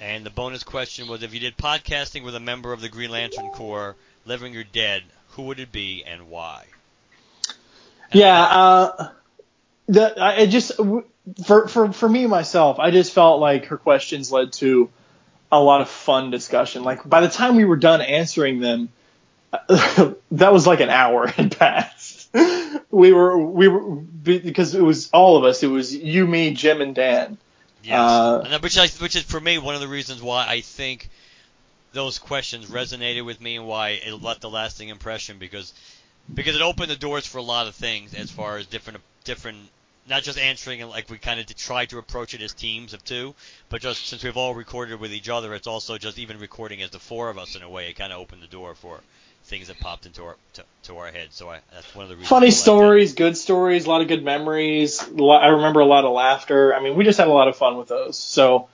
[0.00, 3.10] And the bonus question was if you did podcasting with a member of the Green
[3.10, 3.96] Lantern Corps,
[4.26, 6.66] living or dead, who would it be and why?
[8.10, 9.08] And yeah, uh,
[9.86, 10.72] the, I just
[11.44, 14.90] for for for me myself, I just felt like her questions led to
[15.50, 16.84] a lot of fun discussion.
[16.84, 18.88] Like by the time we were done answering them,
[19.68, 21.95] that was like an hour had passed.
[22.90, 25.62] we were we were because it was all of us.
[25.62, 27.38] It was you, me, Jim, and Dan.
[27.82, 31.08] Yes, uh, which I, which is for me one of the reasons why I think
[31.92, 35.72] those questions resonated with me and why it left a lasting impression because
[36.32, 39.58] because it opened the doors for a lot of things as far as different different
[40.08, 43.04] not just answering and like we kind of tried to approach it as teams of
[43.04, 43.34] two,
[43.68, 46.90] but just since we've all recorded with each other, it's also just even recording as
[46.90, 47.88] the four of us in a way.
[47.88, 49.00] It kind of opened the door for
[49.46, 51.28] things that popped into our to, to our head.
[51.30, 52.28] So I, that's one of the reasons.
[52.28, 52.52] Funny I it.
[52.52, 55.00] stories, good stories, a lot of good memories.
[55.00, 56.74] I remember a lot of laughter.
[56.74, 58.18] I mean, we just had a lot of fun with those.
[58.18, 58.68] So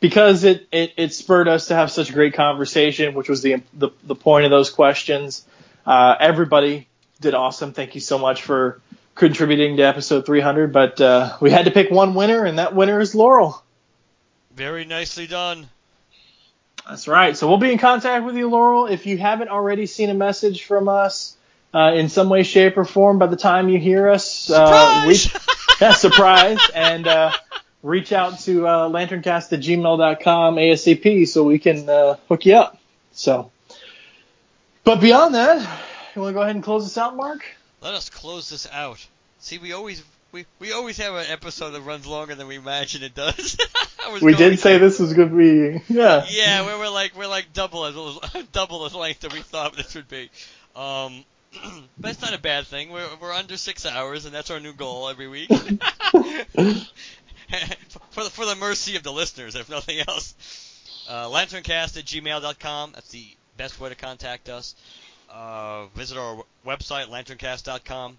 [0.00, 3.62] because it, it, it spurred us to have such a great conversation, which was the
[3.72, 5.44] the, the point of those questions.
[5.86, 6.88] Uh, everybody
[7.20, 7.72] did awesome.
[7.72, 8.80] Thank you so much for
[9.14, 10.72] contributing to episode 300.
[10.72, 13.62] But uh, we had to pick one winner, and that winner is Laurel.
[14.54, 15.68] Very nicely done.
[16.88, 17.36] That's right.
[17.36, 18.86] So we'll be in contact with you, Laurel.
[18.86, 21.36] If you haven't already seen a message from us
[21.74, 25.34] uh, in some way, shape, or form by the time you hear us, uh, reach,
[25.82, 27.32] yeah, surprise, and uh,
[27.82, 32.80] reach out to uh, lanterncast at gmail.com ASAP so we can uh, hook you up.
[33.12, 33.50] So,
[34.82, 35.58] but beyond that,
[36.16, 37.44] you want to go ahead and close this out, Mark?
[37.82, 39.06] Let us close this out.
[39.40, 40.02] See, we always
[40.32, 43.56] we, we always have an episode that runs longer than we imagine it does.
[44.22, 46.24] We did say to- this was going to be, yeah.
[46.30, 47.94] Yeah, we're, we're like we're like double as
[48.52, 50.30] double the length that we thought this would be.
[50.74, 51.24] Um,
[51.98, 52.90] but it's not a bad thing.
[52.90, 55.48] We're we're under six hours, and that's our new goal every week.
[55.48, 55.74] for
[58.24, 60.34] the for the mercy of the listeners, if nothing else.
[61.06, 62.92] Uh, lanterncast at gmail.com.
[62.94, 63.26] That's the
[63.58, 64.74] best way to contact us.
[65.30, 68.18] Uh, visit our website, lanterncast.com.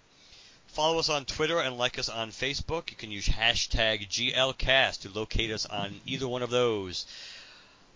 [0.80, 2.90] Follow us on Twitter and like us on Facebook.
[2.90, 7.06] You can use hashtag GLCast to locate us on either one of those.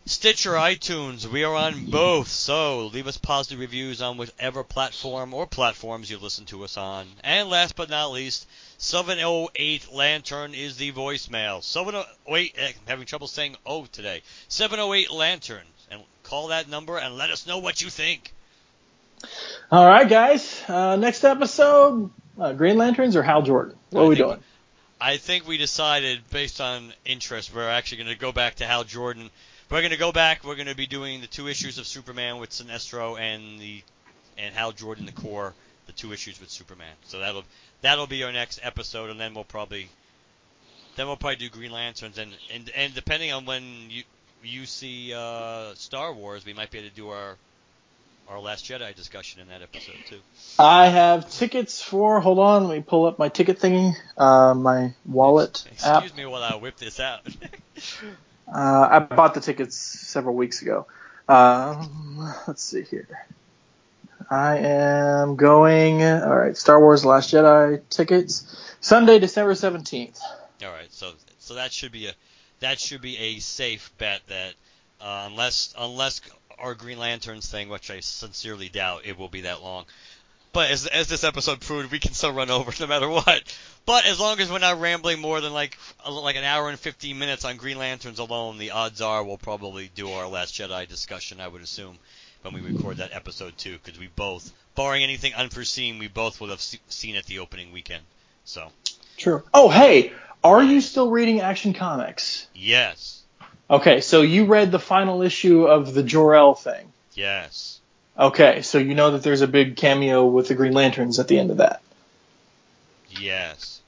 [0.06, 5.48] Stitcher, iTunes, we are on both, so leave us positive reviews on whichever platform or
[5.48, 7.08] platforms you listen to us on.
[7.24, 8.48] And last but not least,
[8.80, 11.64] 708 Lantern is the voicemail.
[11.64, 14.24] 708, eh, I'm having trouble saying O today.
[14.50, 15.66] 708 Lantern.
[15.90, 18.34] And call that number and let us know what you think.
[19.72, 20.62] All right, guys.
[20.68, 23.76] Uh, next episode, uh, Green Lanterns or Hal Jordan?
[23.90, 24.44] What are we think- doing?
[25.02, 28.86] I think we decided, based on interest, we're actually going to go back to Hal
[28.86, 29.30] Jordan.
[29.70, 30.46] We're going to go back.
[30.46, 33.82] We're going to be doing the two issues of Superman with Sinestro and the
[34.38, 35.54] and Hal Jordan, the Corps,
[35.88, 36.94] the two issues with Superman.
[37.06, 37.44] So that'll
[37.82, 39.90] that'll be our next episode, and then we'll probably
[40.96, 44.04] then we'll probably do Green Lanterns, and and and depending on when you
[44.42, 47.36] you see uh, Star Wars, we might be able to do our
[48.28, 50.20] our Last Jedi discussion in that episode too.
[50.58, 52.20] I have tickets for.
[52.20, 53.94] Hold on, let me pull up my ticket thingy.
[54.18, 56.04] Uh, my wallet app.
[56.04, 57.22] Excuse me while I whip this out.
[58.46, 60.86] Uh, I bought the tickets several weeks ago.
[61.30, 63.26] Um, let's see here.
[64.30, 66.04] I am going.
[66.04, 68.76] All right, Star Wars: Last Jedi tickets.
[68.82, 70.20] Sunday, December seventeenth.
[70.64, 72.14] All right, so so that should be a
[72.60, 74.54] that should be a safe bet that
[75.02, 76.22] uh, unless unless
[76.60, 79.86] our Green Lanterns thing, which I sincerely doubt it will be that long.
[80.54, 83.42] But as as this episode proved, we can still run over no matter what.
[83.86, 85.78] But as long as we're not rambling more than like
[86.10, 89.90] like an hour and 15 minutes on Green Lanterns alone, the odds are we'll probably
[89.96, 91.42] do our Last Jedi discussion.
[91.42, 91.98] I would assume
[92.44, 96.50] when we record that episode too, because we both, barring anything unforeseen, we both would
[96.50, 98.04] have se- seen it the opening weekend.
[98.46, 98.72] So
[99.18, 99.44] True.
[99.54, 100.14] Oh, hey,
[100.44, 102.48] are you still reading Action Comics?
[102.54, 103.23] yes,
[103.70, 106.92] Okay, so you read the final issue of the Jor-El thing.
[107.14, 107.80] yes.
[108.18, 111.40] Okay, so you know that there's a big cameo with the Green Lanterns at the
[111.40, 111.82] end of that.
[113.10, 113.82] Yes.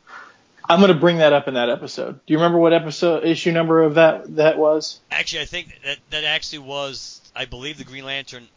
[0.68, 2.20] I'm going to bring that up in that episode.
[2.26, 5.00] Do you remember what episode issue number of that that was?
[5.12, 8.48] Actually, I think that that actually was, I believe, the Green Lantern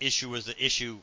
[0.00, 0.98] issue was the issue.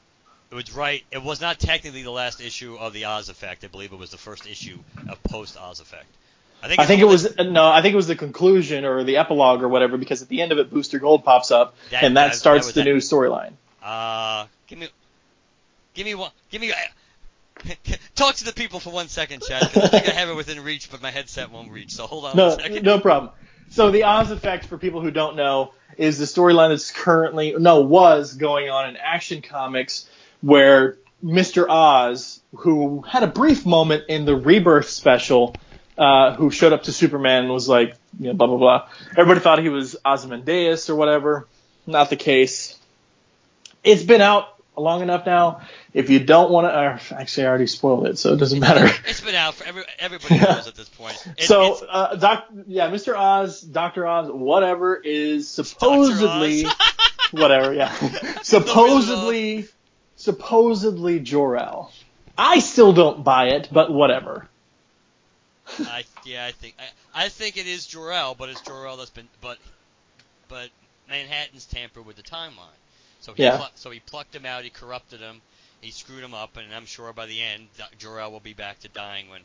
[0.51, 1.03] It was right.
[1.11, 3.65] It was not technically the last issue of the Oz Effect.
[3.65, 6.07] I believe it was the first issue of post Oz Effect.
[6.63, 6.79] I think.
[6.79, 9.67] I think it was no, I think it was the conclusion or the epilogue or
[9.67, 12.35] whatever because at the end of it Booster Gold pops up That- and that, that-
[12.37, 13.53] starts that the new storyline.
[13.83, 14.87] Uh, give me,
[15.95, 16.31] give me one.
[16.51, 16.71] Give me.
[18.15, 19.63] Talk to the people for one second, Chad.
[19.63, 21.91] I think I have it within reach, but my headset won't reach.
[21.91, 22.83] So hold on No, one second.
[22.83, 23.31] no problem.
[23.69, 27.81] So the Oz effect, for people who don't know, is the storyline that's currently no
[27.81, 30.09] was going on in Action Comics,
[30.41, 31.67] where Mr.
[31.69, 35.55] Oz, who had a brief moment in the Rebirth special,
[35.97, 38.89] uh, who showed up to Superman and was like, you know, blah blah blah.
[39.11, 41.47] Everybody thought he was Ozymandias or whatever.
[41.87, 42.77] Not the case.
[43.83, 44.47] It's been out
[44.77, 45.61] long enough now.
[45.93, 48.87] If you don't want to, uh, actually, I already spoiled it, so it doesn't matter.
[49.07, 51.21] It's been out for every, everybody knows at this point.
[51.37, 53.17] It- so, uh, doc, yeah, Mr.
[53.17, 56.65] Oz, Doctor Oz, whatever is supposedly,
[57.31, 57.91] whatever, yeah,
[58.43, 59.67] supposedly,
[60.15, 61.91] supposedly Jor-El.
[62.37, 64.47] I still don't buy it, but whatever.
[65.79, 66.75] I yeah, I think
[67.13, 69.57] I, I think it is Jor-El, but it's Jor-El that's been but
[70.47, 70.69] but
[71.09, 72.77] Manhattan's tampered with the timeline.
[73.21, 73.67] So he Yeah.
[73.75, 75.41] so he plucked him out, he corrupted him,
[75.81, 77.67] he screwed him up, and I'm sure by the end
[77.99, 79.41] Jor-El will be back to dying when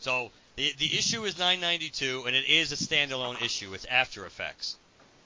[0.00, 3.72] So the the issue is 992, and it is a standalone issue.
[3.74, 4.76] It's After Effects.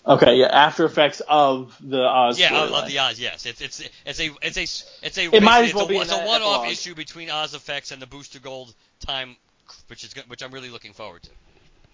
[0.07, 2.39] Okay, yeah, After Effects of the Oz.
[2.39, 3.19] Yeah, of the Oz.
[3.19, 4.63] Yes, it's it's it's a it's a
[5.07, 6.73] it's a It might as well a, be it's a one-off epilogue.
[6.73, 9.37] issue between Oz Effects and the Booster Gold time,
[9.89, 11.31] which is which I'm really looking forward to.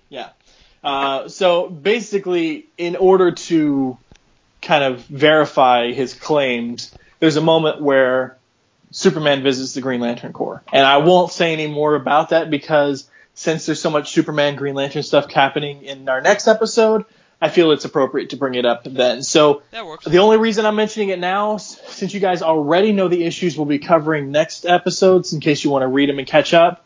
[0.09, 0.31] Yeah.
[0.83, 3.99] Uh, so basically, in order to
[4.63, 8.37] kind of verify his claims, there's a moment where
[8.91, 10.63] Superman visits the Green Lantern Corps.
[10.73, 14.75] And I won't say any more about that because since there's so much Superman Green
[14.75, 17.05] Lantern stuff happening in our next episode,
[17.41, 19.23] I feel it's appropriate to bring it up then.
[19.23, 20.05] So That works.
[20.05, 23.67] the only reason I'm mentioning it now, since you guys already know the issues we'll
[23.67, 26.85] be covering next episodes, in case you want to read them and catch up,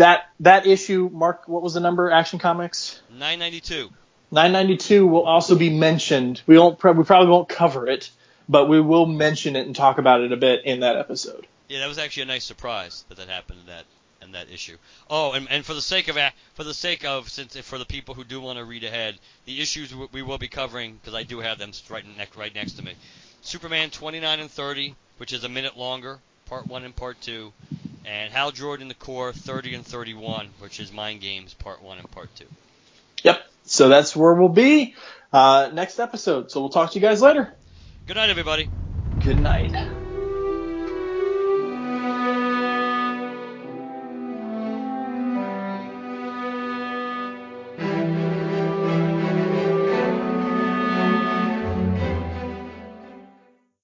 [0.00, 2.10] that that issue, Mark, what was the number?
[2.10, 3.88] Action Comics 992.
[4.32, 6.42] 992 will also be mentioned.
[6.46, 8.10] We won't, we probably won't cover it,
[8.48, 11.46] but we will mention it and talk about it a bit in that episode.
[11.68, 13.84] Yeah, that was actually a nice surprise that that happened in that
[14.22, 14.76] in that issue.
[15.08, 16.16] Oh, and, and for the sake of
[16.54, 19.60] for the sake of since for the people who do want to read ahead, the
[19.60, 22.72] issues we- we will be covering because I do have them right next right next
[22.72, 22.94] to me.
[23.42, 27.52] Superman 29 and 30, which is a minute longer, part one and part two,
[28.04, 32.10] and Hal Jordan the Corps 30 and 31, which is Mind Games part one and
[32.10, 32.46] part two.
[33.22, 33.42] Yep.
[33.64, 34.94] So that's where we'll be
[35.32, 36.50] uh, next episode.
[36.50, 37.52] So we'll talk to you guys later.
[38.06, 38.68] Good night, everybody.
[39.22, 39.99] Good night.